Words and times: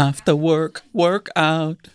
After 0.00 0.34
Work, 0.34 0.82
Workout. 0.94 1.90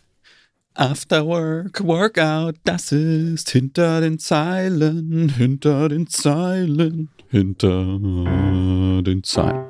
After 0.75 1.25
Work, 1.25 1.83
Workout. 1.83 2.53
Das 2.63 2.91
ist 2.91 3.49
hinter 3.49 3.99
den 3.99 4.19
Zeilen, 4.19 5.29
hinter 5.29 5.89
den 5.89 6.05
Zeilen, 6.05 7.09
hinter 7.31 9.01
den 9.01 9.23
Zeilen. 9.23 9.65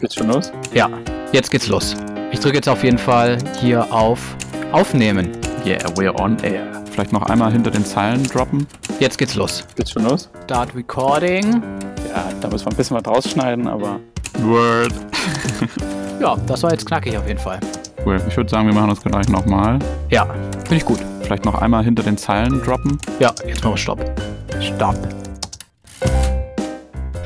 Geht's 0.00 0.16
schon 0.16 0.26
los? 0.26 0.50
Ja, 0.74 0.90
jetzt 1.32 1.52
geht's 1.52 1.68
los. 1.68 1.94
Ich 2.32 2.40
drücke 2.40 2.56
jetzt 2.56 2.68
auf 2.68 2.82
jeden 2.82 2.98
Fall 2.98 3.38
hier 3.60 3.92
auf 3.92 4.36
Aufnehmen. 4.72 5.30
Yeah, 5.66 5.82
we're 5.96 6.14
on 6.14 6.38
air. 6.44 6.64
Vielleicht 6.92 7.12
noch 7.12 7.22
einmal 7.22 7.50
hinter 7.50 7.72
den 7.72 7.84
Zeilen 7.84 8.22
droppen. 8.22 8.68
Jetzt 9.00 9.18
geht's 9.18 9.34
los. 9.34 9.64
Geht's 9.74 9.90
schon 9.90 10.04
los? 10.04 10.30
Start 10.44 10.72
Recording. 10.76 11.60
Ja, 12.08 12.24
da 12.40 12.46
müssen 12.46 12.66
wir 12.66 12.70
ein 12.70 12.76
bisschen 12.76 12.96
was 12.96 13.04
rausschneiden, 13.04 13.66
aber. 13.66 13.98
Word. 14.42 14.92
Ja, 16.20 16.34
das 16.46 16.62
war 16.62 16.70
jetzt 16.70 16.86
knackig 16.86 17.18
auf 17.18 17.26
jeden 17.28 17.38
Fall. 17.40 17.60
Cool. 18.04 18.18
Ich 18.26 18.36
würde 18.36 18.48
sagen, 18.48 18.66
wir 18.68 18.74
machen 18.74 18.88
das 18.88 19.02
gleich 19.02 19.28
nochmal. 19.28 19.78
Ja, 20.08 20.24
finde 20.60 20.76
ich 20.76 20.84
gut. 20.86 20.98
Vielleicht 21.20 21.44
noch 21.44 21.60
einmal 21.60 21.84
hinter 21.84 22.04
den 22.04 22.16
Zeilen 22.16 22.62
droppen. 22.62 22.98
Ja, 23.18 23.34
jetzt 23.46 23.62
machen 23.62 23.74
wir 23.74 23.76
Stopp. 23.76 24.00
Stopp. 24.60 24.96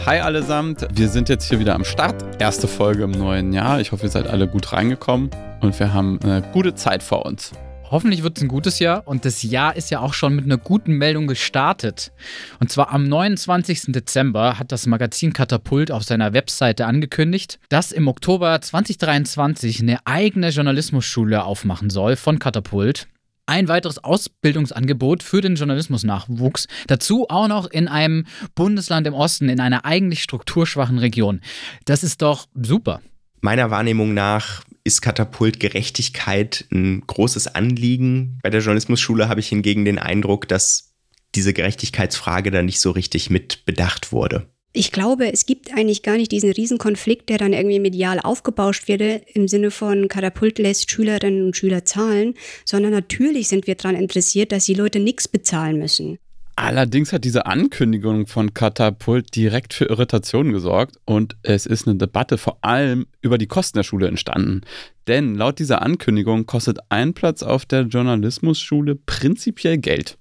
Hi 0.07 0.19
allesamt, 0.19 0.89
wir 0.93 1.09
sind 1.09 1.29
jetzt 1.29 1.45
hier 1.45 1.61
wieder 1.61 1.75
am 1.75 1.85
Start. 1.85 2.17
Erste 2.41 2.67
Folge 2.67 3.05
im 3.05 3.13
neuen 3.13 3.53
Jahr. 3.53 3.81
Ich 3.81 3.93
hoffe, 3.93 4.07
ihr 4.07 4.11
seid 4.11 4.27
alle 4.27 4.49
gut 4.49 4.73
reingekommen 4.73 5.31
und 5.61 5.79
wir 5.79 5.93
haben 5.93 6.19
eine 6.25 6.43
gute 6.53 6.75
Zeit 6.75 7.03
vor 7.03 7.27
uns. 7.27 7.53
Hoffentlich 7.91 8.23
wird 8.23 8.37
es 8.37 8.45
ein 8.45 8.49
gutes 8.49 8.79
Jahr 8.79 9.09
und 9.09 9.25
das 9.25 9.43
Jahr 9.43 9.75
ist 9.75 9.91
ja 9.91 9.99
auch 9.99 10.15
schon 10.15 10.37
mit 10.37 10.45
einer 10.45 10.59
guten 10.59 10.93
Meldung 10.93 11.27
gestartet. 11.27 12.13
Und 12.61 12.71
zwar 12.71 12.93
am 12.93 13.03
29. 13.03 13.87
Dezember 13.89 14.61
hat 14.61 14.71
das 14.71 14.87
Magazin 14.87 15.33
Katapult 15.33 15.91
auf 15.91 16.05
seiner 16.05 16.33
Webseite 16.33 16.87
angekündigt, 16.87 17.59
dass 17.69 17.91
im 17.91 18.07
Oktober 18.07 18.61
2023 18.61 19.81
eine 19.81 19.99
eigene 20.07 20.51
Journalismusschule 20.51 21.43
aufmachen 21.43 21.91
soll 21.91 22.15
von 22.15 22.39
Katapult. 22.39 23.09
Ein 23.47 23.67
weiteres 23.67 23.99
Ausbildungsangebot 24.05 25.25
für 25.25 25.41
den 25.41 25.57
Journalismusnachwuchs. 25.57 26.69
Dazu 26.87 27.27
auch 27.29 27.49
noch 27.49 27.69
in 27.69 27.89
einem 27.89 28.27
Bundesland 28.55 29.09
im 29.09 29.15
Osten, 29.15 29.49
in 29.49 29.59
einer 29.59 29.85
eigentlich 29.85 30.23
strukturschwachen 30.23 30.99
Region. 30.99 31.41
Das 31.87 32.05
ist 32.05 32.23
doch 32.23 32.47
super. 32.55 33.01
Meiner 33.41 33.73
Wahrnehmung 33.73 34.15
nach 34.15 34.63
ist 34.85 35.03
Katapult 35.03 35.61
Gerechtigkeit 35.61 36.67
ein 36.71 37.03
großes 37.07 37.55
Anliegen. 37.55 38.39
Bei 38.43 38.51
der 38.51 38.61
Journalismusschule 38.61 39.29
habe 39.29 39.41
ich 39.41 39.49
hingegen 39.49 39.85
den 39.85 39.99
Eindruck, 39.99 40.49
dass 40.49 40.95
diese 41.35 41.53
Gerechtigkeitsfrage 41.53 42.51
da 42.51 42.63
nicht 42.63 42.81
so 42.81 42.91
richtig 42.91 43.31
mit 43.31 43.65
bedacht 43.67 44.13
wurde. 44.13 44.49
Ich 44.73 44.93
glaube, 44.93 45.33
es 45.33 45.47
gibt 45.47 45.73
eigentlich 45.75 46.05
gar 46.05 46.17
nicht 46.17 46.31
diesen 46.31 46.53
Riesenkonflikt, 46.53 47.29
der 47.29 47.39
dann 47.39 47.53
irgendwie 47.53 47.81
medial 47.81 48.21
aufgebauscht 48.21 48.87
wird, 48.87 49.25
im 49.35 49.49
Sinne 49.49 49.73
von 49.73 50.07
Katapult 50.07 50.59
lässt 50.59 50.91
Schülerinnen 50.91 51.45
und 51.45 51.57
Schüler 51.57 51.85
zahlen, 51.85 52.35
sondern 52.65 52.93
natürlich 52.93 53.49
sind 53.49 53.67
wir 53.67 53.75
daran 53.75 53.97
interessiert, 53.97 54.53
dass 54.53 54.67
die 54.67 54.75
Leute 54.75 55.01
nichts 55.01 55.27
bezahlen 55.27 55.79
müssen. 55.79 56.19
Allerdings 56.63 57.15
hat 57.15 57.25
diese 57.25 57.47
Ankündigung 57.47 58.27
von 58.27 58.53
Katapult 58.53 59.35
direkt 59.35 59.73
für 59.73 59.87
Irritationen 59.87 60.53
gesorgt 60.53 60.97
und 61.07 61.35
es 61.43 61.65
ist 61.65 61.89
eine 61.89 61.97
Debatte 61.97 62.37
vor 62.37 62.59
allem 62.61 63.07
über 63.23 63.39
die 63.39 63.47
Kosten 63.47 63.79
der 63.79 63.83
Schule 63.83 64.09
entstanden. 64.09 64.61
Denn 65.07 65.37
laut 65.37 65.59
dieser 65.59 65.81
Ankündigung 65.81 66.45
kostet 66.45 66.79
ein 66.91 67.15
Platz 67.15 67.43
auf 67.43 67.65
der 67.65 67.85
Journalismusschule 67.85 68.95
prinzipiell 68.95 69.79
Geld. 69.79 70.19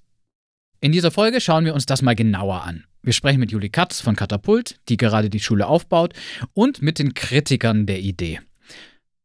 In 0.80 0.92
dieser 0.92 1.10
Folge 1.10 1.42
schauen 1.42 1.66
wir 1.66 1.74
uns 1.74 1.84
das 1.84 2.00
mal 2.00 2.16
genauer 2.16 2.64
an. 2.64 2.84
Wir 3.02 3.12
sprechen 3.12 3.40
mit 3.40 3.52
Juli 3.52 3.68
Katz 3.68 4.00
von 4.00 4.16
Katapult, 4.16 4.80
die 4.88 4.96
gerade 4.96 5.28
die 5.28 5.40
Schule 5.40 5.66
aufbaut, 5.66 6.14
und 6.54 6.80
mit 6.80 6.98
den 6.98 7.12
Kritikern 7.12 7.84
der 7.84 8.00
Idee. 8.00 8.40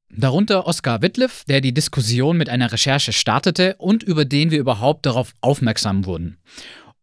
Darunter 0.10 0.68
Oskar 0.68 1.02
Wittliff, 1.02 1.46
der 1.46 1.62
die 1.62 1.74
Diskussion 1.74 2.38
mit 2.38 2.50
einer 2.50 2.74
Recherche 2.74 3.14
startete 3.14 3.76
und 3.78 4.04
über 4.04 4.26
den 4.26 4.52
wir 4.52 4.60
überhaupt 4.60 5.06
darauf 5.06 5.34
aufmerksam 5.40 6.06
wurden 6.06 6.40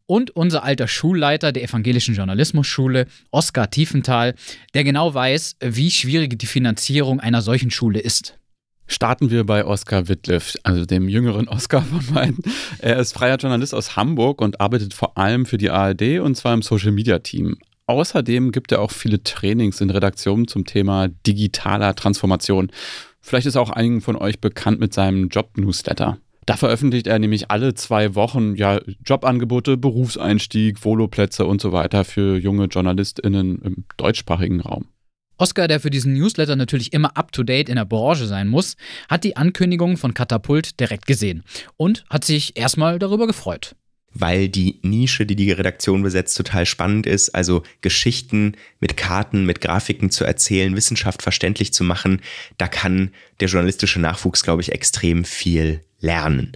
und 0.07 0.31
unser 0.31 0.63
alter 0.63 0.89
Schulleiter 0.89 1.53
der 1.53 1.65
Evangelischen 1.65 2.15
Journalismusschule, 2.15 3.07
Oskar 3.31 3.71
Tiefenthal, 3.71 4.35
der 4.75 4.85
genau 4.85 5.15
weiß, 5.15 5.57
wie 5.61 5.91
schwierig 5.91 6.39
die 6.39 6.47
Finanzierung 6.47 7.21
einer 7.21 7.43
solchen 7.43 7.71
Schule 7.71 8.01
ist. 8.01 8.39
Starten 8.87 9.31
wir 9.31 9.45
bei 9.45 9.65
Oskar 9.65 10.09
Wittliff, 10.09 10.57
also 10.65 10.85
dem 10.85 11.09
jüngeren 11.09 11.49
Oskar 11.49 11.83
von 11.83 12.15
beiden. 12.15 12.43
Er 12.79 12.99
ist 12.99 13.13
freier 13.13 13.37
Journalist 13.37 13.75
aus 13.75 13.97
Hamburg 13.97 14.41
und 14.41 14.61
arbeitet 14.61 14.93
vor 14.93 15.17
allem 15.17 15.47
für 15.47 15.57
die 15.57 15.71
ARD 15.71 16.21
und 16.21 16.37
zwar 16.37 16.53
im 16.55 16.63
Social 16.63 16.93
Media 16.93 17.19
Team. 17.21 17.57
Außerdem 17.87 18.53
gibt 18.53 18.73
er 18.73 18.81
auch 18.81 18.91
viele 18.91 19.23
Trainings 19.23 19.81
in 19.81 19.91
Redaktionen 19.91 20.47
zum 20.47 20.65
Thema 20.65 21.09
digitaler 21.27 21.95
Transformation. 21.95 22.71
Vielleicht 23.21 23.47
ist 23.47 23.57
auch 23.57 23.71
einigen 23.71 24.01
von 24.01 24.17
euch 24.17 24.41
bekannt 24.41 24.81
mit 24.81 24.93
seinem 24.93 25.29
Job-Newsletter. 25.29 26.19
Da 26.47 26.57
veröffentlicht 26.57 27.07
er 27.07 27.19
nämlich 27.19 27.51
alle 27.51 27.75
zwei 27.75 28.15
Wochen 28.15 28.57
ja, 28.57 28.81
Jobangebote, 29.05 29.77
Berufseinstieg, 29.77 30.85
Voloplätze 30.85 31.47
und 31.47 31.61
so 31.61 31.73
weiter 31.73 32.05
für 32.05 32.37
junge 32.37 32.67
JournalistInnen 32.67 33.63
im 33.63 33.85
deutschsprachigen 33.97 34.61
Raum. 34.61 34.87
Oscar, 35.39 35.67
der 35.67 35.81
für 35.81 35.91
diesen 35.91 36.13
Newsletter 36.15 36.57
natürlich 36.57 36.93
immer 36.93 37.17
up-to-date 37.17 37.69
in 37.69 37.77
der 37.77 37.85
Branche 37.85 38.27
sein 38.27 38.49
muss, 38.49 38.77
hat 39.09 39.25
die 39.25 39.37
Ankündigung 39.37 39.97
von 39.97 40.15
Katapult 40.15 40.79
direkt 40.79 41.07
gesehen 41.07 41.43
und 41.77 42.05
hat 42.11 42.25
sich 42.25 42.57
erstmal 42.57 42.99
darüber 42.99 43.27
gefreut 43.27 43.75
weil 44.15 44.49
die 44.49 44.79
Nische, 44.83 45.27
die 45.27 45.37
die 45.37 45.53
Redaktion 45.53 46.03
besetzt, 46.03 46.37
total 46.37 46.67
spannend 46.67 47.07
ist. 47.07 47.31
Also 47.31 47.63
Geschichten 47.81 48.57
mit 48.81 48.97
Karten, 48.97 49.47
mit 49.47 49.61
Grafiken 49.61 50.11
zu 50.11 50.25
erzählen, 50.25 50.77
Wissenschaft 50.77 51.23
verständlich 51.23 51.73
zu 51.73 51.85
machen, 51.85 52.21
da 52.59 52.69
kann 52.69 53.11
der 53.41 53.49
journalistische 53.49 54.01
Nachwuchs, 54.01 54.43
glaube 54.43 54.63
ich, 54.63 54.73
extrem 54.73 55.25
viel 55.25 55.81
lernen. 56.03 56.53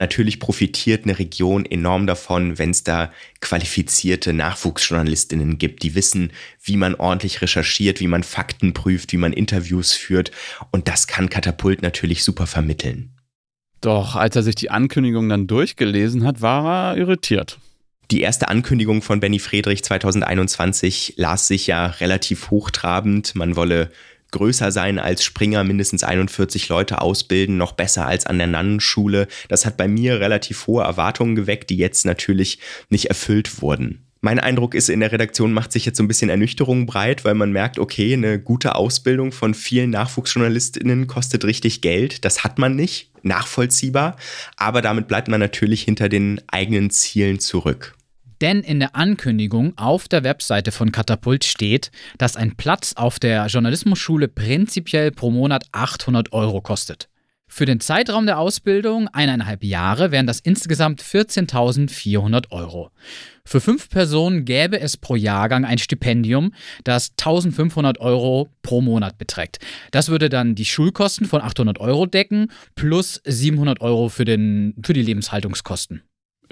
Natürlich 0.00 0.40
profitiert 0.40 1.04
eine 1.04 1.18
Region 1.18 1.64
enorm 1.64 2.06
davon, 2.06 2.58
wenn 2.58 2.70
es 2.70 2.82
da 2.82 3.12
qualifizierte 3.40 4.32
Nachwuchsjournalistinnen 4.32 5.56
gibt, 5.58 5.82
die 5.82 5.94
wissen, 5.94 6.32
wie 6.62 6.76
man 6.76 6.94
ordentlich 6.94 7.42
recherchiert, 7.42 8.00
wie 8.00 8.08
man 8.08 8.22
Fakten 8.22 8.74
prüft, 8.74 9.12
wie 9.12 9.18
man 9.18 9.32
Interviews 9.32 9.92
führt. 9.92 10.32
Und 10.72 10.88
das 10.88 11.06
kann 11.06 11.30
Katapult 11.30 11.82
natürlich 11.82 12.24
super 12.24 12.46
vermitteln. 12.46 13.12
Doch 13.80 14.16
als 14.16 14.34
er 14.34 14.42
sich 14.42 14.54
die 14.54 14.70
Ankündigung 14.70 15.28
dann 15.28 15.46
durchgelesen 15.46 16.24
hat, 16.24 16.40
war 16.40 16.94
er 16.94 16.96
irritiert. 16.96 17.58
Die 18.10 18.20
erste 18.20 18.48
Ankündigung 18.48 19.00
von 19.00 19.20
Benny 19.20 19.38
Friedrich 19.38 19.82
2021 19.82 21.14
las 21.16 21.48
sich 21.48 21.66
ja 21.66 21.86
relativ 21.86 22.50
hochtrabend. 22.50 23.34
Man 23.34 23.56
wolle 23.56 23.90
größer 24.34 24.70
sein 24.70 24.98
als 24.98 25.24
Springer, 25.24 25.64
mindestens 25.64 26.04
41 26.04 26.68
Leute 26.68 27.00
ausbilden, 27.00 27.56
noch 27.56 27.72
besser 27.72 28.06
als 28.06 28.26
an 28.26 28.38
der 28.38 28.46
Nannenschule. 28.46 29.28
Das 29.48 29.64
hat 29.64 29.76
bei 29.76 29.88
mir 29.88 30.20
relativ 30.20 30.66
hohe 30.66 30.84
Erwartungen 30.84 31.34
geweckt, 31.34 31.70
die 31.70 31.76
jetzt 31.76 32.04
natürlich 32.04 32.58
nicht 32.90 33.06
erfüllt 33.06 33.62
wurden. 33.62 34.04
Mein 34.20 34.40
Eindruck 34.40 34.74
ist, 34.74 34.88
in 34.88 35.00
der 35.00 35.12
Redaktion 35.12 35.52
macht 35.52 35.70
sich 35.70 35.84
jetzt 35.84 35.98
so 35.98 36.02
ein 36.02 36.08
bisschen 36.08 36.30
Ernüchterung 36.30 36.86
breit, 36.86 37.26
weil 37.26 37.34
man 37.34 37.52
merkt, 37.52 37.78
okay, 37.78 38.14
eine 38.14 38.40
gute 38.40 38.74
Ausbildung 38.74 39.32
von 39.32 39.52
vielen 39.52 39.90
Nachwuchsjournalistinnen 39.90 41.06
kostet 41.06 41.44
richtig 41.44 41.82
Geld. 41.82 42.24
Das 42.24 42.42
hat 42.42 42.58
man 42.58 42.74
nicht, 42.74 43.10
nachvollziehbar, 43.22 44.16
aber 44.56 44.80
damit 44.80 45.08
bleibt 45.08 45.28
man 45.28 45.40
natürlich 45.40 45.82
hinter 45.82 46.08
den 46.08 46.40
eigenen 46.46 46.88
Zielen 46.88 47.38
zurück. 47.38 47.94
Denn 48.44 48.60
in 48.60 48.78
der 48.78 48.94
Ankündigung 48.94 49.72
auf 49.78 50.06
der 50.06 50.22
Webseite 50.22 50.70
von 50.70 50.92
Katapult 50.92 51.44
steht, 51.44 51.90
dass 52.18 52.36
ein 52.36 52.56
Platz 52.56 52.92
auf 52.94 53.18
der 53.18 53.46
Journalismusschule 53.46 54.28
prinzipiell 54.28 55.12
pro 55.12 55.30
Monat 55.30 55.64
800 55.72 56.34
Euro 56.34 56.60
kostet. 56.60 57.08
Für 57.48 57.64
den 57.64 57.80
Zeitraum 57.80 58.26
der 58.26 58.38
Ausbildung, 58.38 59.08
eineinhalb 59.08 59.64
Jahre, 59.64 60.10
wären 60.10 60.26
das 60.26 60.40
insgesamt 60.40 61.02
14.400 61.02 62.50
Euro. 62.50 62.90
Für 63.46 63.62
fünf 63.62 63.88
Personen 63.88 64.44
gäbe 64.44 64.78
es 64.78 64.98
pro 64.98 65.16
Jahrgang 65.16 65.64
ein 65.64 65.78
Stipendium, 65.78 66.52
das 66.84 67.12
1500 67.12 67.98
Euro 67.98 68.50
pro 68.60 68.82
Monat 68.82 69.16
beträgt. 69.16 69.58
Das 69.90 70.10
würde 70.10 70.28
dann 70.28 70.54
die 70.54 70.66
Schulkosten 70.66 71.26
von 71.26 71.40
800 71.40 71.80
Euro 71.80 72.04
decken, 72.04 72.52
plus 72.74 73.22
700 73.24 73.80
Euro 73.80 74.10
für, 74.10 74.26
den, 74.26 74.74
für 74.84 74.92
die 74.92 75.00
Lebenshaltungskosten. 75.00 76.02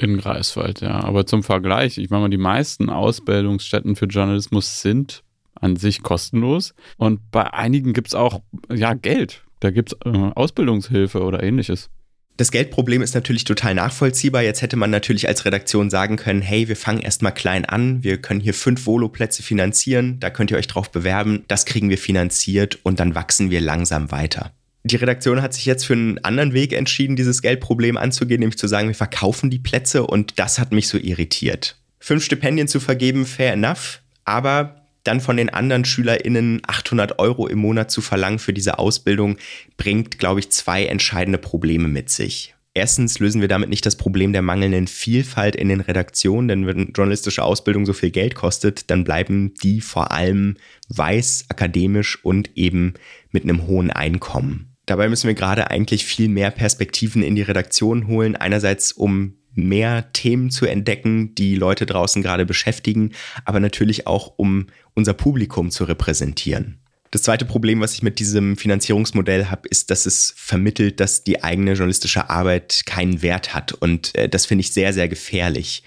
In 0.03 0.19
Greifswald, 0.19 0.81
ja. 0.81 1.05
Aber 1.05 1.27
zum 1.27 1.45
Vergleich, 1.45 1.97
ich 1.97 2.11
meine 2.11 2.23
mal, 2.23 2.29
die 2.29 2.37
meisten 2.37 2.91
Ausbildungsstätten 2.91 3.95
für 3.95 4.07
Journalismus 4.07 4.83
sind 4.83 5.23
an 5.55 5.77
sich 5.77 6.03
kostenlos. 6.03 6.75
Und 6.97 7.31
bei 7.31 7.55
einigen 7.55 7.93
gibt 7.93 8.09
es 8.09 8.15
auch 8.17 8.41
ja, 8.69 8.95
Geld. 8.95 9.45
Da 9.61 9.71
gibt 9.71 9.93
es 9.93 9.99
äh, 10.05 10.33
Ausbildungshilfe 10.35 11.23
oder 11.23 11.41
ähnliches. 11.45 11.89
Das 12.37 12.51
Geldproblem 12.51 13.01
ist 13.01 13.15
natürlich 13.15 13.45
total 13.45 13.77
nachvollziehbar. 13.77 14.43
Jetzt 14.43 14.61
hätte 14.61 14.75
man 14.75 14.91
natürlich 14.91 15.29
als 15.29 15.45
Redaktion 15.45 15.89
sagen 15.89 16.17
können, 16.17 16.43
hey, 16.43 16.67
wir 16.67 16.75
fangen 16.77 17.01
erstmal 17.01 17.33
klein 17.33 17.65
an, 17.65 18.03
wir 18.03 18.21
können 18.21 18.41
hier 18.41 18.55
fünf 18.55 18.87
Volo-Plätze 18.87 19.45
finanzieren, 19.45 20.19
da 20.19 20.31
könnt 20.31 20.51
ihr 20.51 20.57
euch 20.57 20.67
drauf 20.67 20.91
bewerben, 20.91 21.45
das 21.47 21.65
kriegen 21.65 21.91
wir 21.91 21.99
finanziert 21.99 22.81
und 22.83 22.99
dann 22.99 23.15
wachsen 23.15 23.53
wir 23.53 23.61
langsam 23.61 24.11
weiter. 24.11 24.51
Die 24.85 24.97
Redaktion 24.97 25.43
hat 25.43 25.55
sich 25.55 25.65
jetzt 25.65 25.87
für 25.87 25.93
einen 25.93 26.19
anderen 26.25 26.55
Weg 26.55 26.73
entschieden, 26.73 27.15
dieses 27.15 27.41
Geldproblem 27.41 27.97
anzugehen, 27.97 28.41
nämlich 28.41 28.59
zu 28.59 28.67
sagen, 28.67 28.89
wir 28.89 28.95
verkaufen 28.97 29.49
die 29.49 29.61
Plätze 29.61 30.05
und 30.05 30.39
das 30.41 30.59
hat 30.59 30.73
mich 30.73 30.89
so 30.89 30.99
irritiert. 30.99 31.77
Fünf 32.01 32.25
Stipendien 32.25 32.67
zu 32.67 32.81
vergeben, 32.81 33.25
fair 33.25 33.53
enough, 33.53 34.01
aber 34.25 34.83
dann 35.05 35.21
von 35.21 35.37
den 35.37 35.51
anderen 35.51 35.85
SchülerInnen 35.85 36.63
800 36.67 37.19
Euro 37.21 37.47
im 37.47 37.59
Monat 37.59 37.91
zu 37.91 38.01
verlangen 38.01 38.41
für 38.41 38.53
diese 38.53 38.79
Ausbildung, 38.79 39.37
bringt, 39.77 40.19
glaube 40.19 40.41
ich, 40.41 40.51
zwei 40.51 40.87
entscheidende 40.87 41.39
Probleme 41.39 41.89
mit 41.89 42.11
sich. 42.11 42.55
Erstens 42.75 43.19
lösen 43.19 43.41
wir 43.41 43.49
damit 43.49 43.69
nicht 43.69 43.85
das 43.85 43.97
Problem 43.97 44.33
der 44.33 44.43
mangelnden 44.43 44.87
Vielfalt 44.87 45.57
in 45.57 45.69
den 45.69 45.81
Redaktionen, 45.81 46.49
denn 46.49 46.67
wenn 46.67 46.93
journalistische 46.93 47.43
Ausbildung 47.43 47.85
so 47.85 47.93
viel 47.93 48.11
Geld 48.11 48.35
kostet, 48.35 48.91
dann 48.91 49.05
bleiben 49.05 49.53
die 49.63 49.81
vor 49.81 50.11
allem 50.11 50.57
weiß, 50.89 51.47
akademisch 51.49 52.19
und 52.25 52.51
eben 52.57 52.95
mit 53.31 53.43
einem 53.43 53.67
hohen 53.67 53.91
Einkommen. 53.91 54.72
Dabei 54.87 55.09
müssen 55.09 55.29
wir 55.29 55.35
gerade 55.35 55.71
eigentlich 55.71 56.05
viel 56.05 56.29
mehr 56.29 56.51
Perspektiven 56.51 57.23
in 57.23 57.37
die 57.37 57.43
Redaktion 57.43 58.07
holen. 58.09 58.37
Einerseits, 58.37 58.93
um 58.93 59.37
mehr 59.55 60.13
Themen 60.13 60.51
zu 60.51 60.67
entdecken, 60.67 61.35
die 61.35 61.55
Leute 61.57 61.87
draußen 61.87 62.23
gerade 62.23 62.47
beschäftigen, 62.47 63.13
aber 63.45 63.61
natürlich 63.61 64.07
auch, 64.07 64.35
um 64.37 64.67
unser 64.95 65.13
Publikum 65.13 65.71
zu 65.71 65.85
repräsentieren. 65.85 66.79
Das 67.11 67.23
zweite 67.23 67.45
Problem, 67.45 67.81
was 67.81 67.93
ich 67.93 68.03
mit 68.03 68.19
diesem 68.19 68.57
Finanzierungsmodell 68.57 69.47
habe, 69.51 69.69
ist, 69.69 69.91
dass 69.91 70.07
es 70.07 70.33
vermittelt, 70.35 70.99
dass 70.99 71.25
die 71.25 71.43
eigene 71.43 71.73
journalistische 71.73 72.31
Arbeit 72.31 72.85
keinen 72.87 73.21
Wert 73.21 73.53
hat. 73.55 73.75
Und 73.75 74.15
äh, 74.17 74.31
das 74.31 74.47
finde 74.47 74.63
ich 74.63 74.73
sehr, 74.73 74.95
sehr 74.95 75.09
gefährlich. 75.09 75.83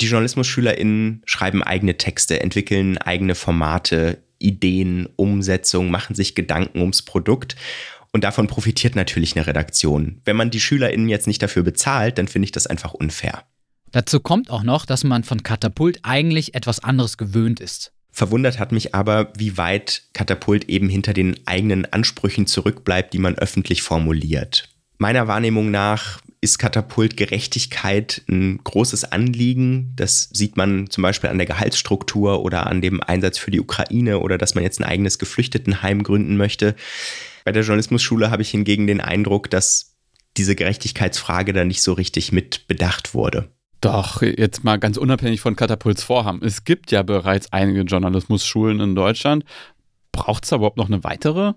Die 0.00 0.06
JournalismusschülerInnen 0.06 1.22
schreiben 1.26 1.62
eigene 1.62 1.98
Texte, 1.98 2.40
entwickeln 2.40 2.96
eigene 2.96 3.34
Formate, 3.34 4.22
Ideen, 4.38 5.06
Umsetzung, 5.16 5.90
machen 5.90 6.16
sich 6.16 6.34
Gedanken 6.34 6.80
ums 6.80 7.02
Produkt. 7.02 7.56
Und 8.12 8.24
davon 8.24 8.48
profitiert 8.48 8.96
natürlich 8.96 9.36
eine 9.36 9.46
Redaktion. 9.46 10.20
Wenn 10.24 10.36
man 10.36 10.50
die 10.50 10.60
SchülerInnen 10.60 11.08
jetzt 11.08 11.26
nicht 11.26 11.42
dafür 11.42 11.62
bezahlt, 11.62 12.18
dann 12.18 12.28
finde 12.28 12.46
ich 12.46 12.52
das 12.52 12.66
einfach 12.66 12.92
unfair. 12.92 13.44
Dazu 13.92 14.20
kommt 14.20 14.50
auch 14.50 14.62
noch, 14.62 14.86
dass 14.86 15.04
man 15.04 15.24
von 15.24 15.42
Katapult 15.42 16.00
eigentlich 16.02 16.54
etwas 16.54 16.80
anderes 16.80 17.18
gewöhnt 17.18 17.60
ist. 17.60 17.92
Verwundert 18.12 18.58
hat 18.58 18.72
mich 18.72 18.94
aber, 18.94 19.32
wie 19.36 19.56
weit 19.56 20.02
Katapult 20.12 20.68
eben 20.68 20.88
hinter 20.88 21.12
den 21.12 21.36
eigenen 21.46 21.86
Ansprüchen 21.92 22.46
zurückbleibt, 22.46 23.12
die 23.12 23.18
man 23.18 23.36
öffentlich 23.36 23.82
formuliert. 23.82 24.68
Meiner 24.98 25.28
Wahrnehmung 25.28 25.70
nach 25.70 26.20
ist 26.40 26.58
Katapult 26.58 27.16
Gerechtigkeit 27.16 28.22
ein 28.28 28.60
großes 28.64 29.04
Anliegen. 29.04 29.92
Das 29.96 30.30
sieht 30.32 30.56
man 30.56 30.88
zum 30.90 31.02
Beispiel 31.02 31.30
an 31.30 31.38
der 31.38 31.46
Gehaltsstruktur 31.46 32.42
oder 32.42 32.66
an 32.66 32.80
dem 32.80 33.02
Einsatz 33.02 33.38
für 33.38 33.50
die 33.50 33.60
Ukraine 33.60 34.18
oder 34.20 34.38
dass 34.38 34.54
man 34.54 34.64
jetzt 34.64 34.80
ein 34.80 34.84
eigenes 34.84 35.18
Geflüchtetenheim 35.18 36.02
gründen 36.02 36.36
möchte. 36.36 36.74
Bei 37.44 37.52
der 37.52 37.62
Journalismusschule 37.62 38.30
habe 38.30 38.42
ich 38.42 38.50
hingegen 38.50 38.86
den 38.86 39.00
Eindruck, 39.00 39.50
dass 39.50 39.96
diese 40.36 40.54
Gerechtigkeitsfrage 40.54 41.52
da 41.52 41.64
nicht 41.64 41.82
so 41.82 41.92
richtig 41.92 42.32
mit 42.32 42.66
bedacht 42.68 43.14
wurde. 43.14 43.50
Doch, 43.80 44.20
jetzt 44.22 44.62
mal 44.62 44.78
ganz 44.78 44.96
unabhängig 44.96 45.40
von 45.40 45.56
Katapults 45.56 46.02
Vorhaben. 46.02 46.42
Es 46.44 46.64
gibt 46.64 46.92
ja 46.92 47.02
bereits 47.02 47.52
einige 47.52 47.80
Journalismusschulen 47.80 48.80
in 48.80 48.94
Deutschland. 48.94 49.44
Braucht 50.12 50.44
es 50.44 50.50
da 50.50 50.56
überhaupt 50.56 50.76
noch 50.76 50.88
eine 50.88 51.02
weitere? 51.02 51.54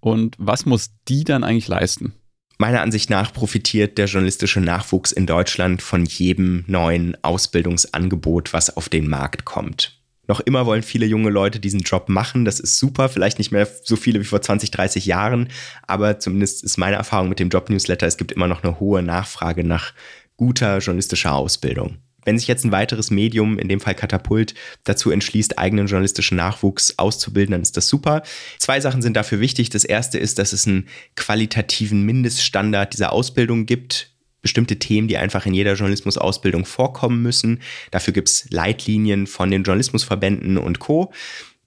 Und 0.00 0.36
was 0.38 0.66
muss 0.66 0.90
die 1.08 1.24
dann 1.24 1.44
eigentlich 1.44 1.68
leisten? 1.68 2.14
Meiner 2.58 2.82
Ansicht 2.82 3.08
nach 3.08 3.32
profitiert 3.32 3.96
der 3.98 4.06
journalistische 4.06 4.60
Nachwuchs 4.60 5.12
in 5.12 5.26
Deutschland 5.26 5.80
von 5.80 6.04
jedem 6.04 6.64
neuen 6.66 7.16
Ausbildungsangebot, 7.24 8.52
was 8.52 8.76
auf 8.76 8.88
den 8.88 9.08
Markt 9.08 9.44
kommt. 9.44 10.01
Noch 10.28 10.40
immer 10.40 10.66
wollen 10.66 10.82
viele 10.82 11.06
junge 11.06 11.30
Leute 11.30 11.58
diesen 11.58 11.80
Job 11.80 12.08
machen. 12.08 12.44
Das 12.44 12.60
ist 12.60 12.78
super. 12.78 13.08
Vielleicht 13.08 13.38
nicht 13.38 13.50
mehr 13.50 13.68
so 13.82 13.96
viele 13.96 14.20
wie 14.20 14.24
vor 14.24 14.40
20, 14.40 14.70
30 14.70 15.06
Jahren. 15.06 15.48
Aber 15.86 16.20
zumindest 16.20 16.62
ist 16.62 16.78
meine 16.78 16.96
Erfahrung 16.96 17.28
mit 17.28 17.40
dem 17.40 17.48
Job-Newsletter, 17.48 18.06
es 18.06 18.16
gibt 18.16 18.32
immer 18.32 18.46
noch 18.46 18.62
eine 18.62 18.78
hohe 18.78 19.02
Nachfrage 19.02 19.64
nach 19.64 19.92
guter 20.36 20.78
journalistischer 20.78 21.34
Ausbildung. 21.34 21.98
Wenn 22.24 22.38
sich 22.38 22.46
jetzt 22.46 22.64
ein 22.64 22.72
weiteres 22.72 23.10
Medium, 23.10 23.58
in 23.58 23.68
dem 23.68 23.80
Fall 23.80 23.94
Katapult, 23.94 24.54
dazu 24.84 25.10
entschließt, 25.10 25.58
eigenen 25.58 25.86
journalistischen 25.86 26.36
Nachwuchs 26.36 26.98
auszubilden, 26.98 27.52
dann 27.52 27.62
ist 27.62 27.76
das 27.76 27.88
super. 27.88 28.22
Zwei 28.58 28.80
Sachen 28.80 29.02
sind 29.02 29.16
dafür 29.16 29.40
wichtig. 29.40 29.70
Das 29.70 29.84
erste 29.84 30.18
ist, 30.18 30.38
dass 30.38 30.52
es 30.52 30.66
einen 30.66 30.88
qualitativen 31.16 32.02
Mindeststandard 32.02 32.92
dieser 32.92 33.12
Ausbildung 33.12 33.66
gibt. 33.66 34.11
Bestimmte 34.42 34.78
Themen, 34.78 35.08
die 35.08 35.16
einfach 35.16 35.46
in 35.46 35.54
jeder 35.54 35.74
Journalismusausbildung 35.74 36.64
vorkommen 36.64 37.22
müssen. 37.22 37.62
Dafür 37.90 38.12
gibt 38.12 38.28
es 38.28 38.50
Leitlinien 38.50 39.26
von 39.26 39.50
den 39.50 39.62
Journalismusverbänden 39.62 40.58
und 40.58 40.80
Co. 40.80 41.12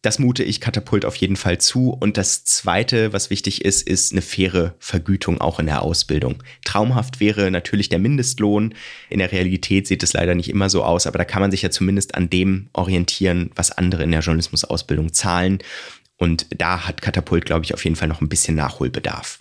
Das 0.06 0.20
mute 0.20 0.44
ich 0.44 0.62
Katapult 0.62 1.04
auf 1.04 1.16
jeden 1.16 1.36
Fall 1.36 1.58
zu. 1.58 1.90
Und 1.90 2.18
das 2.18 2.46
Zweite, 2.46 3.12
was 3.12 3.32
wichtig 3.32 3.66
ist, 3.66 3.82
ist 3.88 4.12
eine 4.12 4.22
faire 4.22 4.76
Vergütung 4.78 5.42
auch 5.42 5.60
in 5.60 5.66
der 5.66 5.82
Ausbildung. 5.82 6.44
Traumhaft 6.64 7.20
wäre 7.20 7.50
natürlich 7.50 7.90
der 7.90 7.98
Mindestlohn. 7.98 8.76
In 9.10 9.18
der 9.18 9.32
Realität 9.32 9.88
sieht 9.88 10.04
es 10.04 10.14
leider 10.14 10.36
nicht 10.36 10.50
immer 10.50 10.70
so 10.70 10.84
aus, 10.84 11.08
aber 11.08 11.18
da 11.18 11.26
kann 11.26 11.42
man 11.42 11.50
sich 11.50 11.64
ja 11.64 11.72
zumindest 11.72 12.14
an 12.14 12.30
dem 12.30 12.70
orientieren, 12.74 13.50
was 13.56 13.72
andere 13.72 14.04
in 14.04 14.12
der 14.12 14.20
Journalismusausbildung 14.20 15.12
zahlen. 15.12 15.58
Und 16.18 16.46
da 16.56 16.88
hat 16.88 17.02
Katapult, 17.02 17.46
glaube 17.46 17.66
ich, 17.66 17.74
auf 17.74 17.84
jeden 17.84 17.96
Fall 17.96 18.08
noch 18.08 18.22
ein 18.22 18.30
bisschen 18.30 18.56
Nachholbedarf. 18.56 19.40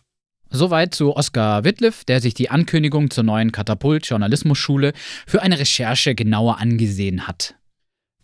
Soweit 0.56 0.94
zu 0.94 1.16
Oskar 1.16 1.64
Wittliff, 1.64 2.04
der 2.04 2.20
sich 2.20 2.32
die 2.32 2.48
Ankündigung 2.48 3.10
zur 3.10 3.24
neuen 3.24 3.50
Katapult 3.50 4.06
Journalismusschule 4.06 4.92
für 5.26 5.42
eine 5.42 5.58
Recherche 5.58 6.14
genauer 6.14 6.60
angesehen 6.60 7.26
hat. 7.26 7.56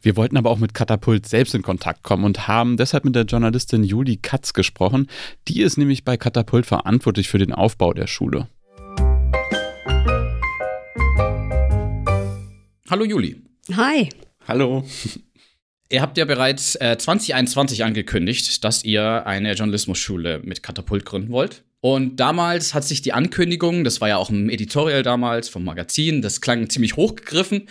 Wir 0.00 0.14
wollten 0.14 0.36
aber 0.36 0.50
auch 0.50 0.60
mit 0.60 0.72
Katapult 0.72 1.26
selbst 1.26 1.56
in 1.56 1.62
Kontakt 1.62 2.04
kommen 2.04 2.22
und 2.22 2.46
haben 2.46 2.76
deshalb 2.76 3.04
mit 3.04 3.16
der 3.16 3.24
Journalistin 3.24 3.82
Juli 3.82 4.16
Katz 4.16 4.52
gesprochen. 4.52 5.08
Die 5.48 5.60
ist 5.60 5.76
nämlich 5.76 6.04
bei 6.04 6.16
Katapult 6.16 6.66
verantwortlich 6.66 7.28
für 7.28 7.38
den 7.38 7.52
Aufbau 7.52 7.94
der 7.94 8.06
Schule. 8.06 8.46
Hallo 12.88 13.04
Juli. 13.04 13.42
Hi. 13.74 14.08
Hallo. 14.46 14.84
Ihr 15.90 16.00
habt 16.00 16.16
ja 16.16 16.26
bereits 16.26 16.76
äh, 16.76 16.96
2021 16.96 17.82
angekündigt, 17.82 18.62
dass 18.62 18.84
ihr 18.84 19.26
eine 19.26 19.54
Journalismusschule 19.54 20.38
mit 20.44 20.62
Katapult 20.62 21.04
gründen 21.04 21.32
wollt. 21.32 21.64
Und 21.80 22.16
damals 22.20 22.74
hat 22.74 22.84
sich 22.84 23.00
die 23.02 23.12
Ankündigung, 23.12 23.84
das 23.84 24.00
war 24.00 24.08
ja 24.08 24.18
auch 24.18 24.30
ein 24.30 24.50
Editorial 24.50 25.02
damals 25.02 25.48
vom 25.48 25.64
Magazin, 25.64 26.20
das 26.20 26.40
klang 26.40 26.68
ziemlich 26.68 26.96
hochgegriffen. 26.96 27.68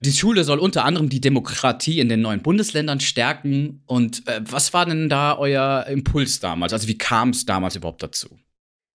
Die 0.00 0.12
Schule 0.12 0.44
soll 0.44 0.58
unter 0.58 0.84
anderem 0.84 1.08
die 1.08 1.20
Demokratie 1.20 2.00
in 2.00 2.08
den 2.08 2.20
neuen 2.20 2.42
Bundesländern 2.42 3.00
stärken. 3.00 3.82
Und 3.86 4.26
äh, 4.28 4.40
was 4.44 4.72
war 4.72 4.86
denn 4.86 5.08
da 5.08 5.36
euer 5.38 5.86
Impuls 5.88 6.40
damals? 6.40 6.72
Also 6.72 6.88
wie 6.88 6.98
kam 6.98 7.30
es 7.30 7.46
damals 7.46 7.76
überhaupt 7.76 8.02
dazu? 8.02 8.38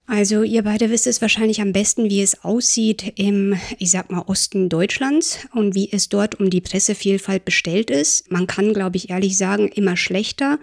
Also 0.05 0.41
ihr 0.41 0.63
beide 0.63 0.89
wisst 0.89 1.05
es 1.05 1.21
wahrscheinlich 1.21 1.61
am 1.61 1.71
besten, 1.71 2.09
wie 2.09 2.23
es 2.23 2.43
aussieht 2.43 3.13
im, 3.15 3.55
ich 3.77 3.91
sag 3.91 4.09
mal, 4.09 4.23
Osten 4.25 4.67
Deutschlands 4.67 5.47
und 5.53 5.75
wie 5.75 5.91
es 5.91 6.09
dort 6.09 6.39
um 6.39 6.49
die 6.49 6.61
Pressevielfalt 6.61 7.45
bestellt 7.45 7.91
ist. 7.91 8.31
Man 8.31 8.47
kann, 8.47 8.73
glaube 8.73 8.97
ich, 8.97 9.11
ehrlich 9.11 9.37
sagen, 9.37 9.67
immer 9.67 9.97
schlechter. 9.97 10.57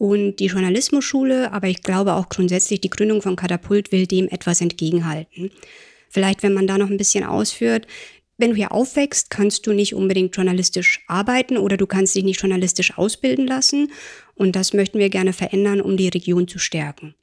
Und 0.00 0.36
die 0.36 0.46
Journalismusschule, 0.46 1.52
aber 1.52 1.68
ich 1.68 1.82
glaube 1.82 2.14
auch 2.14 2.30
grundsätzlich 2.30 2.80
die 2.80 2.88
Gründung 2.88 3.20
von 3.20 3.36
Katapult 3.36 3.92
will 3.92 4.06
dem 4.06 4.28
etwas 4.28 4.62
entgegenhalten. 4.62 5.50
Vielleicht, 6.08 6.42
wenn 6.42 6.54
man 6.54 6.66
da 6.66 6.78
noch 6.78 6.88
ein 6.88 6.96
bisschen 6.96 7.22
ausführt, 7.22 7.86
wenn 8.38 8.52
du 8.52 8.56
hier 8.56 8.72
aufwächst, 8.72 9.28
kannst 9.28 9.66
du 9.66 9.74
nicht 9.74 9.94
unbedingt 9.94 10.34
journalistisch 10.34 11.04
arbeiten 11.06 11.58
oder 11.58 11.76
du 11.76 11.86
kannst 11.86 12.14
dich 12.14 12.24
nicht 12.24 12.40
journalistisch 12.40 12.96
ausbilden 12.96 13.46
lassen. 13.46 13.92
Und 14.34 14.56
das 14.56 14.72
möchten 14.72 14.98
wir 14.98 15.10
gerne 15.10 15.34
verändern, 15.34 15.82
um 15.82 15.98
die 15.98 16.08
Region 16.08 16.48
zu 16.48 16.58
stärken. 16.58 17.14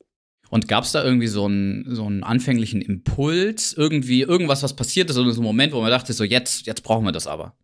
Und 0.51 0.67
gab 0.67 0.84
es 0.84 0.91
da 0.91 1.03
irgendwie 1.03 1.25
so 1.25 1.46
einen, 1.46 1.96
so 1.96 2.05
einen 2.05 2.22
anfänglichen 2.22 2.84
Impuls, 2.84 3.74
irgendwie 3.74 4.22
irgendwas, 4.22 4.62
was 4.62 4.75
passiert 4.75 5.10
ist, 5.10 5.17
oder 5.17 5.31
so 5.31 5.41
ein 5.41 5.43
Moment, 5.43 5.74
wo 5.74 5.81
man 5.81 5.89
dachte, 5.89 6.13
so 6.13 6.24
jetzt, 6.24 6.67
jetzt 6.67 6.84
brauchen 6.84 7.05
wir 7.05 7.12
das 7.12 7.25
aber? 7.25 7.55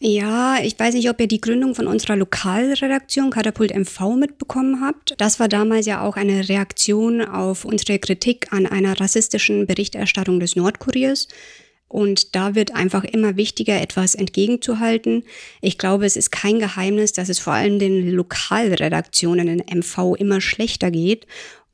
Ja, 0.00 0.58
ich 0.62 0.78
weiß 0.78 0.94
nicht, 0.94 1.10
ob 1.10 1.20
ihr 1.20 1.26
die 1.26 1.40
Gründung 1.40 1.74
von 1.74 1.88
unserer 1.88 2.14
Lokalredaktion 2.14 3.30
Katapult 3.30 3.74
MV 3.74 4.14
mitbekommen 4.16 4.80
habt. 4.80 5.14
Das 5.18 5.40
war 5.40 5.48
damals 5.48 5.86
ja 5.86 6.02
auch 6.02 6.14
eine 6.14 6.48
Reaktion 6.48 7.20
auf 7.20 7.64
unsere 7.64 7.98
Kritik 7.98 8.52
an 8.52 8.66
einer 8.66 9.00
rassistischen 9.00 9.66
Berichterstattung 9.66 10.38
des 10.38 10.54
Nordkuriers. 10.54 11.26
Und 11.88 12.36
da 12.36 12.54
wird 12.54 12.76
einfach 12.76 13.02
immer 13.02 13.36
wichtiger, 13.36 13.80
etwas 13.80 14.14
entgegenzuhalten. 14.14 15.24
Ich 15.62 15.78
glaube, 15.78 16.06
es 16.06 16.16
ist 16.16 16.30
kein 16.30 16.60
Geheimnis, 16.60 17.12
dass 17.12 17.28
es 17.28 17.38
vor 17.40 17.54
allem 17.54 17.78
den 17.78 18.10
Lokalredaktionen 18.10 19.48
in 19.48 19.78
MV 19.78 20.14
immer 20.16 20.40
schlechter 20.40 20.90
geht. 20.90 21.26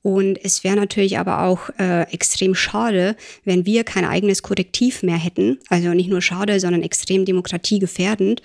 Und 0.05 0.39
es 0.45 0.65
wäre 0.65 0.77
natürlich 0.77 1.17
aber 1.17 1.45
auch 1.45 1.71
äh, 1.79 2.03
extrem 2.13 2.55
schade, 2.55 3.17
wenn 3.47 3.65
wir 3.65 3.85
kein 3.85 4.05
eigenes 4.05 4.43
Korrektiv 4.43 5.03
mehr 5.03 5.17
hätten. 5.17 5.59
Also 5.71 5.95
nicht 5.95 6.11
nur 6.11 6.21
schade, 6.21 6.61
sondern 6.61 6.83
extrem 6.83 7.25
demokratiegefährdend. 7.25 8.43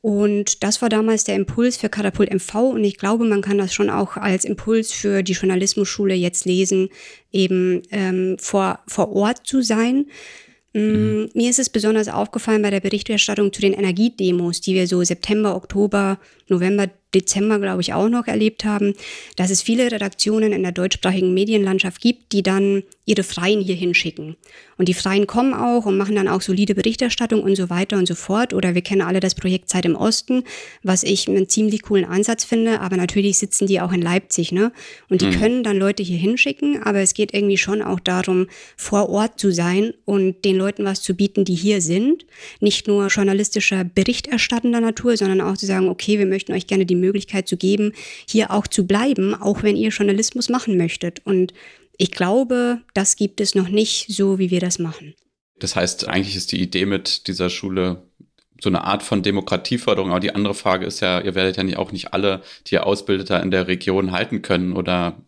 Und 0.00 0.62
das 0.62 0.80
war 0.80 0.88
damals 0.88 1.24
der 1.24 1.34
Impuls 1.34 1.76
für 1.76 1.90
Katapult 1.90 2.32
MV 2.32 2.54
und 2.54 2.84
ich 2.84 2.96
glaube, 2.96 3.26
man 3.26 3.42
kann 3.42 3.58
das 3.58 3.74
schon 3.74 3.90
auch 3.90 4.16
als 4.16 4.46
Impuls 4.46 4.90
für 4.90 5.22
die 5.22 5.34
Journalismusschule 5.34 6.14
jetzt 6.14 6.46
lesen, 6.46 6.88
eben 7.32 7.82
ähm, 7.90 8.36
vor, 8.38 8.78
vor 8.86 9.12
Ort 9.12 9.46
zu 9.46 9.60
sein. 9.60 10.06
Mhm. 10.72 10.80
Mm, 10.80 11.28
mir 11.34 11.50
ist 11.50 11.58
es 11.58 11.68
besonders 11.68 12.08
aufgefallen 12.08 12.62
bei 12.62 12.70
der 12.70 12.80
Berichterstattung 12.80 13.52
zu 13.52 13.60
den 13.60 13.74
Energiedemos, 13.74 14.62
die 14.62 14.74
wir 14.74 14.86
so 14.86 15.04
September, 15.04 15.54
Oktober, 15.54 16.18
November, 16.48 16.88
Dezember, 17.14 17.58
glaube 17.58 17.80
ich, 17.80 17.94
auch 17.94 18.08
noch 18.08 18.26
erlebt 18.26 18.64
haben, 18.64 18.94
dass 19.36 19.50
es 19.50 19.62
viele 19.62 19.90
Redaktionen 19.90 20.52
in 20.52 20.62
der 20.62 20.72
deutschsprachigen 20.72 21.34
Medienlandschaft 21.34 22.00
gibt, 22.00 22.32
die 22.32 22.42
dann 22.42 22.82
ihre 23.08 23.22
Freien 23.22 23.60
hier 23.60 23.74
hinschicken. 23.74 24.36
Und 24.76 24.88
die 24.88 24.94
Freien 24.94 25.26
kommen 25.26 25.54
auch 25.54 25.86
und 25.86 25.96
machen 25.96 26.14
dann 26.14 26.28
auch 26.28 26.42
solide 26.42 26.74
Berichterstattung 26.74 27.42
und 27.42 27.56
so 27.56 27.70
weiter 27.70 27.96
und 27.96 28.06
so 28.06 28.14
fort. 28.14 28.52
Oder 28.52 28.74
wir 28.74 28.82
kennen 28.82 29.00
alle 29.00 29.18
das 29.18 29.34
Projekt 29.34 29.70
Zeit 29.70 29.86
im 29.86 29.96
Osten, 29.96 30.44
was 30.82 31.02
ich 31.02 31.26
einen 31.26 31.48
ziemlich 31.48 31.82
coolen 31.82 32.04
Ansatz 32.04 32.44
finde. 32.44 32.80
Aber 32.80 32.96
natürlich 32.96 33.38
sitzen 33.38 33.66
die 33.66 33.80
auch 33.80 33.92
in 33.92 34.02
Leipzig, 34.02 34.52
ne? 34.52 34.72
Und 35.08 35.22
die 35.22 35.26
mhm. 35.26 35.40
können 35.40 35.62
dann 35.64 35.78
Leute 35.78 36.02
hier 36.02 36.18
hinschicken. 36.18 36.82
Aber 36.82 37.00
es 37.00 37.14
geht 37.14 37.32
irgendwie 37.32 37.56
schon 37.56 37.80
auch 37.80 37.98
darum, 37.98 38.46
vor 38.76 39.08
Ort 39.08 39.40
zu 39.40 39.52
sein 39.52 39.94
und 40.04 40.44
den 40.44 40.56
Leuten 40.56 40.84
was 40.84 41.00
zu 41.00 41.14
bieten, 41.14 41.46
die 41.46 41.54
hier 41.54 41.80
sind. 41.80 42.26
Nicht 42.60 42.86
nur 42.86 43.06
journalistischer 43.06 43.84
Berichterstattender 43.84 44.82
Natur, 44.82 45.16
sondern 45.16 45.40
auch 45.40 45.56
zu 45.56 45.64
sagen, 45.64 45.88
okay, 45.88 46.18
wir 46.18 46.26
möchten 46.26 46.52
euch 46.52 46.66
gerne 46.66 46.84
die 46.84 46.94
Möglichkeit 46.94 47.48
zu 47.48 47.56
geben, 47.56 47.92
hier 48.28 48.50
auch 48.50 48.66
zu 48.66 48.86
bleiben, 48.86 49.34
auch 49.34 49.62
wenn 49.62 49.76
ihr 49.76 49.88
Journalismus 49.88 50.50
machen 50.50 50.76
möchtet. 50.76 51.22
Und 51.24 51.54
ich 51.98 52.12
glaube, 52.12 52.80
das 52.94 53.16
gibt 53.16 53.40
es 53.40 53.54
noch 53.54 53.68
nicht 53.68 54.06
so, 54.08 54.38
wie 54.38 54.50
wir 54.50 54.60
das 54.60 54.78
machen. 54.78 55.14
Das 55.58 55.76
heißt, 55.76 56.08
eigentlich 56.08 56.36
ist 56.36 56.52
die 56.52 56.62
Idee 56.62 56.86
mit 56.86 57.26
dieser 57.26 57.50
Schule 57.50 58.04
so 58.60 58.70
eine 58.70 58.84
Art 58.84 59.02
von 59.02 59.22
Demokratieförderung. 59.22 60.10
Aber 60.10 60.20
die 60.20 60.34
andere 60.34 60.54
Frage 60.54 60.86
ist 60.86 61.00
ja, 61.00 61.20
ihr 61.20 61.34
werdet 61.34 61.56
ja 61.56 61.64
nicht, 61.64 61.76
auch 61.76 61.92
nicht 61.92 62.12
alle, 62.14 62.42
die 62.66 62.74
ihr 62.74 62.86
ausbildet, 62.86 63.30
in 63.30 63.50
der 63.50 63.66
Region 63.66 64.12
halten 64.12 64.42
können 64.42 64.72
oder 64.72 65.20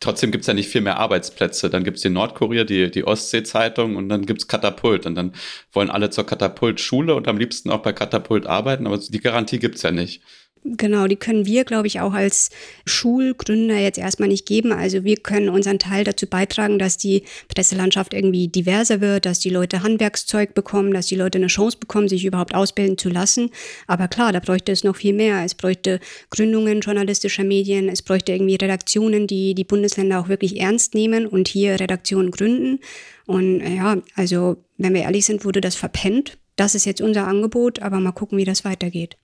trotzdem 0.00 0.30
gibt's 0.30 0.46
ja 0.46 0.54
nicht 0.54 0.68
viel 0.68 0.80
mehr 0.80 0.98
Arbeitsplätze. 0.98 1.70
Dann 1.70 1.84
gibt's 1.84 2.02
die 2.02 2.10
Nordkorea, 2.10 2.64
die, 2.64 2.90
die 2.90 3.04
Ostsee-Zeitung 3.04 3.96
und 3.96 4.08
dann 4.08 4.26
gibt's 4.26 4.48
Katapult. 4.48 5.06
Und 5.06 5.14
dann 5.14 5.34
wollen 5.72 5.90
alle 5.90 6.10
zur 6.10 6.24
Katapult-Schule 6.26 7.14
und 7.14 7.28
am 7.28 7.38
liebsten 7.38 7.70
auch 7.70 7.82
bei 7.82 7.92
Katapult 7.92 8.46
arbeiten, 8.46 8.86
aber 8.86 8.98
die 8.98 9.20
Garantie 9.20 9.58
gibt's 9.58 9.82
ja 9.82 9.90
nicht. 9.90 10.22
Genau, 10.62 11.06
die 11.06 11.16
können 11.16 11.46
wir, 11.46 11.64
glaube 11.64 11.86
ich, 11.86 12.00
auch 12.00 12.12
als 12.12 12.50
Schulgründer 12.84 13.78
jetzt 13.78 13.96
erstmal 13.96 14.28
nicht 14.28 14.44
geben. 14.44 14.72
Also 14.72 15.04
wir 15.04 15.16
können 15.16 15.48
unseren 15.48 15.78
Teil 15.78 16.04
dazu 16.04 16.26
beitragen, 16.26 16.78
dass 16.78 16.98
die 16.98 17.22
Presselandschaft 17.48 18.12
irgendwie 18.12 18.48
diverser 18.48 19.00
wird, 19.00 19.24
dass 19.24 19.38
die 19.38 19.48
Leute 19.48 19.82
Handwerkszeug 19.82 20.52
bekommen, 20.52 20.92
dass 20.92 21.06
die 21.06 21.14
Leute 21.14 21.38
eine 21.38 21.46
Chance 21.46 21.78
bekommen, 21.78 22.08
sich 22.08 22.26
überhaupt 22.26 22.54
ausbilden 22.54 22.98
zu 22.98 23.08
lassen. 23.08 23.48
Aber 23.86 24.06
klar, 24.06 24.32
da 24.32 24.40
bräuchte 24.40 24.70
es 24.70 24.84
noch 24.84 24.96
viel 24.96 25.14
mehr. 25.14 25.42
Es 25.46 25.54
bräuchte 25.54 25.98
Gründungen 26.28 26.80
journalistischer 26.80 27.44
Medien, 27.44 27.88
es 27.88 28.02
bräuchte 28.02 28.32
irgendwie 28.32 28.56
Redaktionen, 28.56 29.26
die 29.26 29.54
die 29.54 29.64
Bundesländer 29.64 30.20
auch 30.20 30.28
wirklich 30.28 30.60
ernst 30.60 30.94
nehmen 30.94 31.26
und 31.26 31.48
hier 31.48 31.80
Redaktionen 31.80 32.30
gründen. 32.30 32.80
Und 33.24 33.60
ja, 33.60 33.96
also 34.14 34.58
wenn 34.76 34.92
wir 34.92 35.02
ehrlich 35.02 35.24
sind, 35.24 35.46
wurde 35.46 35.62
das 35.62 35.74
verpennt. 35.74 36.36
Das 36.56 36.74
ist 36.74 36.84
jetzt 36.84 37.00
unser 37.00 37.26
Angebot, 37.26 37.80
aber 37.80 37.98
mal 37.98 38.12
gucken, 38.12 38.36
wie 38.36 38.44
das 38.44 38.66
weitergeht. 38.66 39.16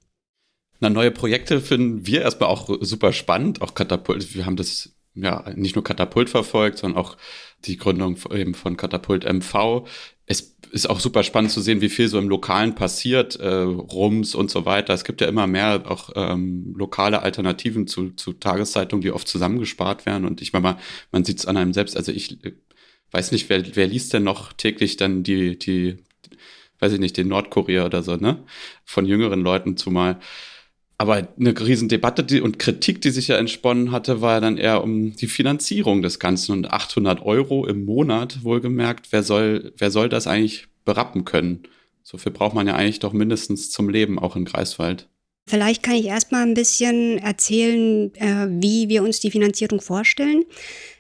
Na, 0.80 0.90
neue 0.90 1.10
Projekte 1.10 1.60
finden 1.60 2.06
wir 2.06 2.22
erstmal 2.22 2.48
auch 2.48 2.68
super 2.80 3.12
spannend. 3.12 3.62
Auch 3.62 3.74
Katapult, 3.74 4.34
wir 4.34 4.46
haben 4.46 4.56
das 4.56 4.92
ja 5.14 5.50
nicht 5.54 5.74
nur 5.74 5.84
Katapult 5.84 6.30
verfolgt, 6.30 6.78
sondern 6.78 7.02
auch 7.02 7.16
die 7.64 7.76
Gründung 7.76 8.18
eben 8.32 8.54
von 8.54 8.76
Katapult 8.76 9.24
MV. 9.24 9.86
Es 10.26 10.56
ist 10.70 10.90
auch 10.90 11.00
super 11.00 11.22
spannend 11.22 11.52
zu 11.52 11.60
sehen, 11.60 11.80
wie 11.80 11.88
viel 11.88 12.08
so 12.08 12.18
im 12.18 12.28
Lokalen 12.28 12.74
passiert, 12.74 13.36
äh, 13.36 13.48
Rums 13.48 14.34
und 14.34 14.50
so 14.50 14.66
weiter. 14.66 14.92
Es 14.92 15.04
gibt 15.04 15.20
ja 15.20 15.28
immer 15.28 15.46
mehr 15.46 15.84
auch 15.88 16.10
ähm, 16.14 16.74
lokale 16.76 17.22
Alternativen 17.22 17.86
zu, 17.86 18.10
zu 18.10 18.34
Tageszeitungen, 18.34 19.02
die 19.02 19.12
oft 19.12 19.28
zusammengespart 19.28 20.04
werden. 20.04 20.26
Und 20.26 20.42
ich 20.42 20.52
meine 20.52 20.62
mal, 20.62 20.78
man 21.12 21.24
sieht 21.24 21.38
es 21.38 21.46
an 21.46 21.56
einem 21.56 21.72
selbst. 21.72 21.96
Also 21.96 22.12
ich 22.12 22.44
äh, 22.44 22.52
weiß 23.12 23.32
nicht, 23.32 23.48
wer, 23.48 23.76
wer 23.76 23.86
liest 23.86 24.12
denn 24.12 24.24
noch 24.24 24.52
täglich 24.52 24.96
dann 24.96 25.22
die, 25.22 25.58
die, 25.58 25.98
weiß 26.80 26.92
ich 26.92 27.00
nicht, 27.00 27.16
den 27.16 27.28
Nordkorea 27.28 27.86
oder 27.86 28.02
so, 28.02 28.16
ne? 28.16 28.44
Von 28.84 29.06
jüngeren 29.06 29.40
Leuten 29.40 29.76
zumal. 29.76 30.18
Aber 30.98 31.28
eine 31.38 31.58
Riesendebatte 31.58 32.24
die, 32.24 32.40
und 32.40 32.58
Kritik, 32.58 33.02
die 33.02 33.10
sich 33.10 33.28
ja 33.28 33.36
entsponnen 33.36 33.92
hatte, 33.92 34.22
war 34.22 34.34
ja 34.34 34.40
dann 34.40 34.56
eher 34.56 34.82
um 34.82 35.14
die 35.14 35.26
Finanzierung 35.26 36.00
des 36.00 36.18
Ganzen 36.18 36.52
und 36.52 36.70
800 36.70 37.22
Euro 37.22 37.66
im 37.66 37.84
Monat, 37.84 38.42
wohlgemerkt. 38.44 39.08
Wer 39.10 39.22
soll, 39.22 39.72
wer 39.76 39.90
soll 39.90 40.08
das 40.08 40.26
eigentlich 40.26 40.68
berappen 40.84 41.26
können? 41.26 41.64
So 42.02 42.16
viel 42.16 42.32
braucht 42.32 42.54
man 42.54 42.66
ja 42.66 42.76
eigentlich 42.76 43.00
doch 43.00 43.12
mindestens 43.12 43.70
zum 43.70 43.90
Leben, 43.90 44.18
auch 44.18 44.36
in 44.36 44.46
Greifswald. 44.46 45.08
Vielleicht 45.48 45.82
kann 45.82 45.94
ich 45.94 46.06
erstmal 46.06 46.42
ein 46.42 46.54
bisschen 46.54 47.18
erzählen, 47.18 48.12
äh, 48.14 48.48
wie 48.48 48.88
wir 48.88 49.02
uns 49.02 49.20
die 49.20 49.30
Finanzierung 49.30 49.80
vorstellen. 49.80 50.44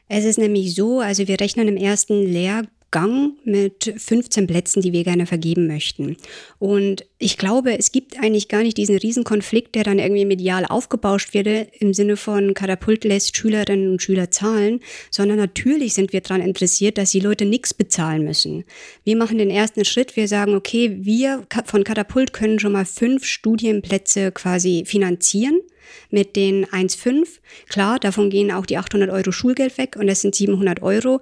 Es 0.08 0.24
ist 0.24 0.38
nämlich 0.38 0.74
so, 0.74 1.00
also 1.00 1.26
wir 1.26 1.40
rechnen 1.40 1.68
im 1.68 1.76
ersten 1.76 2.22
Lehr 2.22 2.62
Gang 2.96 3.34
mit 3.44 3.92
15 3.94 4.46
Plätzen, 4.46 4.80
die 4.80 4.94
wir 4.94 5.04
gerne 5.04 5.26
vergeben 5.26 5.66
möchten. 5.66 6.16
Und 6.58 7.04
ich 7.18 7.36
glaube, 7.36 7.78
es 7.78 7.92
gibt 7.92 8.18
eigentlich 8.18 8.48
gar 8.48 8.62
nicht 8.62 8.78
diesen 8.78 8.96
Riesenkonflikt, 8.96 9.74
der 9.74 9.84
dann 9.84 9.98
irgendwie 9.98 10.24
medial 10.24 10.64
aufgebauscht 10.64 11.34
wird, 11.34 11.46
im 11.78 11.92
Sinne 11.92 12.16
von 12.16 12.54
Katapult 12.54 13.04
lässt 13.04 13.36
Schülerinnen 13.36 13.90
und 13.90 14.00
Schüler 14.00 14.30
zahlen, 14.30 14.80
sondern 15.10 15.36
natürlich 15.36 15.92
sind 15.92 16.14
wir 16.14 16.22
daran 16.22 16.40
interessiert, 16.40 16.96
dass 16.96 17.10
die 17.10 17.20
Leute 17.20 17.44
nichts 17.44 17.74
bezahlen 17.74 18.24
müssen. 18.24 18.64
Wir 19.04 19.16
machen 19.16 19.36
den 19.36 19.50
ersten 19.50 19.84
Schritt, 19.84 20.16
wir 20.16 20.26
sagen, 20.26 20.54
okay, 20.54 20.96
wir 21.00 21.42
von 21.66 21.84
Katapult 21.84 22.32
können 22.32 22.58
schon 22.58 22.72
mal 22.72 22.86
fünf 22.86 23.26
Studienplätze 23.26 24.32
quasi 24.32 24.84
finanzieren 24.86 25.60
mit 26.10 26.36
den 26.36 26.66
1,5. 26.66 27.40
Klar, 27.68 27.98
davon 27.98 28.30
gehen 28.30 28.52
auch 28.52 28.66
die 28.66 28.76
800 28.76 29.10
Euro 29.10 29.32
Schulgeld 29.32 29.78
weg 29.78 29.96
und 29.98 30.06
das 30.06 30.20
sind 30.20 30.34
700 30.34 30.82
Euro 30.82 31.20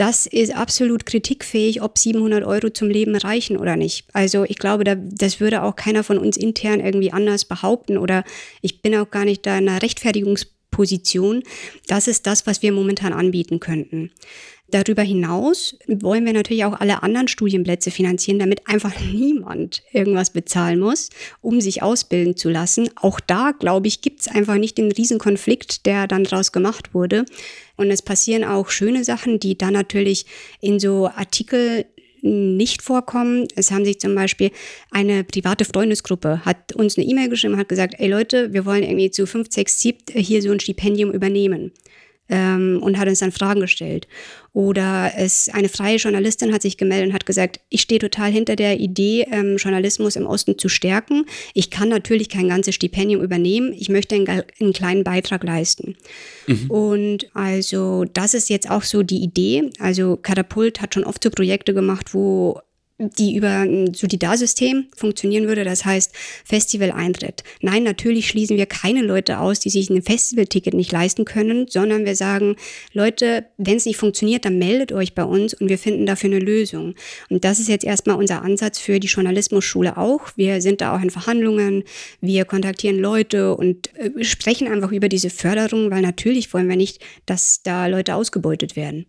das 0.00 0.24
ist 0.24 0.54
absolut 0.54 1.04
kritikfähig, 1.04 1.82
ob 1.82 1.98
700 1.98 2.42
Euro 2.42 2.70
zum 2.70 2.88
Leben 2.88 3.14
reichen 3.16 3.58
oder 3.58 3.76
nicht. 3.76 4.06
Also 4.14 4.44
ich 4.44 4.56
glaube, 4.56 4.82
da, 4.82 4.94
das 4.94 5.40
würde 5.40 5.62
auch 5.62 5.76
keiner 5.76 6.02
von 6.02 6.16
uns 6.16 6.38
intern 6.38 6.80
irgendwie 6.80 7.12
anders 7.12 7.44
behaupten 7.44 7.98
oder 7.98 8.24
ich 8.62 8.80
bin 8.80 8.94
auch 8.94 9.10
gar 9.10 9.26
nicht 9.26 9.44
da 9.44 9.58
in 9.58 9.68
einer 9.68 9.82
Rechtfertigungsposition. 9.82 11.42
Das 11.86 12.08
ist 12.08 12.26
das, 12.26 12.46
was 12.46 12.62
wir 12.62 12.72
momentan 12.72 13.12
anbieten 13.12 13.60
könnten. 13.60 14.10
Darüber 14.70 15.02
hinaus 15.02 15.76
wollen 15.88 16.24
wir 16.24 16.32
natürlich 16.32 16.64
auch 16.64 16.78
alle 16.78 17.02
anderen 17.02 17.28
Studienplätze 17.28 17.90
finanzieren, 17.90 18.38
damit 18.38 18.68
einfach 18.68 18.92
niemand 19.00 19.82
irgendwas 19.92 20.30
bezahlen 20.30 20.80
muss, 20.80 21.10
um 21.40 21.60
sich 21.60 21.82
ausbilden 21.82 22.36
zu 22.36 22.50
lassen. 22.50 22.88
Auch 22.96 23.20
da, 23.20 23.52
glaube 23.58 23.88
ich, 23.88 24.00
gibt 24.00 24.20
es 24.20 24.28
einfach 24.28 24.56
nicht 24.56 24.78
den 24.78 24.92
Riesenkonflikt, 24.92 25.86
der 25.86 26.06
dann 26.06 26.24
daraus 26.24 26.52
gemacht 26.52 26.94
wurde. 26.94 27.24
Und 27.76 27.90
es 27.90 28.02
passieren 28.02 28.44
auch 28.44 28.70
schöne 28.70 29.04
Sachen, 29.04 29.40
die 29.40 29.56
dann 29.56 29.72
natürlich 29.72 30.26
in 30.60 30.78
so 30.78 31.08
Artikel 31.08 31.86
nicht 32.22 32.82
vorkommen. 32.82 33.48
Es 33.56 33.70
haben 33.70 33.84
sich 33.84 33.98
zum 33.98 34.14
Beispiel 34.14 34.50
eine 34.90 35.24
private 35.24 35.64
Freundesgruppe 35.64 36.44
hat 36.44 36.74
uns 36.74 36.98
eine 36.98 37.06
E-Mail 37.06 37.28
geschrieben, 37.28 37.56
hat 37.56 37.68
gesagt, 37.68 37.94
ey 37.98 38.08
Leute, 38.08 38.52
wir 38.52 38.66
wollen 38.66 38.82
irgendwie 38.82 39.10
zu 39.10 39.26
5, 39.26 39.48
6, 39.50 39.80
7 39.80 39.98
hier 40.14 40.42
so 40.42 40.50
ein 40.50 40.60
Stipendium 40.60 41.12
übernehmen 41.12 41.72
ähm, 42.30 42.78
und 42.82 42.98
hat 42.98 43.08
uns 43.08 43.18
dann 43.18 43.32
Fragen 43.32 43.60
gestellt. 43.60 44.06
Oder 44.52 45.12
es 45.16 45.48
eine 45.48 45.68
freie 45.68 45.96
Journalistin 45.96 46.52
hat 46.52 46.62
sich 46.62 46.76
gemeldet 46.76 47.08
und 47.08 47.14
hat 47.14 47.26
gesagt, 47.26 47.60
ich 47.68 47.82
stehe 47.82 48.00
total 48.00 48.32
hinter 48.32 48.56
der 48.56 48.80
Idee, 48.80 49.26
ähm, 49.30 49.56
Journalismus 49.58 50.16
im 50.16 50.26
Osten 50.26 50.58
zu 50.58 50.68
stärken. 50.68 51.26
Ich 51.54 51.70
kann 51.70 51.88
natürlich 51.88 52.28
kein 52.28 52.48
ganzes 52.48 52.74
Stipendium 52.74 53.22
übernehmen. 53.22 53.72
Ich 53.72 53.88
möchte 53.88 54.14
einen, 54.16 54.28
einen 54.28 54.72
kleinen 54.72 55.04
Beitrag 55.04 55.44
leisten. 55.44 55.96
Mhm. 56.46 56.70
Und 56.70 57.30
also 57.34 58.04
das 58.12 58.34
ist 58.34 58.50
jetzt 58.50 58.70
auch 58.70 58.82
so 58.82 59.02
die 59.02 59.22
Idee. 59.22 59.70
Also 59.78 60.16
Katapult 60.16 60.80
hat 60.80 60.94
schon 60.94 61.04
oft 61.04 61.22
so 61.22 61.30
Projekte 61.30 61.74
gemacht, 61.74 62.12
wo 62.12 62.60
die 63.00 63.34
über 63.34 63.60
ein 63.60 63.94
Solidar-System 63.94 64.86
funktionieren 64.94 65.48
würde, 65.48 65.64
das 65.64 65.84
heißt 65.84 66.12
Festival-Eintritt. 66.44 67.42
Nein, 67.60 67.82
natürlich 67.82 68.28
schließen 68.28 68.56
wir 68.56 68.66
keine 68.66 69.02
Leute 69.02 69.40
aus, 69.40 69.58
die 69.60 69.70
sich 69.70 69.88
ein 69.88 70.02
Festivalticket 70.02 70.74
nicht 70.74 70.92
leisten 70.92 71.24
können, 71.24 71.66
sondern 71.68 72.04
wir 72.04 72.14
sagen, 72.14 72.56
Leute, 72.92 73.46
wenn 73.56 73.76
es 73.76 73.86
nicht 73.86 73.96
funktioniert, 73.96 74.44
dann 74.44 74.58
meldet 74.58 74.92
euch 74.92 75.14
bei 75.14 75.24
uns 75.24 75.54
und 75.54 75.68
wir 75.68 75.78
finden 75.78 76.04
dafür 76.04 76.30
eine 76.30 76.40
Lösung. 76.40 76.94
Und 77.30 77.44
das 77.44 77.58
ist 77.58 77.68
jetzt 77.68 77.84
erstmal 77.84 78.16
unser 78.16 78.42
Ansatz 78.42 78.78
für 78.78 79.00
die 79.00 79.08
Journalismusschule 79.08 79.96
auch. 79.96 80.28
Wir 80.36 80.60
sind 80.60 80.80
da 80.80 80.94
auch 80.94 81.02
in 81.02 81.10
Verhandlungen, 81.10 81.84
wir 82.20 82.44
kontaktieren 82.44 82.98
Leute 82.98 83.54
und 83.56 83.94
äh, 83.96 84.22
sprechen 84.24 84.68
einfach 84.68 84.92
über 84.92 85.08
diese 85.08 85.30
Förderung, 85.30 85.90
weil 85.90 86.02
natürlich 86.02 86.52
wollen 86.52 86.68
wir 86.68 86.76
nicht, 86.76 87.02
dass 87.26 87.62
da 87.62 87.86
Leute 87.86 88.14
ausgebeutet 88.14 88.76
werden. 88.76 89.06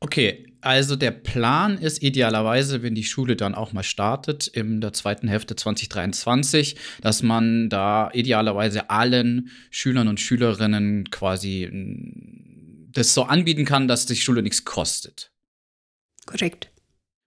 Okay, 0.00 0.49
also 0.60 0.96
der 0.96 1.10
Plan 1.10 1.78
ist 1.78 2.02
idealerweise, 2.02 2.82
wenn 2.82 2.94
die 2.94 3.04
Schule 3.04 3.36
dann 3.36 3.54
auch 3.54 3.72
mal 3.72 3.82
startet, 3.82 4.46
in 4.46 4.80
der 4.80 4.92
zweiten 4.92 5.28
Hälfte 5.28 5.56
2023, 5.56 6.76
dass 7.00 7.22
man 7.22 7.68
da 7.68 8.10
idealerweise 8.12 8.90
allen 8.90 9.50
Schülern 9.70 10.08
und 10.08 10.20
Schülerinnen 10.20 11.10
quasi 11.10 11.68
mm, 11.70 12.90
das 12.92 13.14
so 13.14 13.24
anbieten 13.24 13.64
kann, 13.64 13.88
dass 13.88 14.06
die 14.06 14.16
Schule 14.16 14.42
nichts 14.42 14.64
kostet. 14.64 15.32
Korrekt. 16.26 16.70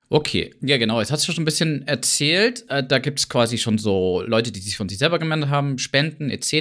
Okay, 0.10 0.54
ja 0.62 0.78
genau, 0.78 1.00
jetzt 1.00 1.12
hast 1.12 1.28
du 1.28 1.32
schon 1.32 1.42
ein 1.42 1.46
bisschen 1.46 1.88
erzählt. 1.88 2.66
Äh, 2.70 2.86
da 2.86 3.00
gibt 3.00 3.20
es 3.20 3.30
quasi 3.30 3.58
schon 3.58 3.80
so 3.80 4.22
Leute, 4.22 4.52
die 4.52 4.60
sich 4.60 4.78
von 4.78 4.88
sich 4.88 5.00
selber 5.00 5.18
gemeldet 5.18 5.50
haben, 5.50 5.80
Spenden 5.80 6.30
etc. 6.30 6.54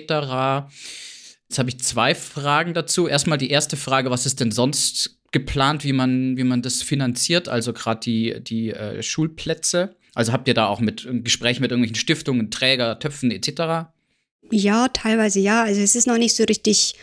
Jetzt 1.51 1.59
habe 1.59 1.69
ich 1.69 1.79
zwei 1.81 2.15
Fragen 2.15 2.73
dazu. 2.73 3.09
Erstmal 3.09 3.37
die 3.37 3.51
erste 3.51 3.77
Frage, 3.77 4.11
was 4.11 4.25
ist 4.25 4.41
denn 4.41 4.53
sonst 4.53 5.22
geplant, 5.33 5.85
wie 5.85 5.93
man, 5.93 6.37
wie 6.37 6.45
man 6.45 6.63
das 6.63 6.83
finanziert, 6.83 7.49
also 7.49 7.73
gerade 7.73 8.01
die, 8.01 8.37
die 8.43 8.71
äh, 8.71 9.03
Schulplätze? 9.03 9.97
Also 10.15 10.33
habt 10.33 10.47
ihr 10.47 10.55
da 10.55 10.67
auch 10.67 10.81
mit 10.81 11.09
Gespräch 11.25 11.59
mit 11.59 11.71
irgendwelchen 11.71 11.97
Stiftungen, 11.97 12.51
Träger, 12.51 12.99
Töpfen 12.99 13.31
etc.? 13.31 13.89
Ja, 14.51 14.89
teilweise 14.89 15.41
ja. 15.41 15.63
Also 15.63 15.81
es 15.81 15.97
ist 15.97 16.07
noch 16.07 16.19
nicht 16.19 16.37
so 16.37 16.45
richtig 16.45 16.95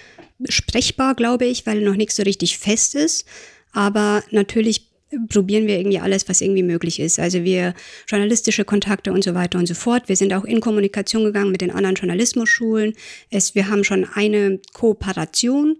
sprechbar, 0.48 1.16
glaube 1.16 1.46
ich, 1.46 1.66
weil 1.66 1.82
noch 1.82 1.96
nichts 1.96 2.16
so 2.16 2.24
richtig 2.24 2.60
fest 2.60 2.94
ist. 2.96 3.26
Aber 3.72 4.24
natürlich 4.30 4.90
probieren 5.30 5.66
wir 5.66 5.78
irgendwie 5.80 6.00
alles, 6.00 6.30
was 6.30 6.42
irgendwie 6.42 6.64
möglich 6.64 7.00
ist. 7.00 7.20
Also 7.20 7.44
wir 7.44 7.74
journalistische 8.08 8.64
Kontakte 8.64 9.12
und 9.12 9.24
so 9.24 9.34
weiter 9.34 9.58
und 9.58 9.68
so 9.68 9.74
fort. 9.74 10.08
Wir 10.08 10.16
sind 10.16 10.34
auch 10.34 10.46
in 10.46 10.62
Kommunikation 10.62 11.24
gegangen 11.24 11.52
mit 11.52 11.62
den 11.62 11.72
anderen 11.72 11.96
Journalismusschulen. 11.96 12.94
Es, 13.32 13.56
wir 13.56 13.70
haben 13.70 13.84
schon 13.84 14.06
eine 14.14 14.60
Kooperation, 14.74 15.78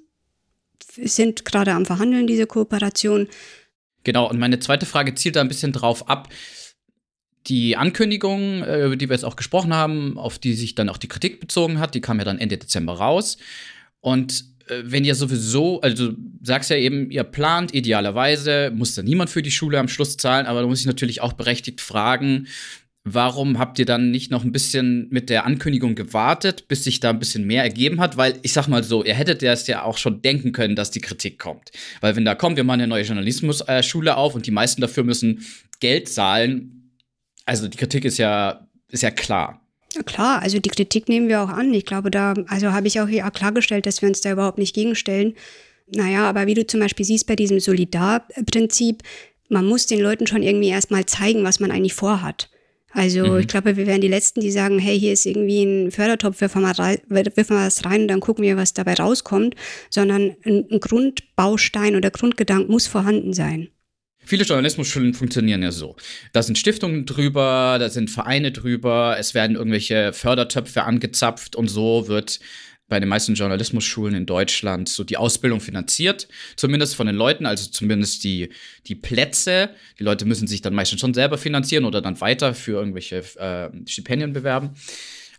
sind 0.84 1.46
gerade 1.46 1.74
am 1.74 1.86
Verhandeln, 1.86 2.28
diese 2.28 2.48
Kooperation. 2.48 3.28
Genau, 4.04 4.30
und 4.30 4.40
meine 4.40 4.60
zweite 4.60 4.86
Frage 4.86 5.16
zielt 5.16 5.36
da 5.36 5.42
ein 5.42 5.48
bisschen 5.48 5.72
drauf 5.72 6.10
ab. 6.10 6.30
Die 7.48 7.78
Ankündigung, 7.78 8.64
äh, 8.64 8.86
über 8.86 8.96
die 8.96 9.10
wir 9.10 9.16
jetzt 9.16 9.26
auch 9.26 9.36
gesprochen 9.36 9.74
haben, 9.74 10.18
auf 10.18 10.40
die 10.40 10.54
sich 10.54 10.76
dann 10.76 10.90
auch 10.90 10.98
die 10.98 11.08
Kritik 11.08 11.40
bezogen 11.40 11.80
hat, 11.80 11.96
die 11.96 12.02
kam 12.02 12.20
ja 12.20 12.26
dann 12.26 12.40
Ende 12.40 12.58
Dezember 12.58 12.94
raus. 12.94 13.38
Und 14.02 14.46
äh, 14.68 14.84
wenn 14.84 15.06
ihr 15.06 15.16
sowieso, 15.16 15.82
also 15.82 16.12
du 16.12 16.18
sagst 16.42 16.70
ja 16.70 16.78
eben, 16.78 17.12
ihr 17.12 17.24
plant 17.24 17.74
idealerweise, 17.74 18.72
muss 18.74 18.96
da 18.96 19.02
niemand 19.02 19.30
für 19.30 19.42
die 19.42 19.52
Schule 19.52 19.80
am 19.80 19.88
Schluss 19.88 20.18
zahlen, 20.18 20.46
aber 20.46 20.62
da 20.62 20.68
muss 20.68 20.82
ich 20.82 20.86
natürlich 20.86 21.22
auch 21.22 21.34
berechtigt 21.34 21.82
fragen, 21.82 22.48
warum 23.14 23.60
habt 23.60 23.80
ihr 23.80 23.86
dann 23.86 24.12
nicht 24.12 24.32
noch 24.32 24.44
ein 24.44 24.52
bisschen 24.52 25.08
mit 25.10 25.30
der 25.30 25.46
Ankündigung 25.46 25.96
gewartet, 25.96 26.68
bis 26.68 26.84
sich 26.84 27.00
da 27.00 27.10
ein 27.10 27.20
bisschen 27.20 27.46
mehr 27.46 27.64
ergeben 27.64 28.00
hat? 28.00 28.18
Weil 28.18 28.40
ich 28.42 28.54
sag 28.54 28.68
mal 28.68 28.84
so, 28.84 29.04
ihr 29.04 29.14
hättet 29.14 29.44
es 29.44 29.68
ja 29.68 29.84
auch 29.84 29.98
schon 29.98 30.22
denken 30.22 30.52
können, 30.52 30.76
dass 30.76 30.92
die 30.92 31.02
Kritik 31.02 31.40
kommt. 31.40 31.72
Weil 32.02 32.16
wenn 32.16 32.26
da 32.26 32.36
kommt, 32.36 32.58
wir 32.58 32.64
machen 32.64 32.82
eine 32.82 32.88
neue 32.88 33.04
Journalismusschule 33.04 34.16
auf 34.16 34.36
und 34.36 34.46
die 34.46 34.52
meisten 34.52 34.82
dafür 34.82 35.04
müssen 35.04 35.46
Geld 35.80 36.10
zahlen, 36.10 36.94
also 37.46 37.68
die 37.68 37.78
Kritik 37.78 38.06
ist 38.06 38.18
ja, 38.18 38.68
ist 38.90 39.04
ja 39.04 39.12
klar. 39.12 39.62
Ja, 39.96 40.04
klar, 40.04 40.42
also 40.42 40.60
die 40.60 40.70
Kritik 40.70 41.10
nehmen 41.10 41.30
wir 41.30 41.42
auch 41.42 41.50
an. 41.50 41.74
Ich 41.74 41.86
glaube, 41.86 42.12
da, 42.12 42.36
also 42.48 42.74
habe 42.74 42.88
ich 42.88 43.02
auch 43.02 43.08
hier 43.08 43.24
klargestellt, 43.32 43.86
dass 43.86 44.02
wir 44.02 44.10
uns 44.10 44.22
da 44.22 44.32
überhaupt 44.32 44.60
nicht 44.60 44.76
gegenstellen. 44.76 45.34
Naja, 45.88 46.30
aber 46.30 46.46
wie 46.46 46.54
du 46.54 46.68
zum 46.68 46.80
Beispiel 46.80 47.06
siehst 47.06 47.26
bei 47.26 47.36
diesem 47.36 47.60
Solidarprinzip, 47.60 49.02
man 49.50 49.66
muss 49.66 49.88
den 49.88 50.00
Leuten 50.00 50.28
schon 50.28 50.44
irgendwie 50.44 50.70
erstmal 50.70 51.06
zeigen, 51.08 51.44
was 51.44 51.60
man 51.60 51.72
eigentlich 51.72 51.96
vorhat. 51.96 52.50
Also 52.92 53.26
mhm. 53.26 53.40
ich 53.40 53.48
glaube, 53.48 53.78
wir 53.78 53.88
wären 53.88 54.02
die 54.02 54.08
Letzten, 54.08 54.42
die 54.42 54.52
sagen, 54.52 54.80
hey, 54.80 55.00
hier 55.00 55.14
ist 55.14 55.26
irgendwie 55.26 55.64
ein 55.64 55.92
Fördertopf, 55.92 56.42
wirf 56.42 56.56
mal, 56.56 56.76
wirf 57.08 57.50
mal 57.50 57.68
was 57.68 57.86
rein 57.86 58.04
und 58.04 58.08
dann 58.08 58.20
gucken 58.20 58.44
wir, 58.44 58.58
was 58.58 58.74
dabei 58.74 58.96
rauskommt, 58.96 59.56
sondern 59.90 60.36
ein, 60.44 60.66
ein 60.72 60.80
Grundbaustein 60.80 61.96
oder 61.96 62.12
Grundgedanke 62.12 62.72
muss 62.72 62.88
vorhanden 62.88 63.34
sein. 63.34 63.70
Viele 64.30 64.44
Journalismusschulen 64.44 65.16
funktionieren 65.16 65.64
ja 65.64 65.72
so. 65.72 65.96
Da 66.34 66.44
sind 66.44 66.58
Stiftungen 66.58 67.08
drüber, 67.08 67.78
da 67.80 67.90
sind 67.90 68.12
Vereine 68.12 68.52
drüber, 68.52 69.16
es 69.18 69.34
werden 69.34 69.56
irgendwelche 69.56 70.14
Fördertöpfe 70.14 70.84
angezapft 70.84 71.56
und 71.56 71.68
so 71.68 72.08
wird 72.08 72.40
bei 72.90 73.00
den 73.00 73.08
meisten 73.08 73.36
Journalismusschulen 73.36 74.16
in 74.16 74.26
Deutschland 74.26 74.90
so 74.90 75.04
die 75.04 75.18
Ausbildung 75.18 75.62
finanziert, 75.62 76.28
zumindest 76.56 76.96
von 76.96 77.08
den 77.08 77.16
Leuten, 77.16 77.46
also 77.46 77.70
zumindest 77.70 78.24
die, 78.24 78.50
die 78.88 78.96
Plätze. 78.96 79.70
Die 80.00 80.04
Leute 80.04 80.26
müssen 80.26 80.48
sich 80.48 80.62
dann 80.62 80.74
meistens 80.74 81.00
schon 81.00 81.14
selber 81.14 81.38
finanzieren 81.38 81.86
oder 81.86 82.02
dann 82.02 82.20
weiter 82.20 82.54
für 82.54 82.74
irgendwelche 82.74 83.18
äh, 83.38 83.70
Stipendien 83.88 84.34
bewerben. 84.34 84.72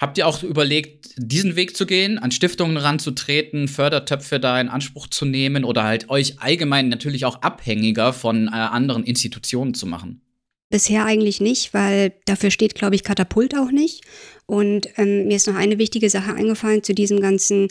Habt 0.00 0.16
ihr 0.16 0.26
auch 0.26 0.42
überlegt, 0.42 1.10
diesen 1.18 1.56
Weg 1.56 1.76
zu 1.76 1.84
gehen, 1.84 2.18
an 2.18 2.30
Stiftungen 2.30 2.78
ranzutreten, 2.78 3.68
Fördertöpfe 3.68 4.40
da 4.40 4.58
in 4.58 4.70
Anspruch 4.70 5.08
zu 5.08 5.26
nehmen 5.26 5.62
oder 5.62 5.84
halt 5.84 6.08
euch 6.08 6.40
allgemein 6.40 6.88
natürlich 6.88 7.26
auch 7.26 7.42
abhängiger 7.42 8.14
von 8.14 8.48
äh, 8.48 8.52
anderen 8.52 9.04
Institutionen 9.04 9.74
zu 9.74 9.86
machen? 9.86 10.22
Bisher 10.70 11.04
eigentlich 11.04 11.40
nicht, 11.40 11.74
weil 11.74 12.12
dafür 12.24 12.50
steht, 12.52 12.76
glaube 12.76 12.94
ich, 12.94 13.02
Katapult 13.02 13.54
auch 13.56 13.72
nicht. 13.72 14.04
Und 14.50 14.88
ähm, 14.96 15.28
mir 15.28 15.36
ist 15.36 15.46
noch 15.46 15.54
eine 15.54 15.78
wichtige 15.78 16.10
Sache 16.10 16.34
eingefallen 16.34 16.82
zu 16.82 16.92
diesem 16.92 17.20
ganzen. 17.20 17.68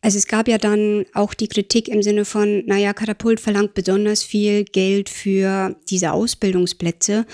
Also 0.00 0.16
es 0.16 0.26
gab 0.26 0.48
ja 0.48 0.56
dann 0.56 1.04
auch 1.12 1.34
die 1.34 1.46
Kritik 1.46 1.88
im 1.88 2.02
Sinne 2.02 2.24
von, 2.24 2.64
naja, 2.64 2.94
Katapult 2.94 3.38
verlangt 3.38 3.74
besonders 3.74 4.22
viel 4.22 4.64
Geld 4.64 5.10
für 5.10 5.76
diese 5.90 6.12
Ausbildungsplätze. 6.12 7.26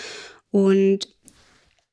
Und 0.50 1.06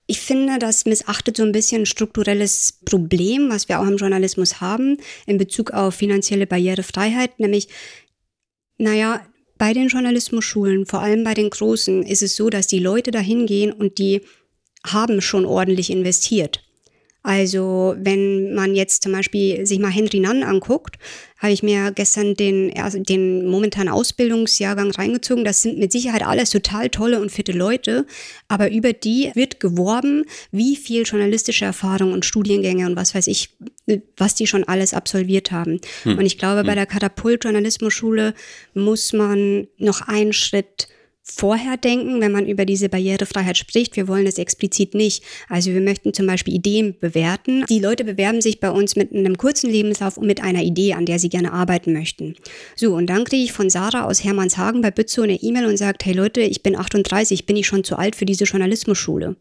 ich 0.07 0.19
finde, 0.19 0.57
das 0.57 0.85
missachtet 0.85 1.37
so 1.37 1.43
ein 1.43 1.51
bisschen 1.51 1.83
ein 1.83 1.85
strukturelles 1.85 2.79
Problem, 2.85 3.51
was 3.51 3.69
wir 3.69 3.79
auch 3.79 3.85
im 3.85 3.97
Journalismus 3.97 4.59
haben, 4.59 4.97
in 5.27 5.37
Bezug 5.37 5.69
auf 5.69 5.93
finanzielle 5.93 6.47
Barrierefreiheit, 6.47 7.39
nämlich, 7.39 7.67
naja, 8.79 9.23
bei 9.59 9.73
den 9.73 9.89
Journalismusschulen, 9.89 10.87
vor 10.87 11.01
allem 11.01 11.23
bei 11.23 11.35
den 11.35 11.51
großen, 11.51 12.01
ist 12.01 12.23
es 12.23 12.35
so, 12.35 12.49
dass 12.49 12.65
die 12.65 12.79
Leute 12.79 13.11
da 13.11 13.19
hingehen 13.19 13.71
und 13.71 13.99
die 13.99 14.21
haben 14.83 15.21
schon 15.21 15.45
ordentlich 15.45 15.91
investiert. 15.91 16.63
Also 17.29 17.93
wenn 17.95 18.55
man 18.55 18.73
jetzt 18.73 19.03
zum 19.03 19.11
Beispiel 19.11 19.63
sich 19.67 19.77
mal 19.77 19.91
Henry 19.91 20.19
Nann 20.19 20.41
anguckt, 20.41 20.95
habe 21.37 21.53
ich 21.53 21.61
mir 21.61 21.91
gestern 21.91 22.33
den, 22.33 22.73
den 23.03 23.45
momentanen 23.45 23.93
Ausbildungsjahrgang 23.93 24.89
reingezogen. 24.89 25.45
Das 25.45 25.61
sind 25.61 25.77
mit 25.77 25.91
Sicherheit 25.91 26.25
alles 26.25 26.49
total 26.49 26.89
tolle 26.89 27.21
und 27.21 27.31
fitte 27.31 27.51
Leute, 27.51 28.07
aber 28.47 28.71
über 28.71 28.93
die 28.93 29.29
wird 29.35 29.59
geworben, 29.59 30.23
wie 30.51 30.75
viel 30.75 31.03
journalistische 31.03 31.65
Erfahrung 31.65 32.13
und 32.13 32.25
Studiengänge 32.25 32.87
und 32.87 32.95
was 32.95 33.13
weiß 33.13 33.27
ich, 33.27 33.51
was 34.17 34.33
die 34.33 34.47
schon 34.47 34.63
alles 34.63 34.95
absolviert 34.95 35.51
haben. 35.51 35.79
Hm. 36.05 36.17
Und 36.17 36.25
ich 36.25 36.39
glaube, 36.39 36.61
hm. 36.61 36.65
bei 36.65 36.73
der 36.73 36.87
Katapult 36.87 37.43
Journalismusschule 37.43 38.33
muss 38.73 39.13
man 39.13 39.67
noch 39.77 40.01
einen 40.01 40.33
Schritt 40.33 40.87
vorher 41.29 41.77
denken, 41.77 42.21
wenn 42.21 42.31
man 42.31 42.47
über 42.47 42.65
diese 42.65 42.89
Barrierefreiheit 42.89 43.57
spricht. 43.57 43.95
Wir 43.95 44.07
wollen 44.07 44.25
das 44.25 44.37
explizit 44.37 44.95
nicht. 44.95 45.23
Also 45.47 45.71
wir 45.71 45.81
möchten 45.81 46.13
zum 46.13 46.27
Beispiel 46.27 46.53
Ideen 46.53 46.95
bewerten. 46.99 47.65
Die 47.69 47.79
Leute 47.79 48.03
bewerben 48.03 48.41
sich 48.41 48.59
bei 48.59 48.71
uns 48.71 48.95
mit 48.95 49.13
einem 49.13 49.37
kurzen 49.37 49.69
Lebenslauf 49.69 50.17
und 50.17 50.27
mit 50.27 50.41
einer 50.41 50.63
Idee, 50.63 50.93
an 50.93 51.05
der 51.05 51.19
sie 51.19 51.29
gerne 51.29 51.53
arbeiten 51.53 51.93
möchten. 51.93 52.35
So, 52.75 52.95
und 52.95 53.07
dann 53.07 53.23
kriege 53.23 53.43
ich 53.43 53.53
von 53.53 53.69
Sarah 53.69 54.05
aus 54.05 54.23
Hermannshagen 54.23 54.81
bei 54.81 54.91
Bützow 54.91 55.23
eine 55.23 55.41
E-Mail 55.41 55.65
und 55.65 55.77
sagt, 55.77 56.05
hey 56.05 56.13
Leute, 56.13 56.41
ich 56.41 56.63
bin 56.63 56.75
38, 56.75 57.45
bin 57.45 57.57
ich 57.57 57.67
schon 57.67 57.83
zu 57.83 57.97
alt 57.97 58.15
für 58.15 58.25
diese 58.25 58.45
Journalismusschule. 58.45 59.35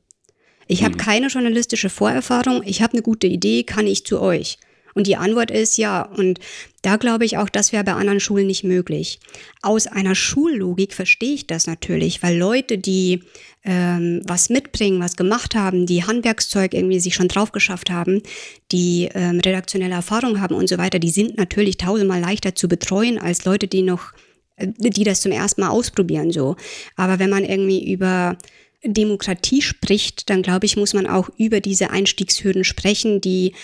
Ich 0.66 0.84
habe 0.84 0.94
mhm. 0.94 0.98
keine 0.98 1.26
journalistische 1.28 1.88
Vorerfahrung, 1.88 2.62
ich 2.64 2.82
habe 2.82 2.92
eine 2.92 3.02
gute 3.02 3.26
Idee, 3.26 3.62
kann 3.62 3.86
ich 3.86 4.04
zu 4.04 4.20
euch? 4.20 4.58
Und 4.98 5.06
die 5.06 5.14
Antwort 5.14 5.52
ist 5.52 5.78
ja. 5.78 6.02
Und 6.02 6.40
da 6.82 6.96
glaube 6.96 7.24
ich 7.24 7.38
auch, 7.38 7.48
das 7.48 7.70
wäre 7.70 7.84
bei 7.84 7.92
anderen 7.92 8.18
Schulen 8.18 8.48
nicht 8.48 8.64
möglich. 8.64 9.20
Aus 9.62 9.86
einer 9.86 10.16
Schullogik 10.16 10.92
verstehe 10.92 11.34
ich 11.34 11.46
das 11.46 11.68
natürlich, 11.68 12.20
weil 12.20 12.36
Leute, 12.36 12.78
die 12.78 13.22
ähm, 13.62 14.22
was 14.24 14.50
mitbringen, 14.50 14.98
was 14.98 15.14
gemacht 15.14 15.54
haben, 15.54 15.86
die 15.86 16.02
Handwerkszeug 16.02 16.74
irgendwie 16.74 16.98
sich 16.98 17.14
schon 17.14 17.28
drauf 17.28 17.52
geschafft 17.52 17.90
haben, 17.90 18.24
die 18.72 19.08
ähm, 19.14 19.38
redaktionelle 19.38 19.94
Erfahrung 19.94 20.40
haben 20.40 20.56
und 20.56 20.68
so 20.68 20.78
weiter, 20.78 20.98
die 20.98 21.10
sind 21.10 21.38
natürlich 21.38 21.76
tausendmal 21.76 22.20
leichter 22.20 22.56
zu 22.56 22.66
betreuen 22.66 23.20
als 23.20 23.44
Leute, 23.44 23.68
die 23.68 23.82
noch, 23.82 24.14
äh, 24.56 24.66
die 24.78 25.04
das 25.04 25.20
zum 25.20 25.30
ersten 25.30 25.60
Mal 25.60 25.68
ausprobieren 25.68 26.32
so. 26.32 26.56
Aber 26.96 27.20
wenn 27.20 27.30
man 27.30 27.44
irgendwie 27.44 27.88
über 27.88 28.36
Demokratie 28.82 29.62
spricht, 29.62 30.28
dann 30.28 30.42
glaube 30.42 30.66
ich, 30.66 30.76
muss 30.76 30.92
man 30.92 31.06
auch 31.06 31.30
über 31.36 31.60
diese 31.60 31.90
Einstiegshürden 31.90 32.64
sprechen, 32.64 33.20
die 33.20 33.54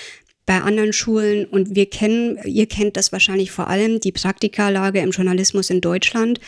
bei 0.46 0.60
anderen 0.60 0.92
Schulen 0.92 1.46
und 1.46 1.74
wir 1.74 1.86
kennen, 1.86 2.38
ihr 2.44 2.66
kennt 2.66 2.96
das 2.96 3.12
wahrscheinlich 3.12 3.50
vor 3.50 3.68
allem, 3.68 4.00
die 4.00 4.12
Praktikalage 4.12 5.00
im 5.00 5.10
Journalismus 5.10 5.70
in 5.70 5.80
Deutschland, 5.80 6.40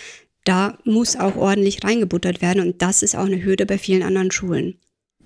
da 0.45 0.79
muss 0.85 1.17
auch 1.17 1.37
ordentlich 1.37 1.83
reingebuttert 1.83 2.41
werden 2.43 2.63
und 2.63 2.83
das 2.83 3.03
ist 3.03 3.17
auch 3.17 3.25
eine 3.27 3.43
Hürde 3.43 3.67
bei 3.67 3.79
vielen 3.79 4.03
anderen 4.03 4.31
Schulen. 4.31 4.79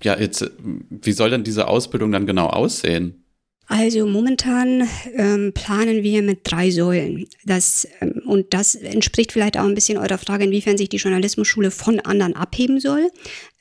Ja, 0.03 0.19
jetzt, 0.19 0.51
wie 0.89 1.13
soll 1.13 1.31
denn 1.31 1.45
diese 1.45 1.69
Ausbildung 1.69 2.11
dann 2.13 2.27
genau 2.27 2.47
aussehen? 2.47 3.25
Also 3.71 4.05
momentan 4.05 4.89
ähm, 5.17 5.53
planen 5.55 6.03
wir 6.03 6.23
mit 6.23 6.41
drei 6.43 6.73
Säulen. 6.73 7.29
Das, 7.45 7.87
ähm, 8.01 8.21
und 8.27 8.53
das 8.53 8.75
entspricht 8.75 9.31
vielleicht 9.31 9.57
auch 9.57 9.65
ein 9.65 9.77
bisschen 9.77 9.97
eurer 9.97 10.19
Frage, 10.19 10.43
inwiefern 10.43 10.77
sich 10.77 10.89
die 10.89 10.97
Journalismusschule 10.97 11.71
von 11.71 12.01
anderen 12.01 12.35
abheben 12.35 12.81
soll. 12.81 13.13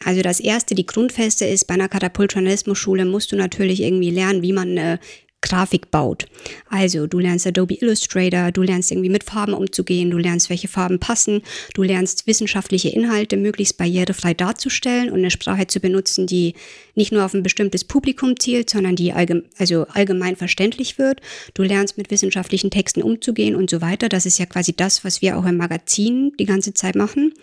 Also 0.04 0.24
das 0.24 0.40
erste, 0.40 0.74
die 0.74 0.88
Grundfeste 0.88 1.46
ist, 1.46 1.68
bei 1.68 1.76
einer 1.76 1.90
Katapult-Journalismusschule 1.90 3.06
musst 3.06 3.32
du 3.32 3.36
natürlich 3.36 3.84
irgendwie 3.84 4.10
lernen, 4.10 4.42
wie 4.42 4.52
man 4.52 4.70
eine 4.70 5.00
Grafik 5.42 5.90
baut. 5.90 6.26
Also 6.70 7.08
du 7.08 7.20
lernst 7.20 7.48
Adobe 7.48 7.76
Illustrator, 7.76 8.52
du 8.52 8.62
lernst 8.62 8.92
irgendwie 8.92 9.10
mit 9.10 9.24
Farben 9.24 9.54
umzugehen, 9.54 10.12
du 10.12 10.18
lernst, 10.18 10.50
welche 10.50 10.68
Farben 10.68 11.00
passen, 11.00 11.42
du 11.74 11.84
lernst 11.84 12.28
wissenschaftliche 12.28 12.90
Inhalte 12.90 13.38
möglichst 13.38 13.78
barrierefrei 13.78 14.34
darzustellen 14.34 15.10
und 15.10 15.20
eine 15.20 15.32
Sprache 15.32 15.68
zu 15.68 15.80
benutzen, 15.80 16.28
die 16.28 16.56
nicht 16.96 17.12
nur 17.12 17.24
auf 17.24 17.34
ein 17.34 17.44
bestimmtes 17.44 17.84
Publikum 17.84 18.40
zielt, 18.40 18.70
sondern 18.70 18.96
die 18.96 19.14
allgemein, 19.14 19.46
also 19.58 19.86
allgemein 19.88 20.36
verständlich 20.36 20.98
wird. 20.98 21.22
Du 21.54 21.64
lernst 21.64 21.98
mit 21.98 22.12
wissenschaftlichen 22.12 22.72
Texten 22.72 23.02
umzugehen 23.02 23.56
und 23.56 23.70
so 23.70 23.82
weiter. 23.82 24.10
Das 24.10 24.26
ist 24.26 24.40
ja 24.40 24.46
quasi 24.46 24.74
das, 24.76 25.04
was 25.06 25.22
wir 25.22 25.38
auch 25.38 25.46
im 25.46 25.58
Magazin 25.58 26.34
die 26.40 26.46
ganze 26.46 26.74
Zeit 26.74 26.96
machen. 26.96 27.34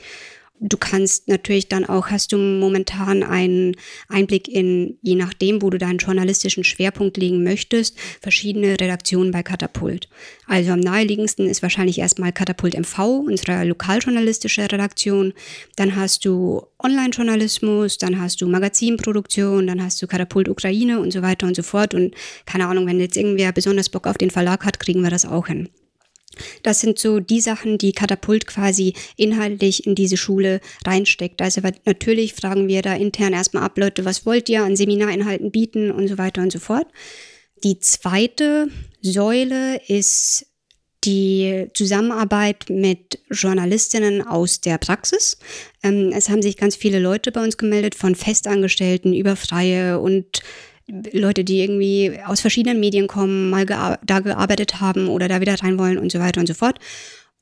Du 0.59 0.79
kannst 0.79 1.29
natürlich 1.29 1.69
dann 1.69 1.85
auch, 1.85 2.09
hast 2.09 2.33
du 2.33 2.39
momentan 2.39 3.23
einen 3.23 3.77
Einblick 4.09 4.49
in, 4.49 4.97
je 5.03 5.15
nachdem, 5.15 5.61
wo 5.61 5.69
du 5.69 5.77
deinen 5.77 5.99
journalistischen 5.99 6.65
Schwerpunkt 6.65 7.19
legen 7.19 7.45
möchtest, 7.45 7.99
verschiedene 8.23 8.81
Redaktionen 8.81 9.33
bei 9.33 9.43
Katapult. 9.43 10.09
Also 10.47 10.73
am 10.73 10.81
naheliegendsten 10.81 11.47
ist 11.47 11.63
wahrscheinlich 11.63 11.99
erstmal 11.99 12.33
Katapult 12.33 12.75
MV, 12.75 12.99
unsere 13.27 13.65
lokaljournalistische 13.65 14.63
Redaktion. 14.63 15.35
Dann 15.77 15.95
hast 15.95 16.25
du 16.25 16.63
Online-Journalismus, 16.79 17.99
dann 17.99 18.19
hast 18.19 18.41
du 18.41 18.49
Magazinproduktion, 18.49 19.67
dann 19.67 19.83
hast 19.83 20.01
du 20.01 20.07
Katapult 20.07 20.49
Ukraine 20.49 21.01
und 21.01 21.13
so 21.13 21.21
weiter 21.21 21.47
und 21.47 21.57
so 21.57 21.63
fort. 21.63 21.93
Und 21.93 22.15
keine 22.47 22.67
Ahnung, 22.67 22.87
wenn 22.87 22.99
jetzt 22.99 23.19
irgendwer 23.19 23.53
besonders 23.53 23.91
Bock 23.91 24.07
auf 24.07 24.17
den 24.17 24.31
Verlag 24.31 24.65
hat, 24.65 24.81
kriegen 24.81 25.03
wir 25.03 25.11
das 25.11 25.27
auch 25.27 25.49
hin. 25.49 25.69
Das 26.63 26.81
sind 26.81 26.99
so 26.99 27.21
die 27.21 27.41
Sachen, 27.41 27.79
die 27.79 27.93
Katapult 27.93 28.47
quasi 28.47 28.95
inhaltlich 29.17 29.87
in 29.87 29.95
diese 29.95 30.17
Schule 30.17 30.61
reinsteckt. 30.85 31.41
Also 31.41 31.61
natürlich 31.85 32.35
fragen 32.35 32.69
wir 32.69 32.83
da 32.83 32.95
intern 32.95 33.33
erstmal 33.33 33.63
ab, 33.63 33.79
Leute, 33.79 34.05
was 34.05 34.27
wollt 34.27 34.49
ihr 34.49 34.63
an 34.63 34.77
Seminarinhalten 34.77 35.51
bieten 35.51 35.91
und 35.91 36.09
so 36.09 36.19
weiter 36.19 36.43
und 36.43 36.53
so 36.53 36.59
fort. 36.59 36.87
Die 37.65 37.79
zweite 37.79 38.69
Säule 39.01 39.81
ist 39.89 40.47
die 41.05 41.69
Zusammenarbeit 41.73 42.67
mit 42.69 43.21
Journalistinnen 43.31 44.27
aus 44.27 44.61
der 44.61 44.77
Praxis. 44.79 45.39
Ähm, 45.83 46.11
es 46.13 46.29
haben 46.29 46.43
sich 46.43 46.57
ganz 46.57 46.75
viele 46.75 46.99
Leute 46.99 47.33
bei 47.33 47.43
uns 47.43 47.57
gemeldet, 47.57 47.95
von 47.95 48.15
Festangestellten 48.15 49.15
über 49.15 49.37
Freie 49.37 50.01
und 50.01 50.43
Leute, 50.89 51.43
die 51.43 51.61
irgendwie 51.61 52.21
aus 52.25 52.41
verschiedenen 52.41 52.79
Medien 52.79 53.09
kommen, 53.09 53.51
mal 53.51 53.67
gear 53.67 53.99
da 54.05 54.21
gearbeitet 54.21 54.81
haben 54.81 55.09
oder 55.09 55.27
da 55.29 55.41
wieder 55.41 55.61
rein 55.61 55.79
wollen 55.79 55.99
und 55.99 56.13
so 56.13 56.21
weiter 56.21 56.41
und 56.41 56.47
so 56.47 56.55
fort. 56.55 56.79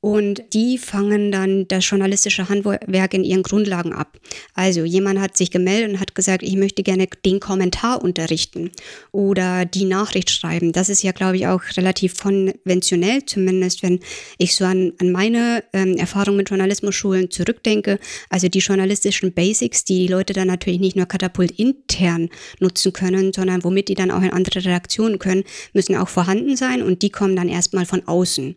Und 0.05 0.43
die 0.53 0.77
fangen 0.77 1.33
dann 1.33 1.67
das 1.67 1.89
journalistische 1.89 2.51
Handwerk 2.51 3.15
in 3.15 3.25
ihren 3.25 3.43
Grundlagen 3.43 3.95
ab. 3.95 4.19
Also 4.53 4.85
jemand 4.85 5.19
hat 5.19 5.35
sich 5.35 5.51
gemeldet 5.51 5.93
und 5.93 5.99
hat 5.99 6.15
gesagt, 6.15 6.43
ich 6.43 6.57
möchte 6.57 6.83
gerne 6.83 7.09
den 7.25 7.41
Kommentar 7.41 8.05
unterrichten 8.05 8.71
oder 9.13 9.65
die 9.65 9.87
Nachricht 9.87 10.29
schreiben. 10.29 10.73
Das 10.73 10.91
ist 10.91 11.03
ja, 11.03 11.13
glaube 11.13 11.37
ich, 11.37 11.47
auch 11.47 11.63
relativ 11.79 12.21
konventionell, 12.21 13.25
zumindest 13.25 13.83
wenn 13.83 14.01
ich 14.37 14.55
so 14.55 14.67
an, 14.67 14.93
an 15.01 15.11
meine 15.11 15.65
ähm, 15.73 15.97
Erfahrung 15.97 16.37
mit 16.37 16.51
Journalismusschulen 16.51 17.31
zurückdenke. 17.31 17.99
Also 18.29 18.49
die 18.51 18.59
journalistischen 18.59 19.33
Basics, 19.33 19.85
die 19.85 20.01
die 20.01 20.13
Leute 20.13 20.35
dann 20.35 20.49
natürlich 20.49 20.81
nicht 20.81 20.97
nur 20.97 21.07
Katapult 21.07 21.53
intern 21.53 22.29
nutzen 22.61 22.93
können, 22.93 23.33
sondern 23.33 23.65
womit 23.65 23.89
die 23.89 23.95
dann 23.95 24.11
auch 24.11 24.21
in 24.21 24.35
andere 24.35 24.63
Redaktionen 24.63 25.19
können, 25.19 25.45
müssen 25.73 25.97
auch 25.97 26.11
vorhanden 26.11 26.59
sein 26.59 26.83
und 26.83 27.01
die 27.01 27.09
kommen 27.09 27.37
dann 27.37 27.49
erstmal 27.49 27.87
von 27.87 28.07
außen. 28.07 28.55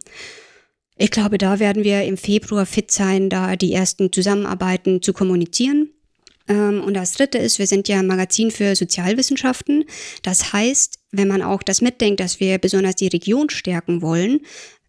Ich 0.97 1.11
glaube, 1.11 1.37
da 1.37 1.59
werden 1.59 1.83
wir 1.83 2.03
im 2.03 2.17
Februar 2.17 2.65
fit 2.65 2.91
sein, 2.91 3.29
da 3.29 3.55
die 3.55 3.73
ersten 3.73 4.11
Zusammenarbeiten 4.11 5.01
zu 5.01 5.13
kommunizieren. 5.13 5.89
Ähm, 6.47 6.81
und 6.83 6.95
das 6.95 7.13
Dritte 7.13 7.37
ist, 7.37 7.59
wir 7.59 7.67
sind 7.67 7.87
ja 7.87 7.99
ein 7.99 8.07
Magazin 8.07 8.51
für 8.51 8.75
Sozialwissenschaften. 8.75 9.85
Das 10.23 10.53
heißt, 10.53 10.99
wenn 11.11 11.27
man 11.27 11.41
auch 11.41 11.61
das 11.61 11.81
mitdenkt, 11.81 12.19
dass 12.19 12.39
wir 12.39 12.57
besonders 12.57 12.95
die 12.95 13.07
Region 13.07 13.49
stärken 13.49 14.01
wollen, 14.01 14.41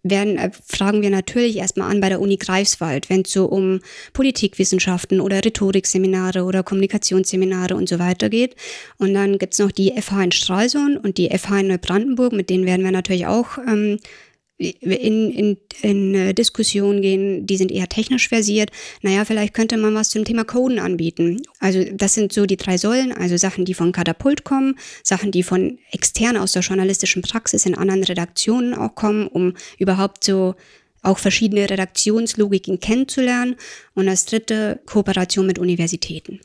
werden, 0.02 0.38
äh, 0.38 0.50
fragen 0.66 1.02
wir 1.02 1.10
natürlich 1.10 1.56
erstmal 1.56 1.90
an 1.90 2.00
bei 2.00 2.08
der 2.08 2.20
Uni 2.20 2.36
Greifswald, 2.36 3.10
wenn 3.10 3.22
es 3.22 3.32
so 3.32 3.46
um 3.46 3.80
Politikwissenschaften 4.12 5.20
oder 5.20 5.44
Rhetorikseminare 5.44 6.44
oder 6.44 6.62
Kommunikationsseminare 6.62 7.74
und 7.74 7.88
so 7.88 7.98
weiter 7.98 8.30
geht. 8.30 8.54
Und 8.96 9.12
dann 9.12 9.38
gibt's 9.38 9.58
noch 9.58 9.72
die 9.72 9.92
FH 10.00 10.24
in 10.24 10.32
Stralsund 10.32 11.04
und 11.04 11.18
die 11.18 11.28
FH 11.36 11.60
in 11.60 11.68
Neubrandenburg, 11.68 12.32
mit 12.32 12.48
denen 12.48 12.64
werden 12.64 12.84
wir 12.84 12.92
natürlich 12.92 13.26
auch 13.26 13.58
ähm, 13.58 13.98
in, 14.58 15.30
in, 15.30 15.56
in 15.82 16.14
äh, 16.14 16.34
Diskussionen 16.34 17.00
gehen, 17.00 17.46
die 17.46 17.56
sind 17.56 17.70
eher 17.70 17.88
technisch 17.88 18.28
versiert. 18.28 18.70
Naja, 19.02 19.24
vielleicht 19.24 19.54
könnte 19.54 19.76
man 19.76 19.94
was 19.94 20.10
zum 20.10 20.24
Thema 20.24 20.44
Coden 20.44 20.80
anbieten. 20.80 21.42
Also 21.60 21.84
das 21.92 22.14
sind 22.14 22.32
so 22.32 22.44
die 22.44 22.56
drei 22.56 22.76
Säulen, 22.76 23.12
also 23.12 23.36
Sachen, 23.36 23.64
die 23.64 23.74
von 23.74 23.92
Katapult 23.92 24.44
kommen, 24.44 24.76
Sachen, 25.04 25.30
die 25.30 25.44
von 25.44 25.78
extern 25.92 26.36
aus 26.36 26.52
der 26.52 26.62
journalistischen 26.62 27.22
Praxis 27.22 27.66
in 27.66 27.76
anderen 27.76 28.02
Redaktionen 28.02 28.74
auch 28.74 28.94
kommen, 28.94 29.28
um 29.28 29.54
überhaupt 29.78 30.24
so 30.24 30.56
auch 31.02 31.18
verschiedene 31.18 31.70
Redaktionslogiken 31.70 32.80
kennenzulernen. 32.80 33.54
Und 33.94 34.06
das 34.06 34.24
dritte, 34.24 34.80
Kooperation 34.86 35.46
mit 35.46 35.60
Universitäten. 35.60 36.40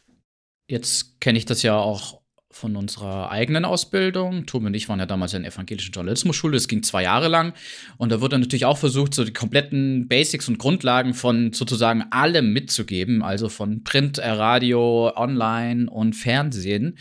Jetzt 0.68 1.20
kenne 1.20 1.40
ich 1.40 1.46
das 1.46 1.64
ja 1.64 1.78
auch 1.78 2.23
von 2.54 2.76
unserer 2.76 3.32
eigenen 3.32 3.66
Ausbildung. 3.66 4.46
Tom 4.46 4.66
und 4.66 4.74
ich 4.76 4.88
waren 4.88 5.00
ja 5.00 5.06
damals 5.06 5.34
in 5.34 5.42
der 5.42 5.52
evangelischen 5.52 5.92
Journalismusschule. 5.92 6.54
Das 6.54 6.68
ging 6.68 6.84
zwei 6.84 7.04
Jahre 7.04 7.28
lang. 7.28 7.54
Und 7.98 8.12
da 8.12 8.22
wurde 8.22 8.38
natürlich 8.38 8.66
auch 8.66 8.78
versucht, 8.78 9.14
so 9.14 9.26
die 9.26 9.34
kompletten 9.34 10.08
Basics 10.08 10.48
und 10.48 10.60
Grundlagen 10.60 11.14
von 11.14 11.52
sozusagen 11.52 12.06
allem 12.12 12.54
mitzugeben. 12.54 13.24
Also 13.24 13.50
von 13.50 13.84
Print, 13.84 14.20
äh, 14.20 14.30
Radio, 14.30 15.12
Online 15.16 15.90
und 15.90 16.16
Fernsehen. 16.16 16.98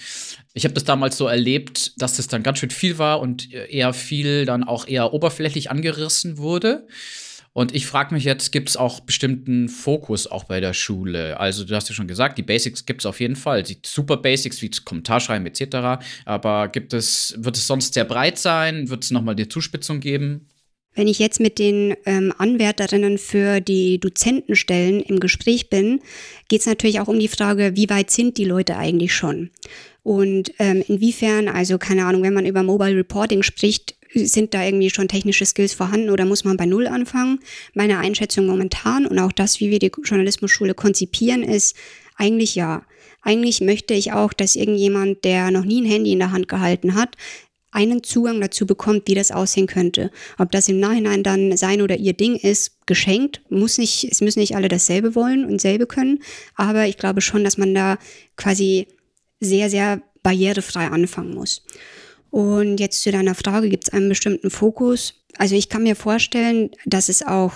Ich 0.55 0.65
habe 0.65 0.75
das 0.75 0.85
damals 0.85 1.17
so 1.17 1.27
erlebt, 1.27 2.01
dass 2.01 2.17
das 2.17 2.29
dann 2.29 2.43
ganz 2.43 2.59
schön 2.59 2.71
viel 2.71 2.99
war 2.99 3.21
und 3.21 3.53
eher 3.53 3.93
viel 3.93 4.47
dann 4.47 4.65
auch 4.65 4.89
eher 4.89 5.13
oberflächlich 5.13 5.71
angerissen 5.71 6.39
wurde. 6.39 6.87
Und 7.55 7.75
ich 7.75 7.87
frage 7.87 8.15
mich 8.15 8.25
jetzt, 8.25 8.51
gibt 8.51 8.71
es 8.71 8.77
auch 8.79 9.01
bestimmten 9.01 9.69
Fokus 9.69 10.27
auch 10.27 10.45
bei 10.45 10.61
der 10.61 10.73
Schule? 10.73 11.39
Also 11.39 11.65
du 11.65 11.75
hast 11.75 11.89
ja 11.89 11.95
schon 11.95 12.09
gesagt, 12.09 12.39
die 12.39 12.43
Basics 12.43 12.87
gibt 12.87 13.03
es 13.03 13.07
auf 13.07 13.21
jeden 13.21 13.37
Fall. 13.37 13.63
Die 13.63 13.77
super 13.85 14.17
Basics 14.17 14.63
wie 14.63 14.71
Kommentarschreiben 14.71 15.47
etc. 15.47 16.03
Aber 16.25 16.69
gibt 16.69 16.95
es, 16.95 17.35
wird 17.37 17.57
es 17.57 17.67
sonst 17.67 17.93
sehr 17.93 18.07
breit 18.07 18.39
sein? 18.39 18.89
Wird 18.89 19.05
es 19.05 19.11
nochmal 19.11 19.37
die 19.37 19.49
Zuspitzung 19.49 20.01
geben? 20.01 20.49
Wenn 20.95 21.09
ich 21.09 21.19
jetzt 21.19 21.41
mit 21.41 21.59
den 21.59 21.95
ähm, 22.05 22.35
Anwärterinnen 22.37 23.17
für 23.17 23.61
die 23.61 23.99
Dozentenstellen 23.99 25.01
im 25.01 25.21
Gespräch 25.21 25.71
bin, 25.71 26.01
geht 26.49 26.61
es 26.61 26.67
natürlich 26.67 27.01
auch 27.01 27.09
um 27.09 27.19
die 27.19 27.29
Frage, 27.29 27.77
wie 27.77 27.89
weit 27.89 28.11
sind 28.11 28.37
die 28.37 28.45
Leute 28.45 28.77
eigentlich 28.77 29.15
schon? 29.15 29.51
Und 30.03 30.53
ähm, 30.59 30.85
inwiefern, 30.87 31.49
also 31.49 31.79
keine 31.79 32.05
Ahnung, 32.05 32.23
wenn 32.23 32.35
man 32.35 32.45
über 32.45 32.63
Mobile 32.63 32.97
Reporting 32.97 33.43
spricht, 33.43 33.95
sind 34.15 34.55
da 34.55 34.65
irgendwie 34.65 34.91
schon 34.91 35.09
technische 35.09 35.47
Skills 35.47 35.73
vorhanden 35.73 36.11
oder 36.11 36.25
muss 36.25 36.45
man 36.45 36.57
bei 36.57 36.67
Null 36.67 36.87
anfangen? 36.87 37.41
Meine 37.75 37.99
Einschätzung 37.99 38.47
momentan 38.47 39.07
und 39.07 39.19
auch 39.19 39.33
das, 39.33 39.61
wie 39.61 39.71
wir 39.71 39.79
die 39.79 39.93
Journalismusschule 40.03 40.75
konzipieren, 40.75 41.43
ist 41.43 41.77
eigentlich 42.17 42.55
ja. 42.55 42.85
Eigentlich 43.23 43.61
möchte 43.61 43.95
ich 43.95 44.13
auch, 44.13 44.33
dass 44.33 44.57
irgendjemand, 44.57 45.25
der 45.25 45.51
noch 45.51 45.65
nie 45.65 45.81
ein 45.81 45.91
Handy 45.91 46.13
in 46.13 46.19
der 46.19 46.33
Hand 46.33 46.49
gehalten 46.49 46.95
hat, 46.95 47.17
einen 47.73 48.03
Zugang 48.03 48.41
dazu 48.41 48.67
bekommt, 48.67 49.09
wie 49.09 49.15
das 49.15 49.31
aussehen 49.31 49.67
könnte. 49.67 50.11
Ob 50.39 50.53
das 50.53 50.69
im 50.69 50.79
Nachhinein 50.79 51.23
dann 51.23 51.57
sein 51.57 51.81
oder 51.81 51.97
ihr 51.97 52.13
Ding 52.13 52.37
ist, 52.37 52.87
geschenkt, 52.87 53.41
muss 53.49 53.79
nicht, 53.79 54.09
es 54.11 54.21
müssen 54.21 54.41
nicht 54.41 54.55
alle 54.55 54.69
dasselbe 54.69 55.15
wollen 55.15 55.45
und 55.47 55.61
selbe 55.61 55.87
können, 55.87 56.23
aber 56.55 56.87
ich 56.87 56.99
glaube 56.99 57.23
schon, 57.23 57.45
dass 57.45 57.57
man 57.57 57.75
da 57.75 57.99
quasi 58.37 58.89
sehr, 59.41 59.71
sehr 59.71 60.03
barrierefrei 60.23 60.87
anfangen 60.89 61.35
muss. 61.35 61.65
Und 62.33 62.79
jetzt 62.79 63.03
zu 63.03 63.13
deiner 63.13 63.35
Frage, 63.35 63.69
gibt 63.69 63.85
es 63.85 63.93
einen 63.93 64.09
bestimmten 64.09 64.51
Fokus? 64.51 65.23
Also 65.37 65.55
ich 65.55 65.69
kann 65.69 65.83
mir 65.83 65.95
vorstellen, 65.95 66.71
dass 66.87 67.11
es 67.11 67.23
auch 67.23 67.53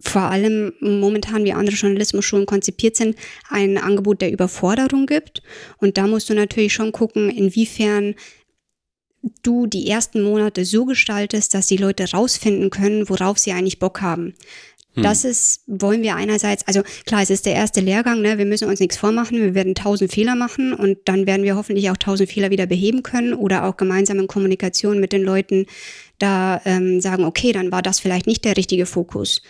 vor 0.00 0.22
allem 0.22 0.72
momentan, 0.80 1.44
wie 1.44 1.52
andere 1.52 1.76
Journalismusschulen 1.76 2.46
konzipiert 2.46 2.96
sind, 2.96 3.16
ein 3.48 3.78
Angebot 3.78 4.20
der 4.20 4.32
Überforderung 4.32 5.06
gibt. 5.06 5.40
Und 5.78 5.98
da 5.98 6.08
musst 6.08 6.28
du 6.28 6.34
natürlich 6.34 6.72
schon 6.72 6.90
gucken, 6.90 7.30
inwiefern 7.30 8.16
du 9.44 9.68
die 9.68 9.88
ersten 9.88 10.20
Monate 10.20 10.64
so 10.64 10.84
gestaltest, 10.84 11.54
dass 11.54 11.68
die 11.68 11.76
Leute 11.76 12.10
rausfinden 12.10 12.70
können, 12.70 13.08
worauf 13.08 13.38
sie 13.38 13.52
eigentlich 13.52 13.78
Bock 13.78 14.00
haben. 14.00 14.34
Hm. 14.96 15.02
Das 15.02 15.24
ist, 15.24 15.60
wollen 15.66 16.02
wir 16.02 16.16
einerseits, 16.16 16.66
also 16.66 16.82
klar, 17.04 17.22
es 17.22 17.30
ist 17.30 17.46
der 17.46 17.54
erste 17.54 17.80
Lehrgang, 17.80 18.22
ne? 18.22 18.38
wir 18.38 18.46
müssen 18.46 18.68
uns 18.68 18.80
nichts 18.80 18.96
vormachen, 18.96 19.38
wir 19.38 19.54
werden 19.54 19.74
tausend 19.74 20.12
Fehler 20.12 20.34
machen 20.34 20.72
und 20.72 20.98
dann 21.04 21.26
werden 21.26 21.44
wir 21.44 21.54
hoffentlich 21.54 21.90
auch 21.90 21.96
tausend 21.96 22.30
Fehler 22.30 22.50
wieder 22.50 22.66
beheben 22.66 23.02
können 23.02 23.34
oder 23.34 23.64
auch 23.64 23.76
gemeinsam 23.76 24.18
in 24.18 24.26
Kommunikation 24.26 24.98
mit 24.98 25.12
den 25.12 25.22
Leuten 25.22 25.66
da 26.18 26.60
ähm, 26.64 27.00
sagen, 27.00 27.24
okay, 27.24 27.52
dann 27.52 27.70
war 27.70 27.82
das 27.82 28.00
vielleicht 28.00 28.26
nicht 28.26 28.44
der 28.44 28.56
richtige 28.56 28.86
Fokus. 28.86 29.42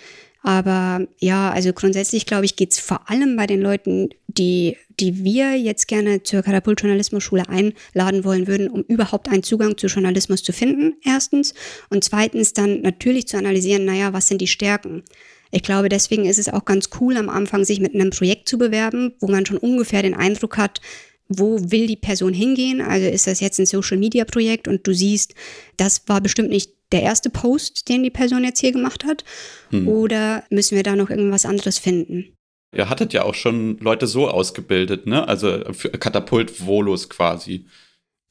Aber 0.42 1.06
ja, 1.18 1.50
also 1.50 1.72
grundsätzlich 1.72 2.24
glaube 2.24 2.44
ich, 2.44 2.54
geht 2.54 2.70
es 2.72 2.78
vor 2.78 3.10
allem 3.10 3.36
bei 3.36 3.48
den 3.48 3.60
Leuten, 3.60 4.10
die, 4.28 4.76
die 5.00 5.24
wir 5.24 5.56
jetzt 5.56 5.88
gerne 5.88 6.22
zur 6.22 6.42
Katapult-Journalismusschule 6.42 7.48
einladen 7.48 8.22
wollen 8.22 8.46
würden, 8.46 8.68
um 8.68 8.82
überhaupt 8.82 9.28
einen 9.28 9.42
Zugang 9.42 9.76
zu 9.76 9.88
Journalismus 9.88 10.44
zu 10.44 10.52
finden, 10.52 10.94
erstens. 11.04 11.52
Und 11.90 12.04
zweitens 12.04 12.52
dann 12.52 12.80
natürlich 12.82 13.26
zu 13.26 13.36
analysieren, 13.36 13.86
naja, 13.86 14.12
was 14.12 14.28
sind 14.28 14.40
die 14.40 14.46
Stärken? 14.46 15.02
Ich 15.50 15.62
glaube, 15.62 15.88
deswegen 15.88 16.24
ist 16.24 16.38
es 16.38 16.48
auch 16.48 16.64
ganz 16.64 16.90
cool, 17.00 17.16
am 17.16 17.28
Anfang 17.28 17.64
sich 17.64 17.80
mit 17.80 17.94
einem 17.94 18.10
Projekt 18.10 18.48
zu 18.48 18.58
bewerben, 18.58 19.14
wo 19.20 19.28
man 19.28 19.46
schon 19.46 19.58
ungefähr 19.58 20.02
den 20.02 20.14
Eindruck 20.14 20.56
hat, 20.56 20.80
wo 21.28 21.58
will 21.70 21.86
die 21.86 21.96
Person 21.96 22.32
hingehen? 22.32 22.80
Also 22.80 23.06
ist 23.06 23.26
das 23.26 23.40
jetzt 23.40 23.58
ein 23.58 23.66
Social-Media-Projekt 23.66 24.68
und 24.68 24.86
du 24.86 24.94
siehst, 24.94 25.34
das 25.76 26.02
war 26.06 26.20
bestimmt 26.20 26.50
nicht 26.50 26.72
der 26.92 27.02
erste 27.02 27.30
Post, 27.30 27.88
den 27.88 28.02
die 28.02 28.10
Person 28.10 28.44
jetzt 28.44 28.60
hier 28.60 28.72
gemacht 28.72 29.04
hat? 29.04 29.24
Hm. 29.70 29.88
Oder 29.88 30.44
müssen 30.50 30.76
wir 30.76 30.82
da 30.82 30.94
noch 30.94 31.10
irgendwas 31.10 31.44
anderes 31.44 31.78
finden? 31.78 32.32
Ihr 32.74 32.88
hattet 32.88 33.12
ja 33.12 33.22
auch 33.22 33.34
schon 33.34 33.78
Leute 33.78 34.06
so 34.06 34.28
ausgebildet, 34.28 35.06
ne? 35.06 35.26
Also 35.26 35.62
für 35.72 35.90
Katapult-Volos 35.90 37.08
quasi. 37.08 37.66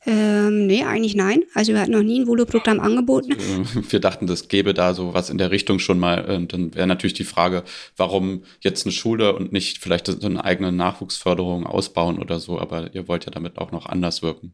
Ähm, 0.08 0.68
nee, 0.68 0.84
eigentlich 0.84 1.16
nein. 1.16 1.44
Also 1.54 1.74
wir 1.74 1.82
hatten 1.82 1.92
noch 1.92 2.04
nie 2.04 2.20
ein 2.20 2.28
Volo-Programm 2.28 2.80
angeboten. 2.80 3.36
Wir 3.90 4.00
dachten, 4.00 4.28
das 4.28 4.48
gäbe 4.48 4.74
da 4.76 4.94
so 4.94 5.14
was 5.16 5.32
in 5.32 5.40
der 5.40 5.50
Richtung 5.50 5.80
schon 5.80 5.98
mal. 5.98 6.24
Und 6.26 6.54
dann 6.54 6.76
wäre 6.76 6.86
natürlich 6.86 7.16
die 7.16 7.24
Frage, 7.24 7.64
warum 7.98 8.44
jetzt 8.62 8.86
eine 8.86 8.94
Schule 8.94 9.36
und 9.36 9.52
nicht 9.52 9.80
vielleicht 9.80 10.06
so 10.06 10.28
eine 10.28 10.44
eigene 10.44 10.72
Nachwuchsförderung 10.72 11.66
ausbauen 11.66 12.20
oder 12.20 12.40
so. 12.40 12.60
Aber 12.60 12.94
ihr 12.94 13.08
wollt 13.08 13.26
ja 13.26 13.32
damit 13.32 13.58
auch 13.58 13.72
noch 13.72 13.88
anders 13.88 14.22
wirken. 14.22 14.54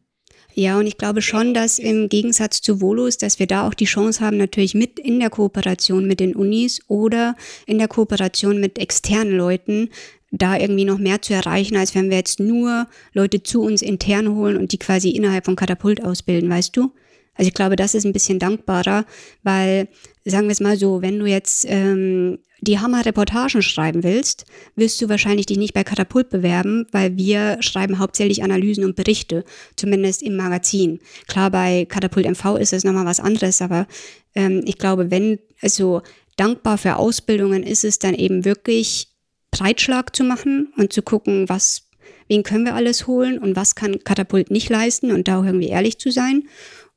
Ja, 0.54 0.78
und 0.78 0.86
ich 0.86 0.98
glaube 0.98 1.22
schon, 1.22 1.54
dass 1.54 1.78
im 1.78 2.08
Gegensatz 2.08 2.60
zu 2.60 2.80
Volos, 2.80 3.16
dass 3.16 3.38
wir 3.38 3.46
da 3.46 3.66
auch 3.66 3.74
die 3.74 3.86
Chance 3.86 4.20
haben, 4.20 4.36
natürlich 4.36 4.74
mit 4.74 4.98
in 4.98 5.18
der 5.18 5.30
Kooperation 5.30 6.06
mit 6.06 6.20
den 6.20 6.34
Unis 6.34 6.80
oder 6.88 7.36
in 7.66 7.78
der 7.78 7.88
Kooperation 7.88 8.60
mit 8.60 8.78
externen 8.78 9.36
Leuten 9.36 9.88
da 10.32 10.58
irgendwie 10.58 10.86
noch 10.86 10.98
mehr 10.98 11.22
zu 11.22 11.34
erreichen, 11.34 11.76
als 11.76 11.94
wenn 11.94 12.10
wir 12.10 12.16
jetzt 12.16 12.40
nur 12.40 12.88
Leute 13.12 13.42
zu 13.42 13.62
uns 13.62 13.82
intern 13.82 14.34
holen 14.34 14.56
und 14.56 14.72
die 14.72 14.78
quasi 14.78 15.10
innerhalb 15.10 15.44
von 15.44 15.56
Katapult 15.56 16.02
ausbilden, 16.02 16.50
weißt 16.50 16.76
du? 16.76 16.92
Also 17.34 17.48
ich 17.48 17.54
glaube, 17.54 17.76
das 17.76 17.94
ist 17.94 18.04
ein 18.04 18.12
bisschen 18.12 18.38
dankbarer, 18.38 19.04
weil, 19.42 19.88
sagen 20.24 20.48
wir 20.48 20.52
es 20.52 20.60
mal 20.60 20.76
so, 20.76 21.02
wenn 21.02 21.18
du 21.18 21.26
jetzt 21.26 21.66
ähm, 21.68 22.38
die 22.60 22.78
Hammer-Reportagen 22.78 23.60
schreiben 23.62 24.02
willst, 24.02 24.44
wirst 24.76 25.00
du 25.02 25.08
wahrscheinlich 25.08 25.46
dich 25.46 25.58
nicht 25.58 25.74
bei 25.74 25.82
Katapult 25.82 26.30
bewerben, 26.30 26.86
weil 26.92 27.16
wir 27.16 27.58
schreiben 27.60 27.98
hauptsächlich 27.98 28.42
Analysen 28.42 28.84
und 28.84 28.96
Berichte, 28.96 29.44
zumindest 29.76 30.22
im 30.22 30.36
Magazin. 30.36 31.00
Klar, 31.26 31.50
bei 31.50 31.86
Katapult 31.86 32.26
MV 32.26 32.56
ist 32.58 32.72
es 32.72 32.84
nochmal 32.84 33.06
was 33.06 33.20
anderes, 33.20 33.60
aber 33.60 33.86
ähm, 34.34 34.62
ich 34.64 34.78
glaube, 34.78 35.10
wenn, 35.10 35.38
also 35.60 36.02
dankbar 36.36 36.78
für 36.78 36.96
Ausbildungen 36.96 37.62
ist 37.62 37.84
es 37.84 37.98
dann 37.98 38.14
eben 38.14 38.44
wirklich 38.44 39.11
Breitschlag 39.52 40.16
zu 40.16 40.24
machen 40.24 40.72
und 40.76 40.92
zu 40.92 41.02
gucken, 41.02 41.48
was, 41.48 41.88
wen 42.26 42.42
können 42.42 42.64
wir 42.64 42.74
alles 42.74 43.06
holen 43.06 43.38
und 43.38 43.54
was 43.54 43.76
kann 43.76 44.02
Katapult 44.02 44.50
nicht 44.50 44.68
leisten 44.68 45.12
und 45.12 45.28
da 45.28 45.38
auch 45.38 45.44
irgendwie 45.44 45.68
ehrlich 45.68 45.98
zu 45.98 46.10
sein 46.10 46.48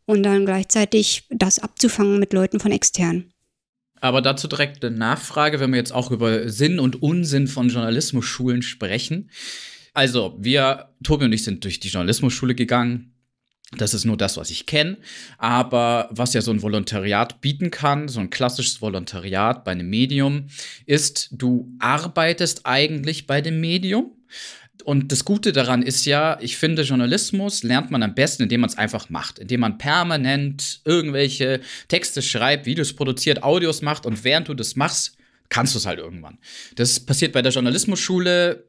und 0.05 0.23
dann 0.23 0.45
gleichzeitig 0.45 1.27
das 1.29 1.59
abzufangen 1.59 2.19
mit 2.19 2.33
Leuten 2.33 2.59
von 2.59 2.71
extern. 2.71 3.31
Aber 4.01 4.21
dazu 4.21 4.47
direkt 4.47 4.83
eine 4.83 4.95
Nachfrage, 4.95 5.59
wenn 5.59 5.71
wir 5.71 5.77
jetzt 5.77 5.93
auch 5.93 6.11
über 6.11 6.49
Sinn 6.49 6.79
und 6.79 7.01
Unsinn 7.01 7.47
von 7.47 7.69
Journalismusschulen 7.69 8.61
sprechen. 8.61 9.31
Also, 9.93 10.35
wir, 10.39 10.89
Tobi 11.03 11.25
und 11.25 11.33
ich, 11.33 11.43
sind 11.43 11.63
durch 11.63 11.79
die 11.79 11.87
Journalismusschule 11.87 12.55
gegangen. 12.55 13.14
Das 13.77 13.93
ist 13.93 14.05
nur 14.05 14.17
das, 14.17 14.37
was 14.37 14.49
ich 14.49 14.65
kenne. 14.65 14.97
Aber 15.37 16.09
was 16.11 16.33
ja 16.33 16.41
so 16.41 16.51
ein 16.51 16.61
Volontariat 16.61 17.41
bieten 17.41 17.71
kann, 17.71 18.07
so 18.07 18.19
ein 18.19 18.29
klassisches 18.29 18.81
Volontariat 18.81 19.63
bei 19.63 19.71
einem 19.71 19.89
Medium, 19.89 20.47
ist, 20.85 21.29
du 21.31 21.71
arbeitest 21.79 22.65
eigentlich 22.65 23.27
bei 23.27 23.41
dem 23.41 23.59
Medium. 23.59 24.11
Und 24.83 25.11
das 25.11 25.25
Gute 25.25 25.51
daran 25.51 25.81
ist 25.81 26.05
ja, 26.05 26.37
ich 26.41 26.57
finde, 26.57 26.83
Journalismus 26.83 27.63
lernt 27.63 27.89
man 27.89 28.03
am 28.03 28.13
besten, 28.13 28.43
indem 28.43 28.61
man 28.61 28.69
es 28.69 28.77
einfach 28.77 29.09
macht. 29.09 29.39
Indem 29.39 29.61
man 29.61 29.77
permanent 29.79 30.81
irgendwelche 30.85 31.61
Texte 31.87 32.21
schreibt, 32.21 32.67
Videos 32.67 32.93
produziert, 32.93 33.41
Audios 33.41 33.81
macht 33.81 34.05
und 34.05 34.23
während 34.23 34.47
du 34.47 34.53
das 34.53 34.75
machst, 34.75 35.17
kannst 35.49 35.73
du 35.73 35.79
es 35.79 35.85
halt 35.85 35.99
irgendwann. 35.99 36.37
Das 36.75 36.99
passiert 36.99 37.33
bei 37.33 37.41
der 37.41 37.51
Journalismusschule 37.51 38.63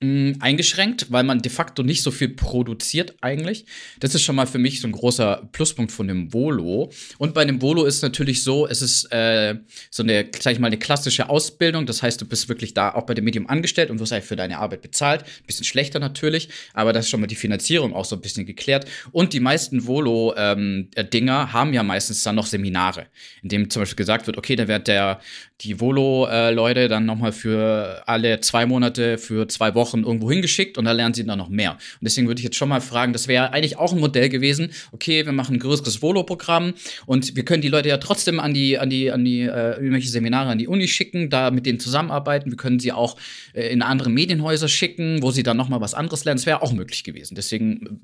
mh, 0.00 0.36
eingeschränkt, 0.40 1.06
weil 1.10 1.24
man 1.24 1.42
de 1.42 1.50
facto 1.50 1.82
nicht 1.82 2.02
so 2.02 2.10
viel 2.10 2.30
produziert 2.30 3.14
eigentlich. 3.20 3.66
Das 4.00 4.14
ist 4.14 4.22
schon 4.22 4.36
mal 4.36 4.46
für 4.46 4.58
mich 4.58 4.80
so 4.80 4.88
ein 4.88 4.92
großer 4.92 5.48
Pluspunkt 5.52 5.92
von 5.92 6.08
dem 6.08 6.32
Volo. 6.32 6.90
Und 7.18 7.34
bei 7.34 7.44
dem 7.44 7.62
Volo 7.62 7.84
ist 7.84 8.02
natürlich 8.02 8.42
so, 8.42 8.66
es 8.66 8.82
ist 8.82 9.12
äh, 9.12 9.56
so 9.90 10.02
eine, 10.02 10.28
sag 10.38 10.52
ich 10.52 10.58
mal, 10.58 10.68
eine 10.68 10.78
klassische 10.78 11.28
Ausbildung. 11.28 11.86
Das 11.86 12.02
heißt, 12.02 12.20
du 12.20 12.26
bist 12.26 12.48
wirklich 12.48 12.74
da 12.74 12.94
auch 12.94 13.06
bei 13.06 13.14
dem 13.14 13.24
Medium 13.24 13.48
angestellt 13.48 13.90
und 13.90 14.00
wirst 14.00 14.12
halt 14.12 14.24
für 14.24 14.36
deine 14.36 14.58
Arbeit 14.58 14.82
bezahlt. 14.82 15.24
Bisschen 15.46 15.64
schlechter 15.64 15.98
natürlich, 15.98 16.48
aber 16.74 16.92
das 16.92 17.06
ist 17.06 17.10
schon 17.10 17.20
mal 17.20 17.26
die 17.26 17.36
Finanzierung 17.36 17.94
auch 17.94 18.04
so 18.04 18.16
ein 18.16 18.22
bisschen 18.22 18.46
geklärt. 18.46 18.86
Und 19.12 19.32
die 19.32 19.40
meisten 19.40 19.86
Volo-Dinger 19.86 21.40
ähm, 21.40 21.52
haben 21.52 21.72
ja 21.72 21.82
meistens 21.82 22.22
dann 22.22 22.36
noch 22.36 22.46
Seminare, 22.46 23.06
in 23.42 23.48
dem 23.48 23.70
zum 23.70 23.82
Beispiel 23.82 23.96
gesagt 23.96 24.26
wird, 24.26 24.38
okay, 24.38 24.56
da 24.56 24.68
wird 24.68 24.88
der 24.88 25.20
die 25.62 25.78
Volo-Leute 25.78 26.88
dann 26.88 27.04
nochmal 27.04 27.32
für 27.32 28.02
alle 28.06 28.40
zwei 28.40 28.64
Monate, 28.64 29.18
für 29.18 29.46
zwei 29.48 29.74
Wochen 29.74 29.89
irgendwo 29.98 30.30
hingeschickt 30.30 30.78
und 30.78 30.84
da 30.84 30.92
lernen 30.92 31.14
sie 31.14 31.24
dann 31.24 31.38
noch 31.38 31.48
mehr. 31.48 31.72
Und 31.72 32.02
deswegen 32.02 32.26
würde 32.26 32.40
ich 32.40 32.44
jetzt 32.44 32.56
schon 32.56 32.68
mal 32.68 32.80
fragen, 32.80 33.12
das 33.12 33.28
wäre 33.28 33.52
eigentlich 33.52 33.78
auch 33.78 33.92
ein 33.92 34.00
Modell 34.00 34.28
gewesen. 34.28 34.70
Okay, 34.92 35.24
wir 35.24 35.32
machen 35.32 35.56
ein 35.56 35.58
größeres 35.58 36.02
Volo-Programm 36.02 36.74
und 37.06 37.36
wir 37.36 37.44
können 37.44 37.62
die 37.62 37.68
Leute 37.68 37.88
ja 37.88 37.98
trotzdem 37.98 38.40
an 38.40 38.54
die, 38.54 38.78
an 38.78 38.90
die, 38.90 39.10
an 39.10 39.24
die, 39.24 39.42
äh, 39.42 39.74
irgendwelche 39.74 40.08
Seminare 40.08 40.50
an 40.50 40.58
die 40.58 40.68
Uni 40.68 40.88
schicken, 40.88 41.30
da 41.30 41.50
mit 41.50 41.66
denen 41.66 41.80
zusammenarbeiten. 41.80 42.50
Wir 42.50 42.56
können 42.56 42.80
sie 42.80 42.92
auch 42.92 43.16
äh, 43.52 43.68
in 43.68 43.82
andere 43.82 44.10
Medienhäuser 44.10 44.68
schicken, 44.68 45.22
wo 45.22 45.30
sie 45.30 45.42
dann 45.42 45.56
nochmal 45.56 45.80
was 45.80 45.94
anderes 45.94 46.24
lernen. 46.24 46.38
Das 46.38 46.46
wäre 46.46 46.62
auch 46.62 46.72
möglich 46.72 47.04
gewesen. 47.04 47.34
Deswegen 47.34 48.00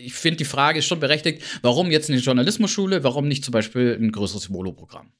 ich 0.00 0.14
finde, 0.14 0.36
die 0.36 0.44
Frage 0.44 0.78
ist 0.78 0.86
schon 0.86 1.00
berechtigt, 1.00 1.42
warum 1.62 1.90
jetzt 1.90 2.08
eine 2.08 2.20
Journalismusschule, 2.20 3.02
warum 3.04 3.28
nicht 3.28 3.44
zum 3.44 3.52
Beispiel 3.52 3.98
ein 4.00 4.12
größeres 4.12 4.52
Volo-Programm? 4.52 5.10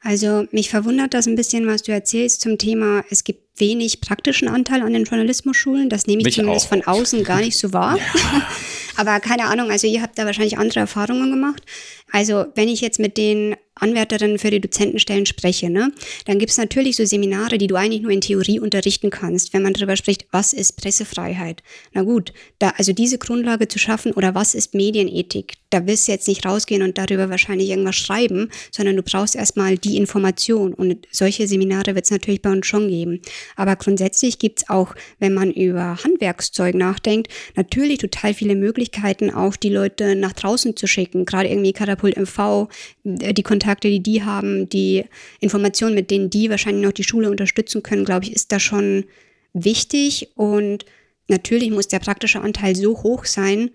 Also 0.00 0.46
mich 0.52 0.70
verwundert 0.70 1.12
das 1.12 1.26
ein 1.26 1.34
bisschen, 1.34 1.66
was 1.66 1.82
du 1.82 1.92
erzählst 1.92 2.40
zum 2.40 2.56
Thema, 2.56 3.04
es 3.10 3.24
gibt 3.24 3.60
wenig 3.60 4.00
praktischen 4.00 4.48
Anteil 4.48 4.82
an 4.82 4.92
den 4.92 5.04
Journalismusschulen. 5.04 5.88
Das 5.88 6.06
nehme 6.06 6.20
ich 6.20 6.26
mich 6.26 6.34
zumindest 6.36 6.66
auch. 6.66 6.70
von 6.70 6.82
außen 6.84 7.24
gar 7.24 7.40
nicht 7.40 7.58
so 7.58 7.72
wahr. 7.72 7.98
Ja. 8.14 8.48
Aber 8.98 9.20
keine 9.20 9.44
Ahnung, 9.44 9.70
also 9.70 9.86
ihr 9.86 10.02
habt 10.02 10.18
da 10.18 10.26
wahrscheinlich 10.26 10.58
andere 10.58 10.80
Erfahrungen 10.80 11.30
gemacht. 11.30 11.62
Also 12.10 12.46
wenn 12.56 12.68
ich 12.68 12.80
jetzt 12.80 12.98
mit 12.98 13.16
den 13.16 13.54
Anwärterinnen 13.76 14.40
für 14.40 14.50
die 14.50 14.60
Dozentenstellen 14.60 15.24
spreche, 15.24 15.70
ne, 15.70 15.92
dann 16.24 16.40
gibt 16.40 16.50
es 16.50 16.58
natürlich 16.58 16.96
so 16.96 17.04
Seminare, 17.04 17.58
die 17.58 17.68
du 17.68 17.76
eigentlich 17.76 18.02
nur 18.02 18.10
in 18.10 18.20
Theorie 18.20 18.58
unterrichten 18.58 19.10
kannst, 19.10 19.52
wenn 19.52 19.62
man 19.62 19.72
darüber 19.72 19.94
spricht, 19.94 20.26
was 20.32 20.52
ist 20.52 20.72
Pressefreiheit. 20.72 21.62
Na 21.92 22.02
gut, 22.02 22.32
da 22.58 22.70
also 22.76 22.92
diese 22.92 23.18
Grundlage 23.18 23.68
zu 23.68 23.78
schaffen 23.78 24.10
oder 24.12 24.34
was 24.34 24.56
ist 24.56 24.74
Medienethik, 24.74 25.58
da 25.70 25.86
willst 25.86 26.08
du 26.08 26.12
jetzt 26.12 26.28
nicht 26.28 26.46
rausgehen 26.46 26.82
und 26.82 26.96
darüber 26.96 27.28
wahrscheinlich 27.30 27.68
irgendwas 27.68 27.96
schreiben, 27.96 28.50
sondern 28.70 28.96
du 28.96 29.02
brauchst 29.02 29.36
erstmal 29.36 29.76
die 29.76 29.96
Information. 29.96 30.72
Und 30.72 31.06
solche 31.10 31.46
Seminare 31.46 31.94
wird 31.94 32.06
es 32.06 32.10
natürlich 32.10 32.42
bei 32.42 32.50
uns 32.50 32.66
schon 32.66 32.88
geben. 32.88 33.20
Aber 33.54 33.76
grundsätzlich 33.76 34.38
gibt 34.38 34.60
es 34.60 34.68
auch, 34.70 34.94
wenn 35.18 35.34
man 35.34 35.52
über 35.52 36.02
Handwerkszeug 36.02 36.74
nachdenkt, 36.74 37.28
natürlich 37.54 37.98
total 37.98 38.32
viele 38.32 38.56
Möglichkeiten, 38.56 38.87
auch 39.34 39.56
die 39.56 39.68
Leute 39.68 40.16
nach 40.16 40.32
draußen 40.32 40.76
zu 40.76 40.86
schicken. 40.86 41.24
Gerade 41.24 41.48
irgendwie 41.48 41.72
Katapult 41.72 42.16
MV, 42.16 42.68
äh, 43.04 43.34
die 43.34 43.42
Kontakte, 43.42 43.88
die 43.88 44.00
die 44.00 44.22
haben, 44.24 44.68
die 44.68 45.04
Informationen, 45.40 45.94
mit 45.94 46.10
denen 46.10 46.30
die 46.30 46.50
wahrscheinlich 46.50 46.84
noch 46.84 46.92
die 46.92 47.04
Schule 47.04 47.30
unterstützen 47.30 47.82
können, 47.82 48.04
glaube 48.04 48.24
ich, 48.24 48.32
ist 48.32 48.52
da 48.52 48.60
schon 48.60 49.04
wichtig. 49.52 50.30
Und 50.34 50.84
natürlich 51.28 51.70
muss 51.70 51.88
der 51.88 52.00
praktische 52.00 52.40
Anteil 52.40 52.76
so 52.76 53.02
hoch 53.02 53.24
sein, 53.24 53.70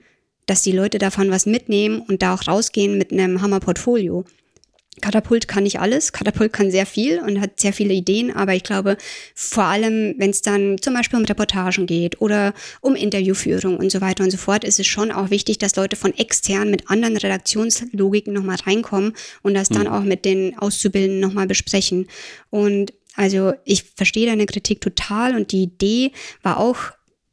dass 0.46 0.62
die 0.62 0.72
Leute 0.72 0.98
davon 0.98 1.32
was 1.32 1.46
mitnehmen 1.46 2.02
und 2.08 2.22
da 2.22 2.34
auch 2.34 2.48
rausgehen 2.48 2.98
mit 2.98 3.12
einem 3.12 3.42
Hammer-Portfolio. 3.42 4.26
Katapult 5.02 5.48
kann 5.48 5.64
nicht 5.64 5.80
alles, 5.80 6.14
Katapult 6.14 6.54
kann 6.54 6.72
sehr 6.72 6.86
viel 6.86 7.20
und 7.20 7.42
hat 7.42 7.60
sehr 7.60 7.74
viele 7.74 7.94
Ideen, 7.94 8.36
aber 8.36 8.54
ich 8.54 8.64
glaube, 8.64 8.98
vor 9.34 9.64
allem, 9.64 10.16
wenn 10.18 10.30
es 10.30 10.42
dann 10.42 10.78
zum 10.82 10.94
Beispiel 10.94 11.20
um 11.20 11.26
Reportagen 11.26 11.88
geht 11.88 12.22
oder 12.22 12.54
um 12.80 12.96
Interviewführung 12.96 13.78
und 13.78 13.92
so 13.92 14.02
weiter 14.02 14.24
und 14.24 14.32
so 14.32 14.38
fort, 14.38 14.64
ist 14.64 14.80
es 14.80 14.88
schon 14.88 15.12
auch 15.12 15.30
wichtig, 15.30 15.58
dass 15.58 15.76
Leute 15.76 15.96
von 15.96 16.14
extern 16.18 16.70
mit 16.70 16.90
anderen 16.90 17.18
Redaktionslogiken 17.18 18.34
nochmal 18.34 18.58
reinkommen 18.66 19.14
und 19.42 19.56
das 19.56 19.70
dann 19.70 19.88
mhm. 19.88 19.94
auch 19.94 20.04
mit 20.04 20.26
den 20.26 20.58
Auszubildenden 20.58 21.20
nochmal 21.20 21.48
besprechen. 21.48 22.08
Und 22.50 22.94
also 23.16 23.54
ich 23.66 23.84
verstehe 23.96 24.28
deine 24.28 24.46
Kritik 24.46 24.82
total 24.82 25.36
und 25.36 25.52
die 25.52 25.64
Idee 25.64 26.12
war 26.42 26.58
auch 26.58 26.78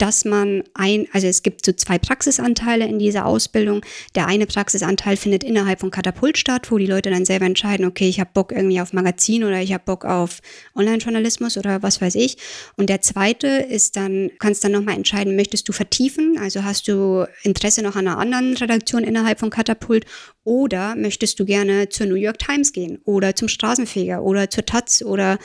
dass 0.01 0.25
man 0.25 0.65
ein, 0.73 1.07
also 1.13 1.27
es 1.27 1.43
gibt 1.43 1.67
so 1.67 1.73
zwei 1.73 1.99
Praxisanteile 1.99 2.87
in 2.87 2.99
dieser 2.99 3.27
Ausbildung. 3.27 3.83
Der 4.15 4.27
eine 4.27 4.47
Praxisanteil 4.47 5.19
findet 5.19 5.45
innerhalb 5.45 5.81
von 5.81 5.91
Katapult 5.91 6.39
statt, 6.39 6.71
wo 6.71 6.79
die 6.79 6.87
Leute 6.87 7.11
dann 7.11 7.27
selber 7.27 7.45
entscheiden, 7.45 7.85
okay, 7.85 8.09
ich 8.09 8.19
habe 8.19 8.31
Bock 8.33 8.51
irgendwie 8.53 8.81
auf 8.81 8.95
Magazin 8.95 9.45
oder 9.45 9.61
ich 9.61 9.75
habe 9.75 9.85
Bock 9.85 10.07
auf 10.07 10.41
Online-Journalismus 10.75 11.59
oder 11.59 11.83
was 11.83 12.01
weiß 12.01 12.15
ich. 12.15 12.39
Und 12.77 12.89
der 12.89 13.03
zweite 13.03 13.47
ist 13.47 13.97
dann, 13.97 14.31
kannst 14.39 14.65
dann 14.65 14.73
nochmal 14.73 14.97
entscheiden, 14.97 15.37
möchtest 15.37 15.69
du 15.69 15.73
vertiefen? 15.73 16.39
Also 16.41 16.65
hast 16.65 16.89
du 16.89 17.27
Interesse 17.43 17.83
noch 17.83 17.95
an 17.95 18.09
einer 18.09 18.19
anderen 18.19 18.57
Redaktion 18.57 19.05
innerhalb 19.05 19.39
von 19.39 19.51
Katapult 19.51 20.07
oder 20.45 20.97
möchtest 20.97 21.39
du 21.39 21.45
gerne 21.45 21.91
zur 21.91 22.07
New 22.07 22.15
York 22.15 22.39
Times 22.39 22.73
gehen 22.73 23.01
oder 23.05 23.37
zum 23.37 23.49
Straßenfeger 23.49 24.23
oder 24.23 24.49
zur 24.49 24.65
Taz 24.65 25.03
oder 25.03 25.39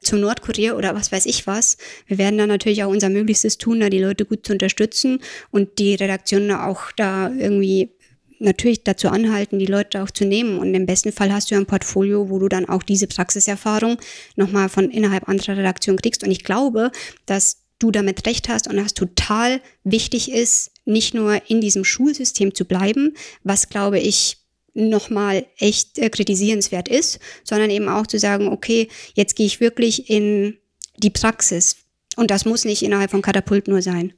zum 0.00 0.20
Nordkurier 0.20 0.76
oder 0.76 0.94
was 0.94 1.12
weiß 1.12 1.26
ich 1.26 1.46
was. 1.46 1.76
Wir 2.06 2.18
werden 2.18 2.38
da 2.38 2.46
natürlich 2.46 2.82
auch 2.84 2.90
unser 2.90 3.10
Möglichstes 3.10 3.58
tun, 3.58 3.80
da 3.80 3.90
die 3.90 4.00
Leute 4.00 4.24
gut 4.24 4.46
zu 4.46 4.52
unterstützen 4.52 5.20
und 5.50 5.78
die 5.78 5.94
Redaktionen 5.94 6.52
auch 6.52 6.92
da 6.96 7.30
irgendwie 7.30 7.90
natürlich 8.40 8.84
dazu 8.84 9.08
anhalten, 9.08 9.58
die 9.58 9.66
Leute 9.66 10.02
auch 10.02 10.10
zu 10.10 10.24
nehmen. 10.24 10.58
Und 10.58 10.74
im 10.74 10.86
besten 10.86 11.12
Fall 11.12 11.32
hast 11.32 11.50
du 11.50 11.54
ein 11.54 11.66
Portfolio, 11.66 12.30
wo 12.30 12.38
du 12.38 12.48
dann 12.48 12.68
auch 12.68 12.82
diese 12.82 13.06
Praxiserfahrung 13.06 13.98
nochmal 14.36 14.68
von 14.68 14.90
innerhalb 14.90 15.28
anderer 15.28 15.58
Redaktion 15.58 15.96
kriegst. 15.96 16.24
Und 16.24 16.30
ich 16.30 16.42
glaube, 16.42 16.90
dass 17.26 17.58
du 17.78 17.90
damit 17.90 18.26
recht 18.26 18.48
hast 18.48 18.68
und 18.68 18.76
das 18.76 18.94
total 18.94 19.60
wichtig 19.84 20.30
ist, 20.30 20.72
nicht 20.84 21.14
nur 21.14 21.40
in 21.48 21.60
diesem 21.60 21.84
Schulsystem 21.84 22.54
zu 22.54 22.64
bleiben, 22.64 23.14
was 23.42 23.68
glaube 23.68 23.98
ich 23.98 24.39
nochmal 24.74 25.46
echt 25.58 25.98
äh, 25.98 26.10
kritisierenswert 26.10 26.88
ist, 26.88 27.18
sondern 27.44 27.70
eben 27.70 27.88
auch 27.88 28.06
zu 28.06 28.18
sagen, 28.18 28.48
okay, 28.48 28.88
jetzt 29.14 29.36
gehe 29.36 29.46
ich 29.46 29.60
wirklich 29.60 30.10
in 30.10 30.56
die 30.96 31.10
Praxis. 31.10 31.76
Und 32.16 32.30
das 32.30 32.44
muss 32.44 32.64
nicht 32.64 32.82
innerhalb 32.82 33.10
von 33.10 33.22
Katapult 33.22 33.68
nur 33.68 33.82
sein. 33.82 34.12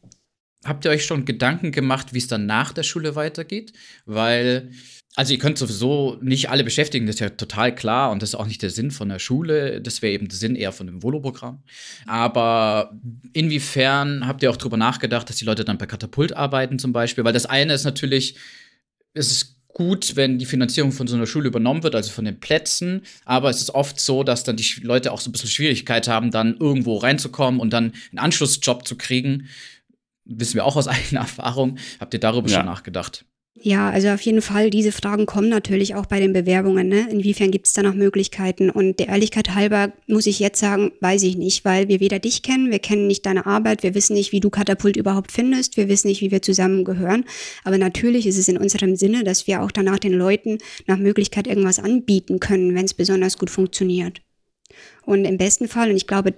Habt 0.65 0.85
ihr 0.85 0.91
euch 0.93 1.05
schon 1.05 1.25
Gedanken 1.25 1.73
gemacht, 1.73 2.15
wie 2.15 2.19
es 2.19 2.29
dann 2.29 2.47
nach 2.47 2.73
der 2.73 2.85
Schule 2.85 3.17
weitergeht? 3.17 3.73
Weil, 4.07 4.71
also 5.17 5.33
ihr 5.33 5.41
könnt 5.41 5.59
sowieso 5.59 6.19
nicht 6.23 6.51
alle 6.51 6.63
beschäftigen, 6.63 7.07
das 7.07 7.17
ist 7.17 7.21
ja 7.21 7.31
total 7.31 7.75
klar 7.75 8.13
und 8.13 8.23
das 8.23 8.31
ist 8.31 8.35
auch 8.37 8.47
nicht 8.47 8.63
der 8.63 8.71
Sinn 8.71 8.93
von 8.93 9.09
der 9.09 9.19
Schule. 9.19 9.81
Das 9.81 10.03
wäre 10.03 10.13
eben 10.13 10.29
der 10.29 10.39
Sinn 10.39 10.55
eher 10.55 10.71
von 10.71 10.87
dem 10.87 11.03
Volo-Programm. 11.03 11.65
Aber 12.07 12.97
inwiefern 13.33 14.27
habt 14.27 14.43
ihr 14.45 14.51
auch 14.51 14.57
drüber 14.57 14.77
nachgedacht, 14.77 15.29
dass 15.29 15.37
die 15.37 15.45
Leute 15.45 15.65
dann 15.65 15.79
bei 15.79 15.87
Katapult 15.87 16.33
arbeiten 16.33 16.79
zum 16.79 16.93
Beispiel? 16.93 17.25
Weil 17.25 17.33
das 17.33 17.47
eine 17.47 17.75
ist 17.75 17.85
natürlich, 17.85 18.37
es 19.15 19.33
ist 19.33 19.62
gut, 19.75 20.17
wenn 20.17 20.39
die 20.39 20.47
Finanzierung 20.47 20.93
von 20.93 21.07
so 21.07 21.17
einer 21.17 21.27
Schule 21.27 21.49
übernommen 21.49 21.83
wird, 21.83 21.95
also 21.95 22.11
von 22.11 22.25
den 22.25 22.41
Plätzen. 22.41 23.03
Aber 23.25 23.51
es 23.51 23.61
ist 23.61 23.71
oft 23.71 24.01
so, 24.01 24.23
dass 24.23 24.45
dann 24.45 24.57
die 24.57 24.67
Leute 24.83 25.13
auch 25.13 25.21
so 25.21 25.29
ein 25.29 25.33
bisschen 25.33 25.51
Schwierigkeit 25.51 26.09
haben, 26.09 26.31
dann 26.31 26.57
irgendwo 26.59 26.97
reinzukommen 26.97 27.61
und 27.61 27.73
dann 27.73 27.93
einen 28.11 28.19
Anschlussjob 28.19 28.87
zu 28.87 28.97
kriegen. 28.97 29.49
Wissen 30.25 30.55
wir 30.55 30.65
auch 30.65 30.77
aus 30.77 30.89
eigener 30.89 31.21
Erfahrung. 31.21 31.79
Habt 32.01 32.15
ihr 32.15 32.21
darüber 32.21 32.49
ja. 32.49 32.59
schon 32.59 32.67
nachgedacht? 32.67 33.25
Ja, 33.55 33.91
also 33.91 34.09
auf 34.09 34.23
jeden 34.23 34.41
Fall, 34.41 34.71
diese 34.71 34.93
Fragen 34.93 35.27
kommen 35.27 35.51
natürlich 35.51 35.95
auch 35.95 36.07
bei 36.07 36.19
den 36.19 36.33
Bewerbungen. 36.33 36.89
Ne? 36.89 37.07
Inwiefern 37.11 37.51
gibt 37.51 37.67
es 37.67 37.75
da 37.75 37.83
noch 37.83 37.95
Möglichkeiten? 37.95 38.71
Und 38.71 38.99
der 38.99 39.09
Ehrlichkeit 39.09 39.55
halber 39.55 39.93
muss 40.07 40.27
ich 40.27 40.41
jetzt 40.41 40.59
sagen, 40.59 40.93
weiß 41.01 41.23
ich 41.23 41.37
nicht, 41.37 41.65
weil 41.65 41.87
wir 41.89 42.01
weder 42.01 42.19
dich 42.19 42.43
kennen, 42.43 42.71
wir 42.71 42.79
kennen 42.79 43.07
nicht 43.07 43.27
deine 43.27 43.45
Arbeit, 43.45 43.83
wir 43.83 43.95
wissen 43.95 44.15
nicht, 44.15 44.33
wie 44.33 44.41
du 44.41 44.49
Katapult 44.49 44.97
überhaupt 44.97 45.33
findest, 45.33 45.77
wir 45.77 45.89
wissen 45.89 46.09
nicht, 46.09 46.23
wie 46.23 46.31
wir 46.31 46.41
zusammengehören. 46.41 47.25
Aber 47.63 47.77
natürlich 47.77 48.27
ist 48.27 48.39
es 48.39 48.49
in 48.49 48.57
unserem 48.57 48.97
Sinne, 48.97 49.23
dass 49.23 49.47
wir 49.47 49.63
auch 49.63 49.71
danach 49.71 49.99
den 49.99 50.15
Leuten 50.15 50.59
nach 50.87 50.99
Möglichkeit 50.99 51.47
irgendwas 51.47 51.79
anbieten 51.79 52.41
können, 52.41 52.75
wenn 52.75 52.87
es 52.87 52.95
besonders 52.95 53.37
gut 53.37 53.51
funktioniert. 53.51 54.23
Und 55.05 55.27
im 55.27 55.37
besten 55.37 55.69
Fall, 55.69 55.91
und 55.91 55.97
ich 55.97 56.07
glaube, 56.07 56.35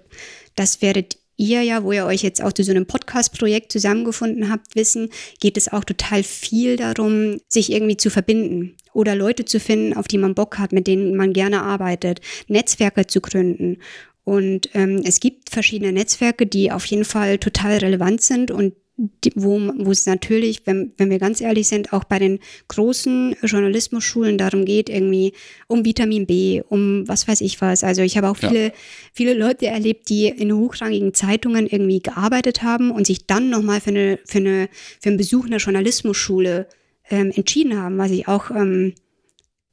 das 0.56 0.82
werdet 0.82 1.18
ihr 1.36 1.62
ja, 1.62 1.82
wo 1.84 1.92
ihr 1.92 2.06
euch 2.06 2.22
jetzt 2.22 2.42
auch 2.42 2.52
zu 2.52 2.62
so 2.62 2.70
einem 2.70 2.86
Podcast-Projekt 2.86 3.72
zusammengefunden 3.72 4.50
habt, 4.50 4.76
wissen, 4.76 5.10
geht 5.40 5.56
es 5.56 5.72
auch 5.72 5.84
total 5.84 6.22
viel 6.22 6.76
darum, 6.76 7.40
sich 7.48 7.72
irgendwie 7.72 7.96
zu 7.96 8.10
verbinden 8.10 8.76
oder 8.92 9.14
Leute 9.14 9.44
zu 9.44 9.58
finden, 9.58 9.94
auf 9.94 10.08
die 10.08 10.18
man 10.18 10.34
Bock 10.34 10.58
hat, 10.58 10.72
mit 10.72 10.86
denen 10.86 11.16
man 11.16 11.32
gerne 11.32 11.62
arbeitet, 11.62 12.20
Netzwerke 12.46 13.06
zu 13.06 13.20
gründen. 13.20 13.78
Und 14.24 14.70
ähm, 14.74 15.02
es 15.04 15.20
gibt 15.20 15.50
verschiedene 15.50 15.92
Netzwerke, 15.92 16.46
die 16.46 16.72
auf 16.72 16.86
jeden 16.86 17.04
Fall 17.04 17.38
total 17.38 17.78
relevant 17.78 18.22
sind 18.22 18.50
und 18.50 18.74
die, 18.96 19.32
wo, 19.34 19.58
wo 19.58 19.90
es 19.90 20.06
natürlich, 20.06 20.66
wenn, 20.66 20.92
wenn 20.96 21.10
wir 21.10 21.18
ganz 21.18 21.40
ehrlich 21.40 21.66
sind, 21.66 21.92
auch 21.92 22.04
bei 22.04 22.20
den 22.20 22.38
großen 22.68 23.34
Journalismusschulen 23.42 24.38
darum 24.38 24.64
geht, 24.64 24.88
irgendwie 24.88 25.32
um 25.66 25.84
Vitamin 25.84 26.26
B, 26.26 26.62
um 26.68 27.06
was 27.08 27.26
weiß 27.26 27.40
ich 27.40 27.60
was. 27.60 27.82
Also 27.82 28.02
ich 28.02 28.16
habe 28.16 28.28
auch 28.28 28.36
viele, 28.36 28.66
ja. 28.66 28.72
viele 29.12 29.34
Leute 29.34 29.66
erlebt, 29.66 30.08
die 30.08 30.28
in 30.28 30.52
hochrangigen 30.52 31.12
Zeitungen 31.12 31.66
irgendwie 31.66 32.00
gearbeitet 32.00 32.62
haben 32.62 32.92
und 32.92 33.06
sich 33.06 33.26
dann 33.26 33.50
nochmal 33.50 33.80
für, 33.80 33.90
eine, 33.90 34.18
für, 34.24 34.38
eine, 34.38 34.68
für 35.00 35.08
einen 35.08 35.18
Besuch 35.18 35.46
einer 35.46 35.56
Journalismusschule 35.56 36.68
ähm, 37.10 37.32
entschieden 37.34 37.76
haben, 37.76 37.98
was 37.98 38.12
ich 38.12 38.28
auch 38.28 38.50
ähm, 38.50 38.94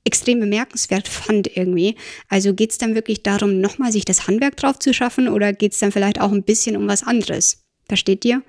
extrem 0.04 0.40
bemerkenswert 0.40 1.08
fand 1.08 1.56
irgendwie. 1.56 1.96
Also 2.28 2.56
geht 2.56 2.72
es 2.72 2.80
dann 2.80 2.96
wirklich 2.96 3.22
darum, 3.22 3.62
nochmal 3.62 3.92
sich 3.92 4.06
das 4.06 4.28
Handwerk 4.28 4.58
drauf 4.58 4.80
zu 4.80 4.96
schaffen 4.96 5.28
oder 5.28 5.54
geht 5.54 5.74
es 5.74 5.80
dann 5.80 5.92
vielleicht 5.92 6.20
auch 6.20 6.32
ein 6.32 6.44
bisschen 6.44 6.76
um 6.76 6.88
was 6.88 7.04
anderes? 7.04 7.64
Versteht 7.88 8.26
ihr? 8.26 8.42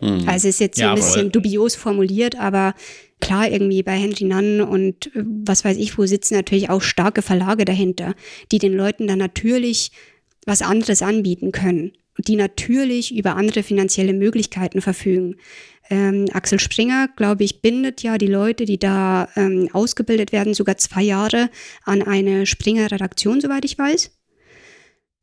Mhm. 0.00 0.28
Also 0.28 0.48
es 0.48 0.54
ist 0.56 0.60
jetzt 0.60 0.78
ja, 0.78 0.90
ein 0.90 0.96
bisschen 0.96 1.22
voll. 1.22 1.30
dubios 1.30 1.74
formuliert, 1.74 2.38
aber 2.38 2.74
klar, 3.20 3.50
irgendwie 3.50 3.82
bei 3.82 3.96
Henry 3.96 4.24
Nunn 4.24 4.60
und 4.60 5.06
äh, 5.14 5.24
was 5.24 5.64
weiß 5.64 5.76
ich 5.76 5.98
wo 5.98 6.06
sitzen 6.06 6.34
natürlich 6.34 6.70
auch 6.70 6.82
starke 6.82 7.22
Verlage 7.22 7.64
dahinter, 7.64 8.14
die 8.52 8.58
den 8.58 8.74
Leuten 8.74 9.06
dann 9.06 9.18
natürlich 9.18 9.90
was 10.46 10.62
anderes 10.62 11.02
anbieten 11.02 11.52
können, 11.52 11.92
die 12.16 12.36
natürlich 12.36 13.14
über 13.14 13.36
andere 13.36 13.62
finanzielle 13.62 14.12
Möglichkeiten 14.14 14.80
verfügen. 14.80 15.36
Ähm, 15.90 16.26
Axel 16.32 16.60
Springer, 16.60 17.08
glaube 17.16 17.44
ich, 17.44 17.62
bindet 17.62 18.02
ja 18.02 18.18
die 18.18 18.26
Leute, 18.26 18.64
die 18.66 18.78
da 18.78 19.28
ähm, 19.36 19.68
ausgebildet 19.72 20.32
werden, 20.32 20.54
sogar 20.54 20.76
zwei 20.76 21.02
Jahre 21.02 21.50
an 21.84 22.02
eine 22.02 22.44
Springer-Redaktion, 22.46 23.40
soweit 23.40 23.64
ich 23.64 23.78
weiß. 23.78 24.10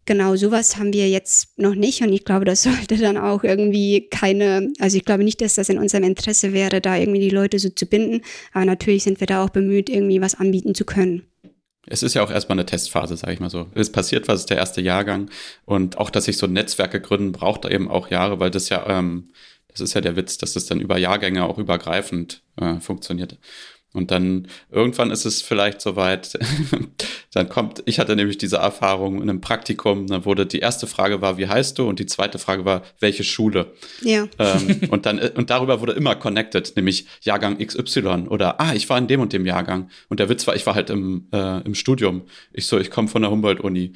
Genau, 0.05 0.35
sowas 0.35 0.77
haben 0.77 0.93
wir 0.93 1.09
jetzt 1.09 1.57
noch 1.57 1.73
nicht 1.73 2.01
und 2.01 2.13
ich 2.13 2.25
glaube, 2.25 2.45
das 2.45 2.63
sollte 2.63 2.97
dann 2.97 3.17
auch 3.17 3.43
irgendwie 3.43 4.07
keine, 4.09 4.71
also 4.79 4.97
ich 4.97 5.05
glaube 5.05 5.23
nicht, 5.23 5.41
dass 5.41 5.55
das 5.55 5.69
in 5.69 5.79
unserem 5.79 6.03
Interesse 6.03 6.53
wäre, 6.53 6.81
da 6.81 6.95
irgendwie 6.95 7.19
die 7.19 7.29
Leute 7.29 7.59
so 7.59 7.69
zu 7.69 7.85
binden, 7.85 8.21
aber 8.53 8.65
natürlich 8.65 9.03
sind 9.03 9.19
wir 9.19 9.27
da 9.27 9.43
auch 9.43 9.49
bemüht, 9.49 9.89
irgendwie 9.89 10.21
was 10.21 10.35
anbieten 10.35 10.75
zu 10.75 10.85
können. 10.85 11.23
Es 11.87 12.01
ist 12.01 12.15
ja 12.15 12.23
auch 12.23 12.31
erstmal 12.31 12.55
eine 12.55 12.65
Testphase, 12.65 13.15
sage 13.15 13.33
ich 13.33 13.39
mal 13.39 13.51
so. 13.51 13.67
Es 13.75 13.91
passiert 13.91 14.27
was, 14.27 14.41
ist 14.41 14.49
der 14.49 14.57
erste 14.57 14.81
Jahrgang 14.81 15.29
und 15.65 15.97
auch, 15.97 16.09
dass 16.09 16.25
sich 16.25 16.37
so 16.37 16.47
Netzwerke 16.47 16.99
gründen, 16.99 17.31
braucht 17.31 17.65
eben 17.65 17.89
auch 17.89 18.09
Jahre, 18.09 18.39
weil 18.39 18.49
das 18.49 18.69
ja, 18.69 18.87
ähm, 18.87 19.29
das 19.67 19.81
ist 19.81 19.93
ja 19.93 20.01
der 20.01 20.15
Witz, 20.15 20.37
dass 20.37 20.53
das 20.53 20.65
dann 20.65 20.79
über 20.79 20.97
Jahrgänge 20.97 21.43
auch 21.43 21.57
übergreifend 21.57 22.41
äh, 22.59 22.79
funktioniert. 22.79 23.37
Und 23.95 24.11
dann 24.11 24.47
irgendwann 24.69 25.09
ist 25.09 25.25
es 25.25 25.41
vielleicht 25.41 25.81
soweit, 25.81 26.37
dann 27.33 27.49
kommt, 27.49 27.81
ich 27.85 27.99
hatte 27.99 28.15
nämlich 28.15 28.37
diese 28.37 28.57
Erfahrung 28.57 29.21
in 29.21 29.29
einem 29.29 29.41
Praktikum, 29.41 30.07
da 30.07 30.25
wurde 30.25 30.45
die 30.45 30.59
erste 30.59 30.85
Frage 30.85 31.21
war, 31.21 31.37
wie 31.37 31.47
heißt 31.47 31.79
du? 31.79 31.87
Und 31.87 31.99
die 31.99 32.05
zweite 32.05 32.37
Frage 32.37 32.65
war, 32.65 32.83
welche 32.99 33.23
Schule? 33.23 33.73
Ja. 34.01 34.27
Ähm, 34.37 34.81
und 34.89 35.05
dann, 35.05 35.19
und 35.19 35.49
darüber 35.49 35.79
wurde 35.79 35.93
immer 35.93 36.15
connected, 36.15 36.75
nämlich 36.75 37.05
Jahrgang 37.21 37.57
XY 37.57 38.27
oder, 38.27 38.59
ah, 38.59 38.73
ich 38.73 38.89
war 38.89 38.97
in 38.97 39.07
dem 39.07 39.21
und 39.21 39.33
dem 39.33 39.45
Jahrgang. 39.45 39.89
Und 40.09 40.19
der 40.19 40.29
Witz 40.29 40.45
war, 40.45 40.55
ich 40.55 40.65
war 40.65 40.75
halt 40.75 40.89
im, 40.89 41.27
äh, 41.31 41.61
im 41.61 41.73
Studium. 41.73 42.23
Ich 42.51 42.67
so, 42.67 42.77
ich 42.77 42.91
komme 42.91 43.07
von 43.07 43.21
der 43.21 43.31
Humboldt-Uni. 43.31 43.93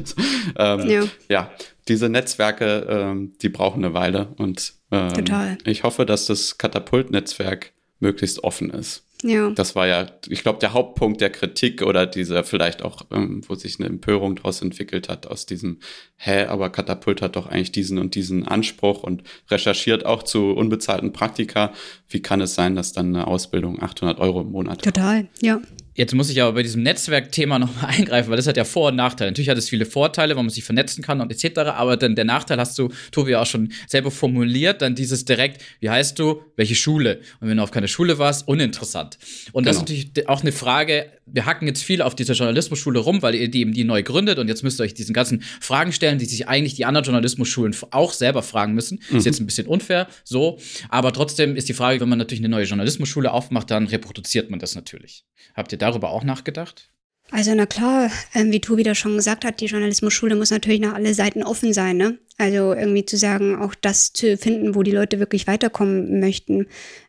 ähm, 0.58 0.90
ja. 0.90 1.02
ja, 1.28 1.50
diese 1.88 2.08
Netzwerke, 2.08 2.86
ähm, 2.88 3.34
die 3.42 3.48
brauchen 3.48 3.84
eine 3.84 3.94
Weile 3.94 4.34
und 4.38 4.74
ähm, 4.90 5.14
Total. 5.14 5.58
ich 5.64 5.84
hoffe, 5.84 6.04
dass 6.04 6.26
das 6.26 6.58
Katapult-Netzwerk 6.58 7.72
möglichst 8.00 8.42
offen 8.44 8.70
ist. 8.70 9.05
Ja. 9.22 9.50
Das 9.50 9.74
war 9.74 9.86
ja, 9.86 10.06
ich 10.28 10.42
glaube, 10.42 10.58
der 10.58 10.72
Hauptpunkt 10.72 11.20
der 11.20 11.30
Kritik 11.30 11.82
oder 11.82 12.06
dieser 12.06 12.44
vielleicht 12.44 12.82
auch, 12.82 13.02
ähm, 13.10 13.40
wo 13.46 13.54
sich 13.54 13.80
eine 13.80 13.88
Empörung 13.88 14.36
daraus 14.36 14.60
entwickelt 14.60 15.08
hat, 15.08 15.26
aus 15.26 15.46
diesem, 15.46 15.78
hä, 16.16 16.44
aber 16.44 16.70
Katapult 16.70 17.22
hat 17.22 17.36
doch 17.36 17.46
eigentlich 17.46 17.72
diesen 17.72 17.98
und 17.98 18.14
diesen 18.14 18.46
Anspruch 18.46 19.02
und 19.02 19.22
recherchiert 19.50 20.04
auch 20.04 20.22
zu 20.22 20.50
unbezahlten 20.50 21.12
Praktika. 21.12 21.72
Wie 22.08 22.20
kann 22.20 22.40
es 22.40 22.54
sein, 22.54 22.76
dass 22.76 22.92
dann 22.92 23.14
eine 23.14 23.26
Ausbildung 23.26 23.82
800 23.82 24.18
Euro 24.18 24.42
im 24.42 24.52
Monat 24.52 24.82
Total, 24.82 25.28
ja. 25.40 25.60
Jetzt 25.96 26.14
muss 26.14 26.28
ich 26.28 26.42
aber 26.42 26.52
bei 26.52 26.62
diesem 26.62 26.82
Netzwerkthema 26.82 27.58
nochmal 27.58 27.86
eingreifen, 27.96 28.28
weil 28.28 28.36
das 28.36 28.46
hat 28.46 28.56
ja 28.56 28.64
Vor- 28.64 28.88
und 28.88 28.96
Nachteile. 28.96 29.30
Natürlich 29.30 29.48
hat 29.48 29.58
es 29.58 29.68
viele 29.68 29.86
Vorteile, 29.86 30.36
weil 30.36 30.42
man 30.42 30.50
sich 30.50 30.62
vernetzen 30.62 31.02
kann 31.02 31.20
und 31.20 31.32
etc. 31.32 31.58
Aber 31.70 31.96
dann 31.96 32.14
der 32.14 32.26
Nachteil 32.26 32.58
hast 32.58 32.78
du, 32.78 32.90
Tobi, 33.10 33.34
auch 33.34 33.46
schon 33.46 33.72
selber 33.88 34.10
formuliert, 34.10 34.82
dann 34.82 34.94
dieses 34.94 35.24
direkt, 35.24 35.62
wie 35.80 35.90
heißt 35.90 36.18
du, 36.18 36.42
welche 36.56 36.74
Schule? 36.74 37.20
Und 37.40 37.48
wenn 37.48 37.56
du 37.56 37.62
auf 37.62 37.70
keine 37.70 37.88
Schule 37.88 38.18
warst, 38.18 38.46
uninteressant. 38.46 39.18
Und 39.52 39.64
genau. 39.64 39.70
das 39.70 39.76
ist 39.76 39.82
natürlich 39.82 40.28
auch 40.28 40.42
eine 40.42 40.52
Frage, 40.52 41.10
wir 41.26 41.44
hacken 41.44 41.66
jetzt 41.66 41.82
viel 41.82 42.02
auf 42.02 42.14
dieser 42.14 42.34
Journalismusschule 42.34 43.00
rum, 43.00 43.20
weil 43.20 43.34
ihr 43.34 43.48
die 43.48 43.60
eben 43.60 43.72
die 43.72 43.84
neu 43.84 44.02
gründet 44.02 44.38
und 44.38 44.48
jetzt 44.48 44.62
müsst 44.62 44.80
ihr 44.80 44.84
euch 44.84 44.94
diesen 44.94 45.12
ganzen 45.12 45.42
Fragen 45.60 45.92
stellen, 45.92 46.18
die 46.18 46.24
sich 46.24 46.48
eigentlich 46.48 46.74
die 46.74 46.84
anderen 46.84 47.04
Journalismusschulen 47.04 47.74
auch 47.90 48.12
selber 48.12 48.42
fragen 48.42 48.74
müssen. 48.74 49.00
Mhm. 49.10 49.18
Ist 49.18 49.26
jetzt 49.26 49.40
ein 49.40 49.46
bisschen 49.46 49.66
unfair, 49.66 50.06
so. 50.24 50.58
Aber 50.88 51.12
trotzdem 51.12 51.56
ist 51.56 51.68
die 51.68 51.74
Frage, 51.74 52.00
wenn 52.00 52.08
man 52.08 52.18
natürlich 52.18 52.40
eine 52.40 52.48
neue 52.48 52.64
Journalismusschule 52.64 53.32
aufmacht, 53.32 53.70
dann 53.70 53.86
reproduziert 53.86 54.50
man 54.50 54.60
das 54.60 54.74
natürlich. 54.74 55.24
Habt 55.54 55.72
ihr 55.72 55.78
darüber 55.78 56.10
auch 56.10 56.22
nachgedacht? 56.22 56.90
Also 57.32 57.52
na 57.56 57.66
klar, 57.66 58.10
ähm, 58.34 58.52
wie 58.52 58.60
Tobi 58.60 58.84
das 58.84 58.98
schon 58.98 59.16
gesagt 59.16 59.44
hat, 59.44 59.60
die 59.60 59.66
Journalismusschule 59.66 60.36
muss 60.36 60.52
natürlich 60.52 60.80
nach 60.80 60.94
alle 60.94 61.12
Seiten 61.12 61.42
offen 61.42 61.72
sein. 61.72 61.96
Ne? 61.96 62.18
Also 62.38 62.72
irgendwie 62.72 63.04
zu 63.04 63.16
sagen, 63.16 63.56
auch 63.56 63.74
das 63.74 64.12
zu 64.12 64.36
finden, 64.36 64.76
wo 64.76 64.84
die 64.84 64.92
Leute 64.92 65.18
wirklich 65.18 65.48
weiterkommen 65.48 66.20
möchten. 66.20 66.66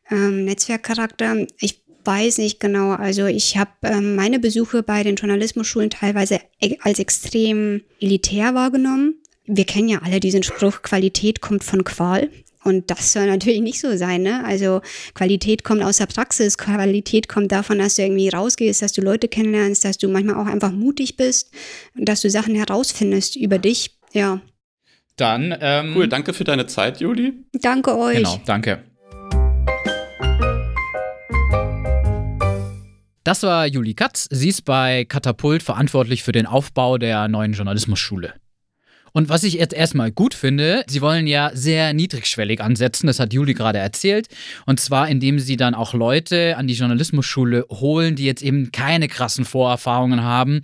Ähm, 0.09 0.45
Netzwerkcharakter, 0.45 1.45
ich 1.59 1.83
weiß 2.07 2.37
nicht 2.39 2.59
genau. 2.59 2.91
Also 2.91 3.25
ich 3.25 3.57
habe 3.57 3.71
ähm, 3.83 4.15
meine 4.15 4.39
Besuche 4.39 4.81
bei 4.81 5.03
den 5.03 5.15
Journalismusschulen 5.15 5.89
teilweise 5.89 6.39
e 6.61 6.77
als 6.81 6.99
extrem 6.99 7.81
elitär 7.99 8.55
wahrgenommen. 8.55 9.15
Wir 9.45 9.65
kennen 9.65 9.89
ja 9.89 10.01
alle 10.03 10.19
diesen 10.19 10.43
Spruch, 10.43 10.81
Qualität 10.81 11.41
kommt 11.41 11.63
von 11.63 11.83
Qual. 11.83 12.29
Und 12.63 12.89
das 12.89 13.13
soll 13.13 13.27
natürlich 13.27 13.61
nicht 13.61 13.79
so 13.79 13.95
sein. 13.95 14.23
Ne? 14.23 14.43
Also 14.43 14.81
Qualität 15.13 15.63
kommt 15.63 15.83
aus 15.83 15.97
der 15.97 16.07
Praxis, 16.07 16.57
Qualität 16.57 17.29
kommt 17.29 17.51
davon, 17.51 17.79
dass 17.79 17.95
du 17.95 18.01
irgendwie 18.01 18.27
rausgehst, 18.27 18.81
dass 18.81 18.91
du 18.91 19.01
Leute 19.01 19.29
kennenlernst, 19.29 19.85
dass 19.85 19.97
du 19.97 20.09
manchmal 20.09 20.35
auch 20.35 20.51
einfach 20.51 20.71
mutig 20.71 21.15
bist 21.15 21.51
und 21.97 22.09
dass 22.09 22.21
du 22.21 22.29
Sachen 22.29 22.55
herausfindest 22.55 23.37
über 23.37 23.57
dich. 23.57 23.97
Ja. 24.11 24.41
Dann. 25.15 25.55
Ähm, 25.61 25.93
cool, 25.95 26.07
danke 26.07 26.33
für 26.33 26.43
deine 26.43 26.67
Zeit, 26.67 26.99
Juli. 26.99 27.33
Danke 27.53 27.97
euch. 27.97 28.17
Genau, 28.17 28.41
danke. 28.45 28.83
Das 33.27 33.43
war 33.43 33.67
Juli 33.67 33.93
Katz. 33.93 34.29
Sie 34.31 34.47
ist 34.47 34.61
bei 34.63 35.03
Katapult 35.03 35.61
verantwortlich 35.61 36.23
für 36.23 36.31
den 36.31 36.45
Aufbau 36.45 36.97
der 36.97 37.27
neuen 37.27 37.51
Journalismusschule. 37.51 38.33
Und 39.17 39.29
was 39.29 39.41
ich 39.41 39.55
jetzt 39.55 39.73
erstmal 39.73 40.11
gut 40.11 40.35
finde, 40.35 40.83
sie 40.85 41.01
wollen 41.01 41.25
ja 41.25 41.49
sehr 41.51 41.91
niedrigschwellig 41.93 42.61
ansetzen, 42.61 43.07
das 43.07 43.19
hat 43.19 43.33
Juli 43.33 43.55
gerade 43.55 43.79
erzählt. 43.79 44.27
Und 44.67 44.79
zwar, 44.79 45.09
indem 45.09 45.39
sie 45.39 45.57
dann 45.57 45.73
auch 45.73 45.95
Leute 45.95 46.55
an 46.55 46.67
die 46.67 46.75
Journalismusschule 46.75 47.65
holen, 47.71 48.15
die 48.15 48.25
jetzt 48.25 48.43
eben 48.43 48.71
keine 48.71 49.07
krassen 49.07 49.43
Vorerfahrungen 49.43 50.21
haben, 50.21 50.61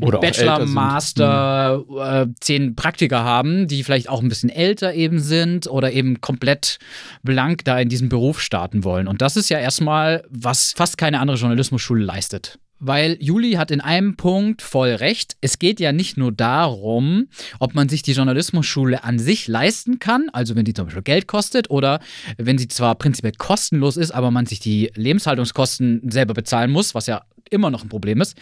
Oder 0.00 0.20
Bachelor, 0.20 0.64
Master, 0.64 1.82
mhm. 1.88 2.30
äh, 2.30 2.34
zehn 2.38 2.76
Praktiker 2.76 3.24
haben, 3.24 3.66
die 3.66 3.82
vielleicht 3.82 4.08
auch 4.08 4.22
ein 4.22 4.28
bisschen 4.28 4.50
älter 4.50 4.94
eben 4.94 5.18
sind 5.18 5.66
oder 5.66 5.90
eben 5.90 6.20
komplett 6.20 6.78
blank 7.24 7.64
da 7.64 7.80
in 7.80 7.88
diesen 7.88 8.08
Beruf 8.08 8.40
starten 8.40 8.84
wollen. 8.84 9.08
Und 9.08 9.22
das 9.22 9.36
ist 9.36 9.48
ja 9.48 9.58
erstmal, 9.58 10.22
was 10.30 10.72
fast 10.76 10.98
keine 10.98 11.18
andere 11.18 11.36
Journalismusschule 11.36 12.04
leistet. 12.04 12.60
Weil 12.78 13.16
Juli 13.20 13.52
hat 13.52 13.70
in 13.70 13.80
einem 13.80 14.16
Punkt 14.16 14.62
voll 14.62 14.90
recht. 14.90 15.36
Es 15.40 15.58
geht 15.58 15.80
ja 15.80 15.92
nicht 15.92 16.16
nur 16.16 16.32
darum, 16.32 17.28
ob 17.58 17.74
man 17.74 17.88
sich 17.88 18.02
die 18.02 18.12
Journalismusschule 18.12 19.02
an 19.02 19.18
sich 19.18 19.48
leisten 19.48 19.98
kann, 19.98 20.28
also 20.32 20.56
wenn 20.56 20.64
die 20.64 20.74
zum 20.74 20.86
Beispiel 20.86 21.02
Geld 21.02 21.26
kostet 21.26 21.70
oder 21.70 22.00
wenn 22.36 22.58
sie 22.58 22.68
zwar 22.68 22.94
prinzipiell 22.94 23.32
kostenlos 23.38 23.96
ist, 23.96 24.10
aber 24.10 24.30
man 24.30 24.46
sich 24.46 24.60
die 24.60 24.90
Lebenshaltungskosten 24.94 26.10
selber 26.10 26.34
bezahlen 26.34 26.70
muss, 26.70 26.94
was 26.94 27.06
ja 27.06 27.22
immer 27.50 27.70
noch 27.70 27.82
ein 27.82 27.88
Problem 27.88 28.20
ist, 28.20 28.36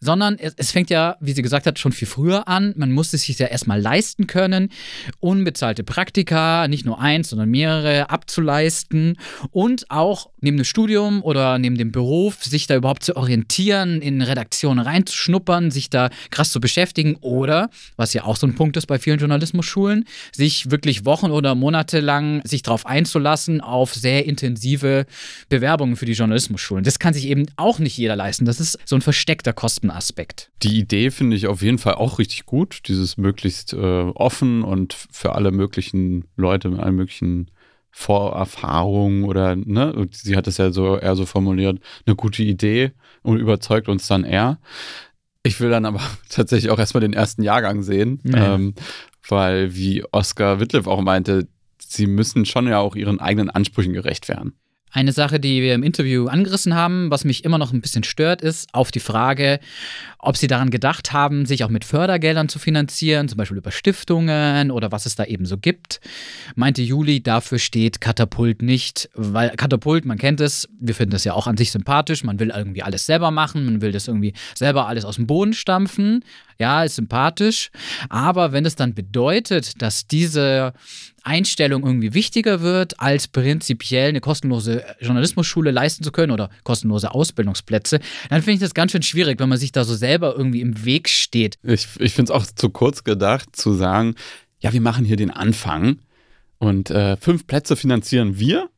sondern 0.00 0.38
es, 0.38 0.54
es, 0.56 0.72
fängt 0.72 0.90
ja, 0.90 1.16
wie 1.20 1.32
sie 1.32 1.42
gesagt 1.42 1.66
hat, 1.66 1.78
schon 1.78 1.92
viel 1.92 2.08
früher 2.08 2.48
an. 2.48 2.74
Man 2.76 2.92
muss 2.92 3.12
es 3.12 3.22
sich 3.22 3.38
ja 3.38 3.46
erstmal 3.46 3.80
leisten 3.80 4.26
können, 4.26 4.70
unbezahlte 5.20 5.84
Praktika, 5.84 6.68
nicht 6.68 6.84
nur 6.84 7.00
eins, 7.00 7.30
sondern 7.30 7.50
mehrere 7.50 8.10
abzuleisten 8.10 9.18
und 9.50 9.90
auch 9.90 10.30
neben 10.40 10.56
dem 10.56 10.64
Studium 10.64 11.22
oder 11.22 11.58
neben 11.58 11.78
dem 11.78 11.92
Beruf 11.92 12.44
sich 12.44 12.66
da 12.66 12.76
überhaupt 12.76 13.04
zu 13.04 13.16
orientieren, 13.16 14.00
in 14.00 14.22
Redaktionen 14.22 14.84
reinzuschnuppern, 14.84 15.70
sich 15.70 15.90
da 15.90 16.10
krass 16.30 16.50
zu 16.50 16.60
beschäftigen 16.60 17.16
oder, 17.20 17.70
was 17.96 18.12
ja 18.12 18.24
auch 18.24 18.36
so 18.36 18.46
ein 18.46 18.54
Punkt 18.54 18.76
ist 18.76 18.86
bei 18.86 18.98
vielen 18.98 19.18
Journalismusschulen, 19.18 20.04
sich 20.32 20.70
wirklich 20.70 21.04
Wochen 21.04 21.30
oder 21.30 21.54
Monate 21.54 22.00
lang 22.00 22.42
sich 22.44 22.62
darauf 22.62 22.86
einzulassen 22.86 23.60
auf 23.60 23.94
sehr 23.94 24.26
intensive 24.26 25.06
Bewerbungen 25.48 25.96
für 25.96 26.06
die 26.06 26.12
Journalismusschulen. 26.12 26.84
Das 26.84 26.98
kann 26.98 27.14
sich 27.14 27.26
eben 27.26 27.46
auch 27.56 27.78
nicht 27.78 27.96
jeder 27.96 28.16
leisten. 28.16 28.41
Das 28.44 28.60
ist 28.60 28.78
so 28.84 28.96
ein 28.96 29.02
versteckter 29.02 29.52
Kostenaspekt. 29.52 30.50
Die 30.62 30.78
Idee 30.78 31.10
finde 31.10 31.36
ich 31.36 31.46
auf 31.46 31.62
jeden 31.62 31.78
Fall 31.78 31.94
auch 31.94 32.18
richtig 32.18 32.46
gut, 32.46 32.82
dieses 32.88 33.16
möglichst 33.16 33.72
äh, 33.72 33.76
offen 33.76 34.62
und 34.62 34.94
für 35.10 35.34
alle 35.34 35.50
möglichen 35.50 36.24
Leute 36.36 36.68
mit 36.68 36.80
allen 36.80 36.96
möglichen 36.96 37.50
Vorerfahrungen 37.90 39.24
oder, 39.24 39.54
ne, 39.54 40.08
sie 40.10 40.34
hat 40.34 40.46
es 40.46 40.56
ja 40.56 40.72
so 40.72 40.96
eher 40.96 41.14
so 41.14 41.26
formuliert, 41.26 41.78
eine 42.06 42.16
gute 42.16 42.42
Idee 42.42 42.92
und 43.22 43.38
überzeugt 43.38 43.88
uns 43.88 44.06
dann 44.06 44.24
eher. 44.24 44.58
Ich 45.42 45.60
will 45.60 45.70
dann 45.70 45.84
aber 45.84 46.00
tatsächlich 46.30 46.70
auch 46.70 46.78
erstmal 46.78 47.02
den 47.02 47.12
ersten 47.12 47.42
Jahrgang 47.42 47.82
sehen, 47.82 48.20
ja. 48.24 48.54
ähm, 48.54 48.74
weil, 49.28 49.74
wie 49.74 50.04
Oskar 50.10 50.58
Wittliff 50.58 50.86
auch 50.86 51.02
meinte, 51.02 51.46
sie 51.78 52.06
müssen 52.06 52.46
schon 52.46 52.66
ja 52.66 52.78
auch 52.78 52.96
ihren 52.96 53.20
eigenen 53.20 53.50
Ansprüchen 53.50 53.92
gerecht 53.92 54.28
werden. 54.28 54.54
Eine 54.94 55.12
Sache, 55.12 55.40
die 55.40 55.62
wir 55.62 55.74
im 55.74 55.82
Interview 55.82 56.26
angerissen 56.26 56.74
haben, 56.74 57.10
was 57.10 57.24
mich 57.24 57.44
immer 57.44 57.56
noch 57.56 57.72
ein 57.72 57.80
bisschen 57.80 58.04
stört, 58.04 58.42
ist 58.42 58.68
auf 58.74 58.90
die 58.90 59.00
Frage, 59.00 59.58
ob 60.18 60.36
sie 60.36 60.48
daran 60.48 60.68
gedacht 60.68 61.14
haben, 61.14 61.46
sich 61.46 61.64
auch 61.64 61.70
mit 61.70 61.86
Fördergeldern 61.86 62.50
zu 62.50 62.58
finanzieren, 62.58 63.26
zum 63.26 63.38
Beispiel 63.38 63.56
über 63.56 63.70
Stiftungen 63.70 64.70
oder 64.70 64.92
was 64.92 65.06
es 65.06 65.16
da 65.16 65.24
eben 65.24 65.46
so 65.46 65.56
gibt. 65.56 66.00
Meinte 66.56 66.82
Juli, 66.82 67.22
dafür 67.22 67.58
steht 67.58 68.02
Katapult 68.02 68.60
nicht, 68.60 69.08
weil 69.14 69.50
Katapult, 69.56 70.04
man 70.04 70.18
kennt 70.18 70.42
es, 70.42 70.68
wir 70.78 70.94
finden 70.94 71.12
das 71.12 71.24
ja 71.24 71.32
auch 71.32 71.46
an 71.46 71.56
sich 71.56 71.72
sympathisch, 71.72 72.22
man 72.22 72.38
will 72.38 72.52
irgendwie 72.54 72.82
alles 72.82 73.06
selber 73.06 73.30
machen, 73.30 73.64
man 73.64 73.80
will 73.80 73.92
das 73.92 74.08
irgendwie 74.08 74.34
selber 74.54 74.88
alles 74.88 75.06
aus 75.06 75.16
dem 75.16 75.26
Boden 75.26 75.54
stampfen. 75.54 76.22
Ja, 76.58 76.84
ist 76.84 76.96
sympathisch. 76.96 77.70
Aber 78.08 78.52
wenn 78.52 78.66
es 78.66 78.76
dann 78.76 78.94
bedeutet, 78.94 79.80
dass 79.82 80.06
diese 80.06 80.74
Einstellung 81.24 81.84
irgendwie 81.84 82.14
wichtiger 82.14 82.60
wird, 82.60 83.00
als 83.00 83.28
prinzipiell 83.28 84.08
eine 84.08 84.20
kostenlose 84.20 84.84
Journalismusschule 85.00 85.70
leisten 85.70 86.04
zu 86.04 86.12
können 86.12 86.32
oder 86.32 86.50
kostenlose 86.64 87.12
Ausbildungsplätze, 87.12 88.00
dann 88.28 88.42
finde 88.42 88.54
ich 88.54 88.60
das 88.60 88.74
ganz 88.74 88.92
schön 88.92 89.02
schwierig, 89.02 89.40
wenn 89.40 89.48
man 89.48 89.58
sich 89.58 89.72
da 89.72 89.84
so 89.84 89.94
selber 89.94 90.34
irgendwie 90.36 90.60
im 90.60 90.84
Weg 90.84 91.08
steht. 91.08 91.58
Ich, 91.62 91.88
ich 91.98 92.14
finde 92.14 92.32
es 92.32 92.36
auch 92.36 92.46
zu 92.46 92.70
kurz 92.70 93.04
gedacht, 93.04 93.54
zu 93.54 93.72
sagen, 93.72 94.14
ja, 94.60 94.72
wir 94.72 94.80
machen 94.80 95.04
hier 95.04 95.16
den 95.16 95.30
Anfang 95.30 95.98
und 96.58 96.90
äh, 96.90 97.16
fünf 97.16 97.46
Plätze 97.46 97.76
finanzieren 97.76 98.38
wir 98.38 98.68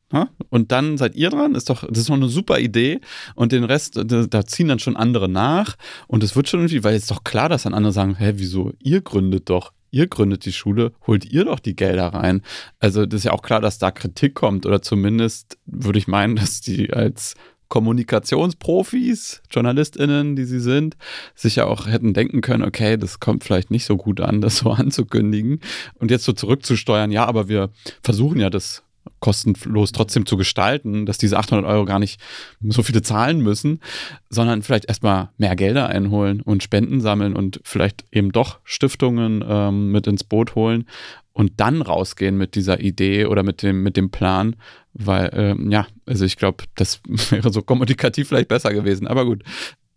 und 0.51 0.71
dann 0.73 0.97
seid 0.97 1.17
ihr 1.17 1.31
dran, 1.31 1.55
ist 1.55 1.71
doch, 1.71 1.85
das 1.89 1.99
ist 1.99 2.09
doch 2.09 2.15
eine 2.15 2.29
super 2.29 2.59
Idee. 2.59 3.01
Und 3.35 3.53
den 3.53 3.65
Rest, 3.65 3.97
da, 3.97 4.27
da 4.27 4.47
ziehen 4.47 4.69
dann 4.69 4.79
schon 4.79 4.97
andere 4.97 5.29
nach. 5.29 5.77
Und 6.07 6.23
es 6.23 6.37
wird 6.37 6.49
schon 6.49 6.61
irgendwie, 6.61 6.85
weil 6.85 6.95
es 6.95 7.03
ist 7.03 7.11
doch 7.11 7.25
klar, 7.25 7.49
dass 7.49 7.65
dann 7.65 7.75
andere 7.75 7.93
sagen, 7.93 8.17
hä, 8.17 8.35
wieso? 8.37 8.73
Ihr 8.81 9.01
gründet 9.01 9.51
doch 9.51 9.73
ihr 9.95 10.09
gründet 10.09 10.45
die 10.45 10.53
Schule, 10.53 10.93
holt 11.07 11.25
ihr 11.25 11.45
doch 11.45 11.61
die 11.61 11.77
Gelder 11.77 12.09
rein. 12.09 12.43
Also 12.81 13.07
das 13.07 13.21
ist 13.21 13.25
ja 13.25 13.33
auch 13.33 13.43
klar, 13.43 13.61
dass 13.61 13.79
da 13.79 13.91
Kritik 13.91 14.35
kommt 14.35 14.67
oder 14.67 14.83
zumindest 14.83 15.59
würde 15.67 15.99
ich 15.99 16.09
meinen, 16.09 16.37
dass 16.37 16.61
die 16.61 16.93
als 16.93 17.35
Kommunikationsprofis, 17.69 19.43
JournalistInnen, 19.51 20.37
die 20.37 20.45
sie 20.45 20.61
sind, 20.61 20.97
sich 21.35 21.57
ja 21.57 21.65
auch 21.65 21.87
hätten 21.87 22.13
denken 22.13 22.41
können, 22.41 22.63
okay, 22.63 22.97
das 22.97 23.21
kommt 23.21 23.43
vielleicht 23.43 23.71
nicht 23.71 23.87
so 23.87 23.97
gut 23.97 24.21
an, 24.21 24.41
das 24.41 24.59
so 24.59 24.71
anzukündigen 24.73 25.61
und 25.95 26.11
jetzt 26.11 26.25
so 26.25 26.33
zurückzusteuern, 26.33 27.11
ja, 27.11 27.25
aber 27.25 27.49
wir 27.49 27.71
versuchen 28.03 28.39
ja 28.39 28.51
das 28.51 28.83
kostenlos 29.25 29.93
trotzdem 29.93 30.27
zu 30.27 30.37
gestalten, 30.37 31.07
dass 31.07 31.17
diese 31.17 31.39
800 31.39 31.65
Euro 31.65 31.87
gar 31.87 31.99
nicht 31.99 32.21
so 32.61 32.83
viele 32.83 33.01
zahlen 33.01 33.41
müssen, 33.41 33.81
sondern 34.29 34.61
vielleicht 34.61 34.85
erstmal 34.85 35.31
mehr 35.39 35.57
Gelder 35.57 35.89
einholen 35.89 36.43
und 36.43 36.63
Spenden 36.63 37.01
sammeln 37.01 37.35
und 37.35 37.59
vielleicht 37.65 38.05
eben 38.13 38.33
doch 38.33 38.61
Stiftungen 38.65 39.43
ähm, 39.49 39.91
mit 39.93 40.07
ins 40.07 40.25
Boot 40.25 40.57
holen 40.57 40.85
und 41.33 41.53
dann 41.57 41.81
rausgehen 41.81 42.37
mit 42.37 42.55
dieser 42.55 42.81
Idee 42.81 43.25
oder 43.25 43.43
mit 43.43 43.63
dem, 43.63 43.83
mit 43.83 43.97
dem 43.97 44.11
Plan, 44.11 44.57
weil, 44.93 45.31
ähm, 45.33 45.71
ja, 45.71 45.87
also 46.05 46.27
ich 46.27 46.37
glaube, 46.37 46.65
das 46.75 47.01
wäre 47.31 47.51
so 47.51 47.63
kommunikativ 47.63 48.29
vielleicht 48.29 48.49
besser 48.49 48.75
gewesen, 48.75 49.07
aber 49.07 49.25
gut. 49.25 49.43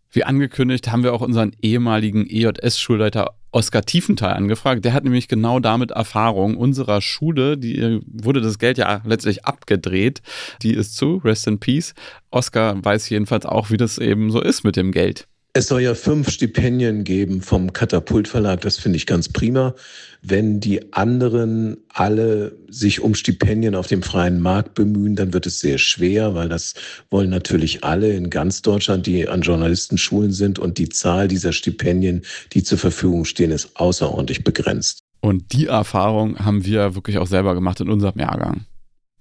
Wie 0.09 0.23
angekündigt, 0.23 0.89
haben 0.89 1.03
wir 1.03 1.13
auch 1.13 1.19
unseren 1.21 1.51
ehemaligen 1.61 2.25
EJS-Schulleiter 2.25 3.33
Oskar 3.57 3.81
Tiefenthal 3.81 4.33
angefragt. 4.33 4.85
Der 4.85 4.93
hat 4.93 5.03
nämlich 5.03 5.27
genau 5.27 5.59
damit 5.59 5.89
Erfahrung. 5.89 6.57
Unserer 6.57 7.01
Schule, 7.01 7.57
die 7.57 8.01
wurde 8.05 8.39
das 8.39 8.59
Geld 8.59 8.77
ja 8.77 9.01
letztlich 9.03 9.45
abgedreht. 9.45 10.21
Die 10.61 10.75
ist 10.75 10.95
zu, 10.95 11.17
rest 11.25 11.47
in 11.47 11.59
peace. 11.59 11.95
Oskar 12.29 12.85
weiß 12.85 13.09
jedenfalls 13.09 13.47
auch, 13.47 13.71
wie 13.71 13.77
das 13.77 13.97
eben 13.97 14.29
so 14.29 14.41
ist 14.41 14.63
mit 14.63 14.75
dem 14.75 14.91
Geld. 14.91 15.27
Es 15.57 15.69
soll 15.69 15.81
ja 15.81 15.95
fünf 15.95 16.29
Stipendien 16.29 17.03
geben 17.03 17.41
vom 17.41 17.73
Katapult 17.73 18.27
Verlag. 18.27 18.61
Das 18.61 18.77
finde 18.77 18.97
ich 18.97 19.07
ganz 19.07 19.27
prima. 19.27 19.73
Wenn 20.21 20.59
die 20.59 20.93
anderen 20.93 21.77
alle 21.89 22.55
sich 22.69 23.01
um 23.01 23.15
Stipendien 23.15 23.73
auf 23.73 23.87
dem 23.87 24.03
freien 24.03 24.39
Markt 24.39 24.75
bemühen, 24.75 25.15
dann 25.15 25.33
wird 25.33 25.47
es 25.47 25.59
sehr 25.59 25.79
schwer, 25.79 26.35
weil 26.35 26.47
das 26.47 26.75
wollen 27.09 27.31
natürlich 27.31 27.83
alle 27.83 28.13
in 28.13 28.29
ganz 28.29 28.61
Deutschland, 28.61 29.07
die 29.07 29.27
an 29.27 29.41
Journalistenschulen 29.41 30.31
sind. 30.31 30.59
Und 30.59 30.77
die 30.77 30.89
Zahl 30.89 31.27
dieser 31.27 31.53
Stipendien, 31.53 32.21
die 32.53 32.61
zur 32.61 32.77
Verfügung 32.77 33.25
stehen, 33.25 33.49
ist 33.49 33.77
außerordentlich 33.77 34.43
begrenzt. 34.43 34.99
Und 35.21 35.53
die 35.53 35.65
Erfahrung 35.65 36.37
haben 36.37 36.65
wir 36.65 36.93
wirklich 36.93 37.17
auch 37.17 37.25
selber 37.25 37.55
gemacht 37.55 37.79
in 37.79 37.89
unserem 37.89 38.19
Jahrgang. 38.19 38.67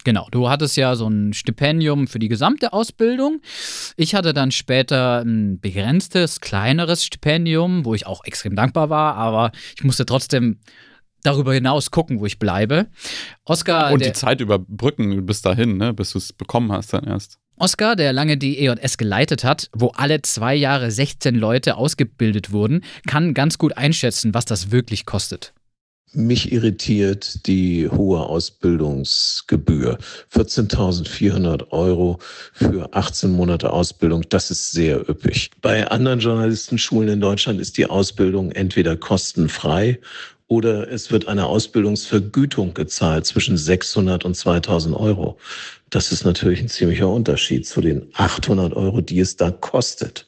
Genau, 0.06 0.28
du 0.30 0.48
hattest 0.48 0.76
ja 0.76 0.94
so 0.94 1.08
ein 1.08 1.32
Stipendium 1.32 2.06
für 2.06 2.20
die 2.20 2.28
gesamte 2.28 2.72
Ausbildung. 2.72 3.40
Ich 3.96 4.14
hatte 4.14 4.32
dann 4.32 4.52
später 4.52 5.22
ein 5.22 5.58
begrenztes, 5.58 6.40
kleineres 6.40 7.04
Stipendium, 7.04 7.84
wo 7.84 7.92
ich 7.92 8.06
auch 8.06 8.22
extrem 8.22 8.54
dankbar 8.54 8.88
war, 8.88 9.16
aber 9.16 9.50
ich 9.76 9.82
musste 9.82 10.06
trotzdem 10.06 10.60
darüber 11.24 11.52
hinaus 11.52 11.90
gucken, 11.90 12.20
wo 12.20 12.26
ich 12.26 12.38
bleibe. 12.38 12.86
Oscar. 13.44 13.90
Und 13.90 14.04
die 14.04 14.12
Zeit 14.12 14.40
überbrücken 14.40 15.26
bis 15.26 15.42
dahin, 15.42 15.76
ne, 15.76 15.92
bis 15.92 16.12
du 16.12 16.18
es 16.18 16.32
bekommen 16.32 16.70
hast 16.70 16.92
dann 16.92 17.02
erst. 17.02 17.40
Oscar, 17.56 17.96
der 17.96 18.12
lange 18.12 18.36
die 18.36 18.64
EJS 18.64 18.98
geleitet 18.98 19.42
hat, 19.42 19.70
wo 19.72 19.88
alle 19.88 20.22
zwei 20.22 20.54
Jahre 20.54 20.92
16 20.92 21.34
Leute 21.34 21.76
ausgebildet 21.76 22.52
wurden, 22.52 22.84
kann 23.08 23.34
ganz 23.34 23.58
gut 23.58 23.76
einschätzen, 23.76 24.34
was 24.34 24.44
das 24.44 24.70
wirklich 24.70 25.04
kostet. 25.04 25.52
Mich 26.18 26.50
irritiert 26.50 27.46
die 27.46 27.90
hohe 27.90 28.20
Ausbildungsgebühr. 28.20 29.98
14.400 30.32 31.72
Euro 31.72 32.20
für 32.54 32.88
18 32.94 33.30
Monate 33.30 33.70
Ausbildung, 33.70 34.24
das 34.30 34.50
ist 34.50 34.70
sehr 34.70 35.06
üppig. 35.10 35.50
Bei 35.60 35.86
anderen 35.88 36.20
Journalistenschulen 36.20 37.10
in 37.10 37.20
Deutschland 37.20 37.60
ist 37.60 37.76
die 37.76 37.84
Ausbildung 37.84 38.50
entweder 38.52 38.96
kostenfrei 38.96 40.00
oder 40.48 40.90
es 40.90 41.10
wird 41.10 41.28
eine 41.28 41.44
Ausbildungsvergütung 41.44 42.72
gezahlt 42.72 43.26
zwischen 43.26 43.58
600 43.58 44.24
und 44.24 44.34
2000 44.34 44.96
Euro. 44.96 45.36
Das 45.90 46.12
ist 46.12 46.24
natürlich 46.24 46.62
ein 46.62 46.70
ziemlicher 46.70 47.10
Unterschied 47.10 47.66
zu 47.66 47.82
den 47.82 48.08
800 48.14 48.72
Euro, 48.72 49.02
die 49.02 49.20
es 49.20 49.36
da 49.36 49.50
kostet. 49.50 50.25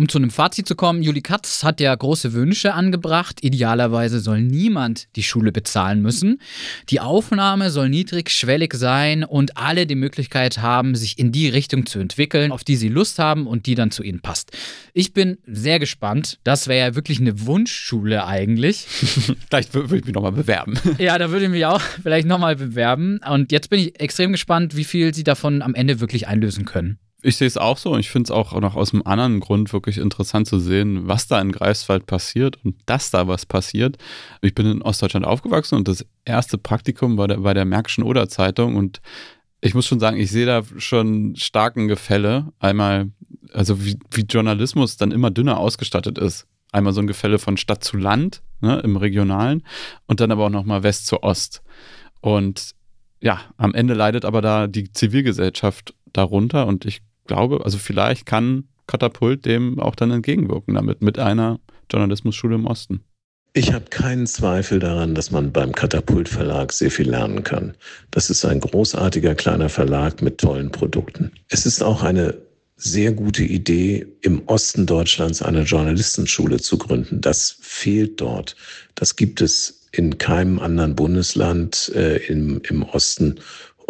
Um 0.00 0.08
zu 0.08 0.16
einem 0.16 0.30
Fazit 0.30 0.66
zu 0.66 0.76
kommen, 0.76 1.02
Juli 1.02 1.20
Katz 1.20 1.62
hat 1.62 1.78
ja 1.78 1.94
große 1.94 2.32
Wünsche 2.32 2.72
angebracht. 2.72 3.44
Idealerweise 3.44 4.18
soll 4.20 4.40
niemand 4.40 5.14
die 5.14 5.22
Schule 5.22 5.52
bezahlen 5.52 6.00
müssen. 6.00 6.40
Die 6.88 7.00
Aufnahme 7.00 7.68
soll 7.68 7.90
niedrigschwellig 7.90 8.72
sein 8.72 9.24
und 9.24 9.58
alle 9.58 9.86
die 9.86 9.96
Möglichkeit 9.96 10.56
haben, 10.56 10.94
sich 10.94 11.18
in 11.18 11.32
die 11.32 11.50
Richtung 11.50 11.84
zu 11.84 11.98
entwickeln, 11.98 12.50
auf 12.50 12.64
die 12.64 12.76
sie 12.76 12.88
Lust 12.88 13.18
haben 13.18 13.46
und 13.46 13.66
die 13.66 13.74
dann 13.74 13.90
zu 13.90 14.02
ihnen 14.02 14.22
passt. 14.22 14.56
Ich 14.94 15.12
bin 15.12 15.36
sehr 15.46 15.78
gespannt. 15.78 16.38
Das 16.44 16.66
wäre 16.66 16.88
ja 16.88 16.94
wirklich 16.94 17.20
eine 17.20 17.44
Wunschschule 17.44 18.24
eigentlich. 18.24 18.86
vielleicht 19.50 19.74
würde 19.74 19.98
ich 19.98 20.06
mich 20.06 20.14
nochmal 20.14 20.32
bewerben. 20.32 20.78
Ja, 20.98 21.18
da 21.18 21.30
würde 21.30 21.44
ich 21.44 21.50
mich 21.50 21.66
auch 21.66 21.80
vielleicht 21.80 22.26
nochmal 22.26 22.56
bewerben. 22.56 23.20
Und 23.28 23.52
jetzt 23.52 23.68
bin 23.68 23.80
ich 23.80 24.00
extrem 24.00 24.32
gespannt, 24.32 24.76
wie 24.76 24.84
viel 24.84 25.12
sie 25.12 25.24
davon 25.24 25.60
am 25.60 25.74
Ende 25.74 26.00
wirklich 26.00 26.26
einlösen 26.26 26.64
können. 26.64 26.98
Ich 27.22 27.36
sehe 27.36 27.46
es 27.46 27.58
auch 27.58 27.76
so 27.76 27.92
und 27.92 28.00
ich 28.00 28.10
finde 28.10 28.28
es 28.28 28.30
auch 28.30 28.58
noch 28.58 28.76
aus 28.76 28.94
einem 28.94 29.02
anderen 29.04 29.40
Grund 29.40 29.72
wirklich 29.72 29.98
interessant 29.98 30.46
zu 30.46 30.58
sehen, 30.58 31.06
was 31.06 31.26
da 31.26 31.40
in 31.40 31.52
Greifswald 31.52 32.06
passiert 32.06 32.58
und 32.64 32.76
dass 32.86 33.10
da 33.10 33.28
was 33.28 33.44
passiert. 33.44 33.98
Ich 34.40 34.54
bin 34.54 34.66
in 34.66 34.82
Ostdeutschland 34.82 35.26
aufgewachsen 35.26 35.76
und 35.76 35.86
das 35.86 36.06
erste 36.24 36.56
Praktikum 36.56 37.18
war 37.18 37.28
bei 37.28 37.52
der 37.52 37.66
Märkischen 37.66 38.04
Oder 38.04 38.28
Zeitung 38.28 38.76
und 38.76 39.00
ich 39.60 39.74
muss 39.74 39.86
schon 39.86 40.00
sagen, 40.00 40.16
ich 40.16 40.30
sehe 40.30 40.46
da 40.46 40.62
schon 40.78 41.36
starken 41.36 41.88
Gefälle. 41.88 42.52
Einmal, 42.58 43.10
also 43.52 43.84
wie, 43.84 43.98
wie 44.10 44.22
Journalismus 44.22 44.96
dann 44.96 45.12
immer 45.12 45.30
dünner 45.30 45.58
ausgestattet 45.58 46.18
ist. 46.18 46.46
Einmal 46.72 46.92
so 46.92 47.00
ein 47.00 47.06
Gefälle 47.06 47.38
von 47.38 47.56
Stadt 47.56 47.84
zu 47.84 47.96
Land 47.96 48.42
ne, 48.60 48.80
im 48.80 48.96
Regionalen 48.96 49.64
und 50.06 50.20
dann 50.20 50.30
aber 50.30 50.46
auch 50.46 50.50
nochmal 50.50 50.82
West 50.82 51.06
zu 51.06 51.22
Ost. 51.22 51.62
Und 52.20 52.70
ja, 53.20 53.40
am 53.56 53.74
Ende 53.74 53.94
leidet 53.94 54.24
aber 54.24 54.40
da 54.40 54.66
die 54.66 54.92
Zivilgesellschaft 54.92 55.94
darunter 56.12 56.66
und 56.66 56.86
ich 56.86 57.02
glaube, 57.30 57.64
also 57.64 57.78
vielleicht 57.78 58.26
kann 58.26 58.64
Katapult 58.86 59.46
dem 59.46 59.78
auch 59.78 59.94
dann 59.94 60.10
entgegenwirken 60.10 60.74
damit, 60.74 61.00
mit 61.00 61.18
einer 61.18 61.60
Journalismusschule 61.90 62.56
im 62.56 62.66
Osten. 62.66 63.04
Ich 63.52 63.72
habe 63.72 63.86
keinen 63.86 64.26
Zweifel 64.26 64.78
daran, 64.78 65.14
dass 65.14 65.30
man 65.30 65.52
beim 65.52 65.72
Katapult 65.72 66.28
Verlag 66.28 66.72
sehr 66.72 66.90
viel 66.90 67.10
lernen 67.10 67.42
kann. 67.42 67.74
Das 68.10 68.30
ist 68.30 68.44
ein 68.44 68.60
großartiger 68.60 69.34
kleiner 69.34 69.68
Verlag 69.68 70.22
mit 70.22 70.38
tollen 70.38 70.70
Produkten. 70.70 71.32
Es 71.48 71.66
ist 71.66 71.82
auch 71.82 72.02
eine 72.02 72.34
sehr 72.76 73.12
gute 73.12 73.42
Idee, 73.42 74.06
im 74.22 74.42
Osten 74.46 74.86
Deutschlands 74.86 75.42
eine 75.42 75.62
Journalistenschule 75.62 76.58
zu 76.58 76.78
gründen. 76.78 77.20
Das 77.20 77.56
fehlt 77.60 78.20
dort. 78.20 78.56
Das 78.94 79.16
gibt 79.16 79.40
es 79.40 79.80
in 79.92 80.18
keinem 80.18 80.58
anderen 80.60 80.94
Bundesland 80.94 81.92
äh, 81.94 82.16
im, 82.28 82.60
im 82.68 82.82
Osten. 82.84 83.40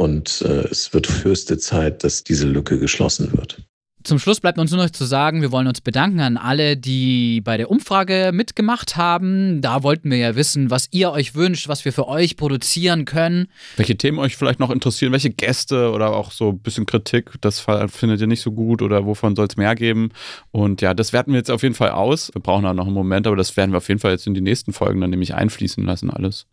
Und 0.01 0.40
äh, 0.40 0.66
es 0.70 0.94
wird 0.94 1.24
höchste 1.24 1.59
Zeit, 1.59 2.05
dass 2.05 2.24
diese 2.24 2.46
Lücke 2.46 2.78
geschlossen 2.78 3.32
wird. 3.36 3.59
Zum 4.03 4.18
Schluss 4.18 4.40
bleibt 4.40 4.59
uns 4.59 4.70
nur 4.70 4.82
noch 4.82 4.88
zu 4.88 5.05
sagen, 5.05 5.42
wir 5.42 5.53
wollen 5.53 5.66
uns 5.66 5.82
bedanken 5.82 6.20
an 6.20 6.38
alle, 6.38 6.78
die 6.78 7.42
bei 7.42 7.59
der 7.59 7.70
Umfrage 7.70 8.30
mitgemacht 8.32 8.96
haben. 8.96 9.61
Da 9.61 9.82
wollten 9.82 10.11
wir 10.11 10.16
ja 10.16 10.36
wissen, 10.36 10.70
was 10.70 10.88
ihr 10.90 11.12
euch 11.12 11.34
wünscht, 11.34 11.68
was 11.68 11.84
wir 11.84 11.92
für 11.92 12.09
euch 12.09 12.38
produzieren 12.38 13.05
können. 13.05 13.48
Welche 13.76 13.98
Themen 13.98 14.18
euch 14.20 14.38
vielleicht 14.38 14.59
noch 14.59 14.70
interessieren, 14.70 15.12
welche 15.12 15.28
Gäste 15.28 15.90
oder 15.90 16.16
auch 16.16 16.32
so 16.32 16.48
ein 16.48 16.61
bisschen 16.61 16.86
Kritik, 16.86 17.32
das 17.42 17.66
findet 17.88 18.22
ihr 18.22 18.26
nicht 18.26 18.40
so 18.40 18.53
gut 18.53 18.80
oder 18.80 19.05
wovon 19.05 19.36
soll 19.36 19.48
es 19.48 19.59
mehr 19.59 19.74
geben. 19.74 20.12
Und 20.51 20.80
ja, 20.80 20.94
das 20.94 21.12
werten 21.12 21.32
wir 21.32 21.38
jetzt 21.40 21.51
auf 21.51 21.62
jeden 21.62 21.74
Fall 21.74 21.90
aus. 21.90 22.30
Wir 22.32 22.40
brauchen 22.40 22.64
auch 22.64 22.72
noch 22.72 22.86
einen 22.86 22.94
Moment, 22.94 23.26
aber 23.26 23.36
das 23.36 23.55
werden 23.59 23.72
wir 23.72 23.76
auf 23.76 23.88
jeden 23.88 24.01
Fall 24.01 24.12
jetzt 24.12 24.26
in 24.26 24.32
die 24.32 24.40
nächsten 24.40 24.72
Folgen 24.72 25.03
dann 25.03 25.11
nämlich 25.11 25.34
einfließen 25.34 25.84
lassen, 25.84 26.09
alles. 26.09 26.46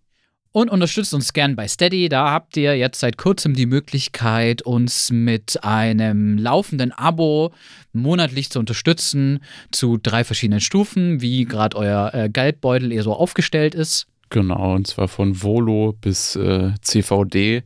Und 0.57 0.71
unterstützt 0.71 1.13
uns 1.13 1.33
gern 1.33 1.55
bei 1.55 1.67
Steady. 1.67 2.09
Da 2.09 2.31
habt 2.31 2.57
ihr 2.57 2.75
jetzt 2.75 2.99
seit 2.99 3.15
kurzem 3.19 3.53
die 3.53 3.67
Möglichkeit, 3.67 4.63
uns 4.63 5.11
mit 5.11 5.63
einem 5.63 6.39
laufenden 6.39 6.91
Abo 6.91 7.53
monatlich 7.93 8.49
zu 8.49 8.57
unterstützen 8.57 9.41
zu 9.69 9.99
drei 10.01 10.23
verschiedenen 10.23 10.59
Stufen, 10.59 11.21
wie 11.21 11.45
gerade 11.45 11.77
euer 11.77 12.11
äh, 12.11 12.29
Geldbeutel 12.29 12.91
eher 12.91 13.03
so 13.03 13.13
aufgestellt 13.13 13.75
ist. 13.75 14.07
Genau, 14.31 14.73
und 14.73 14.87
zwar 14.87 15.07
von 15.07 15.43
Volo 15.43 15.93
bis 16.01 16.35
äh, 16.35 16.71
CVD 16.81 17.61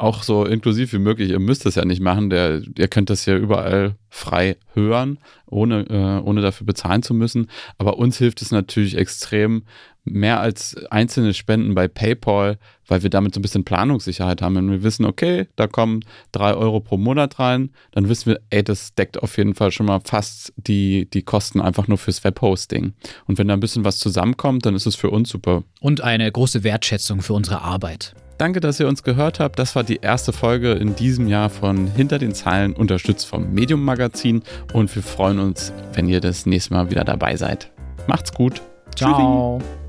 auch 0.00 0.22
so 0.22 0.46
inklusiv 0.46 0.94
wie 0.94 0.98
möglich. 0.98 1.30
Ihr 1.30 1.40
müsst 1.40 1.66
das 1.66 1.74
ja 1.74 1.84
nicht 1.84 2.00
machen. 2.00 2.30
Der, 2.30 2.62
ihr 2.78 2.88
könnt 2.88 3.10
das 3.10 3.26
ja 3.26 3.36
überall 3.36 3.96
frei 4.08 4.56
hören, 4.72 5.18
ohne, 5.46 5.82
äh, 5.90 6.26
ohne 6.26 6.40
dafür 6.40 6.66
bezahlen 6.66 7.02
zu 7.02 7.12
müssen. 7.12 7.48
Aber 7.76 7.98
uns 7.98 8.16
hilft 8.16 8.40
es 8.40 8.50
natürlich 8.50 8.96
extrem, 8.96 9.64
mehr 10.04 10.40
als 10.40 10.76
einzelne 10.90 11.34
Spenden 11.34 11.74
bei 11.74 11.88
PayPal, 11.88 12.58
weil 12.86 13.02
wir 13.02 13.10
damit 13.10 13.34
so 13.34 13.40
ein 13.40 13.42
bisschen 13.42 13.64
Planungssicherheit 13.64 14.42
haben. 14.42 14.56
Wenn 14.56 14.70
wir 14.70 14.82
wissen, 14.82 15.04
okay, 15.04 15.46
da 15.56 15.66
kommen 15.66 16.04
drei 16.32 16.54
Euro 16.54 16.80
pro 16.80 16.96
Monat 16.96 17.38
rein, 17.38 17.70
dann 17.92 18.08
wissen 18.08 18.30
wir, 18.30 18.40
ey, 18.50 18.64
das 18.64 18.94
deckt 18.94 19.22
auf 19.22 19.36
jeden 19.36 19.54
Fall 19.54 19.70
schon 19.70 19.86
mal 19.86 20.00
fast 20.04 20.52
die, 20.56 21.08
die 21.10 21.22
Kosten 21.22 21.60
einfach 21.60 21.88
nur 21.88 21.98
fürs 21.98 22.24
Webhosting. 22.24 22.94
Und 23.26 23.38
wenn 23.38 23.48
da 23.48 23.54
ein 23.54 23.60
bisschen 23.60 23.84
was 23.84 23.98
zusammenkommt, 23.98 24.66
dann 24.66 24.74
ist 24.74 24.86
es 24.86 24.96
für 24.96 25.10
uns 25.10 25.28
super. 25.28 25.62
Und 25.80 26.00
eine 26.00 26.30
große 26.30 26.64
Wertschätzung 26.64 27.22
für 27.22 27.34
unsere 27.34 27.62
Arbeit. 27.62 28.14
Danke, 28.40 28.60
dass 28.60 28.80
ihr 28.80 28.88
uns 28.88 29.02
gehört 29.02 29.38
habt. 29.38 29.58
Das 29.58 29.76
war 29.76 29.84
die 29.84 29.98
erste 30.00 30.32
Folge 30.32 30.72
in 30.72 30.96
diesem 30.96 31.28
Jahr 31.28 31.50
von 31.50 31.88
Hinter 31.88 32.18
den 32.18 32.32
Zeilen, 32.32 32.72
unterstützt 32.72 33.26
vom 33.26 33.52
Medium 33.52 33.84
Magazin. 33.84 34.42
Und 34.72 34.94
wir 34.94 35.02
freuen 35.02 35.38
uns, 35.38 35.74
wenn 35.92 36.08
ihr 36.08 36.22
das 36.22 36.46
nächste 36.46 36.72
Mal 36.72 36.90
wieder 36.90 37.04
dabei 37.04 37.36
seid. 37.36 37.70
Macht's 38.06 38.32
gut. 38.32 38.62
Ciao. 38.96 39.58
Tschüssi. 39.58 39.79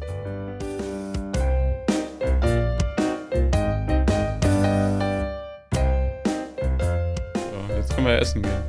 essen 8.21 8.43
gehen. 8.43 8.63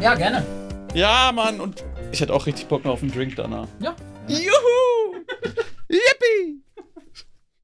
Ja, 0.00 0.14
gerne. 0.14 0.44
Ja, 0.94 1.30
Mann, 1.32 1.60
und 1.60 1.84
ich 2.10 2.20
hätte 2.20 2.32
auch 2.32 2.46
richtig 2.46 2.66
Bock 2.66 2.84
noch 2.84 2.92
auf 2.92 3.02
einen 3.02 3.12
Drink 3.12 3.36
danach. 3.36 3.68
Ja. 3.80 3.94
Juhu! 4.26 5.22
Yippie! 5.88 6.63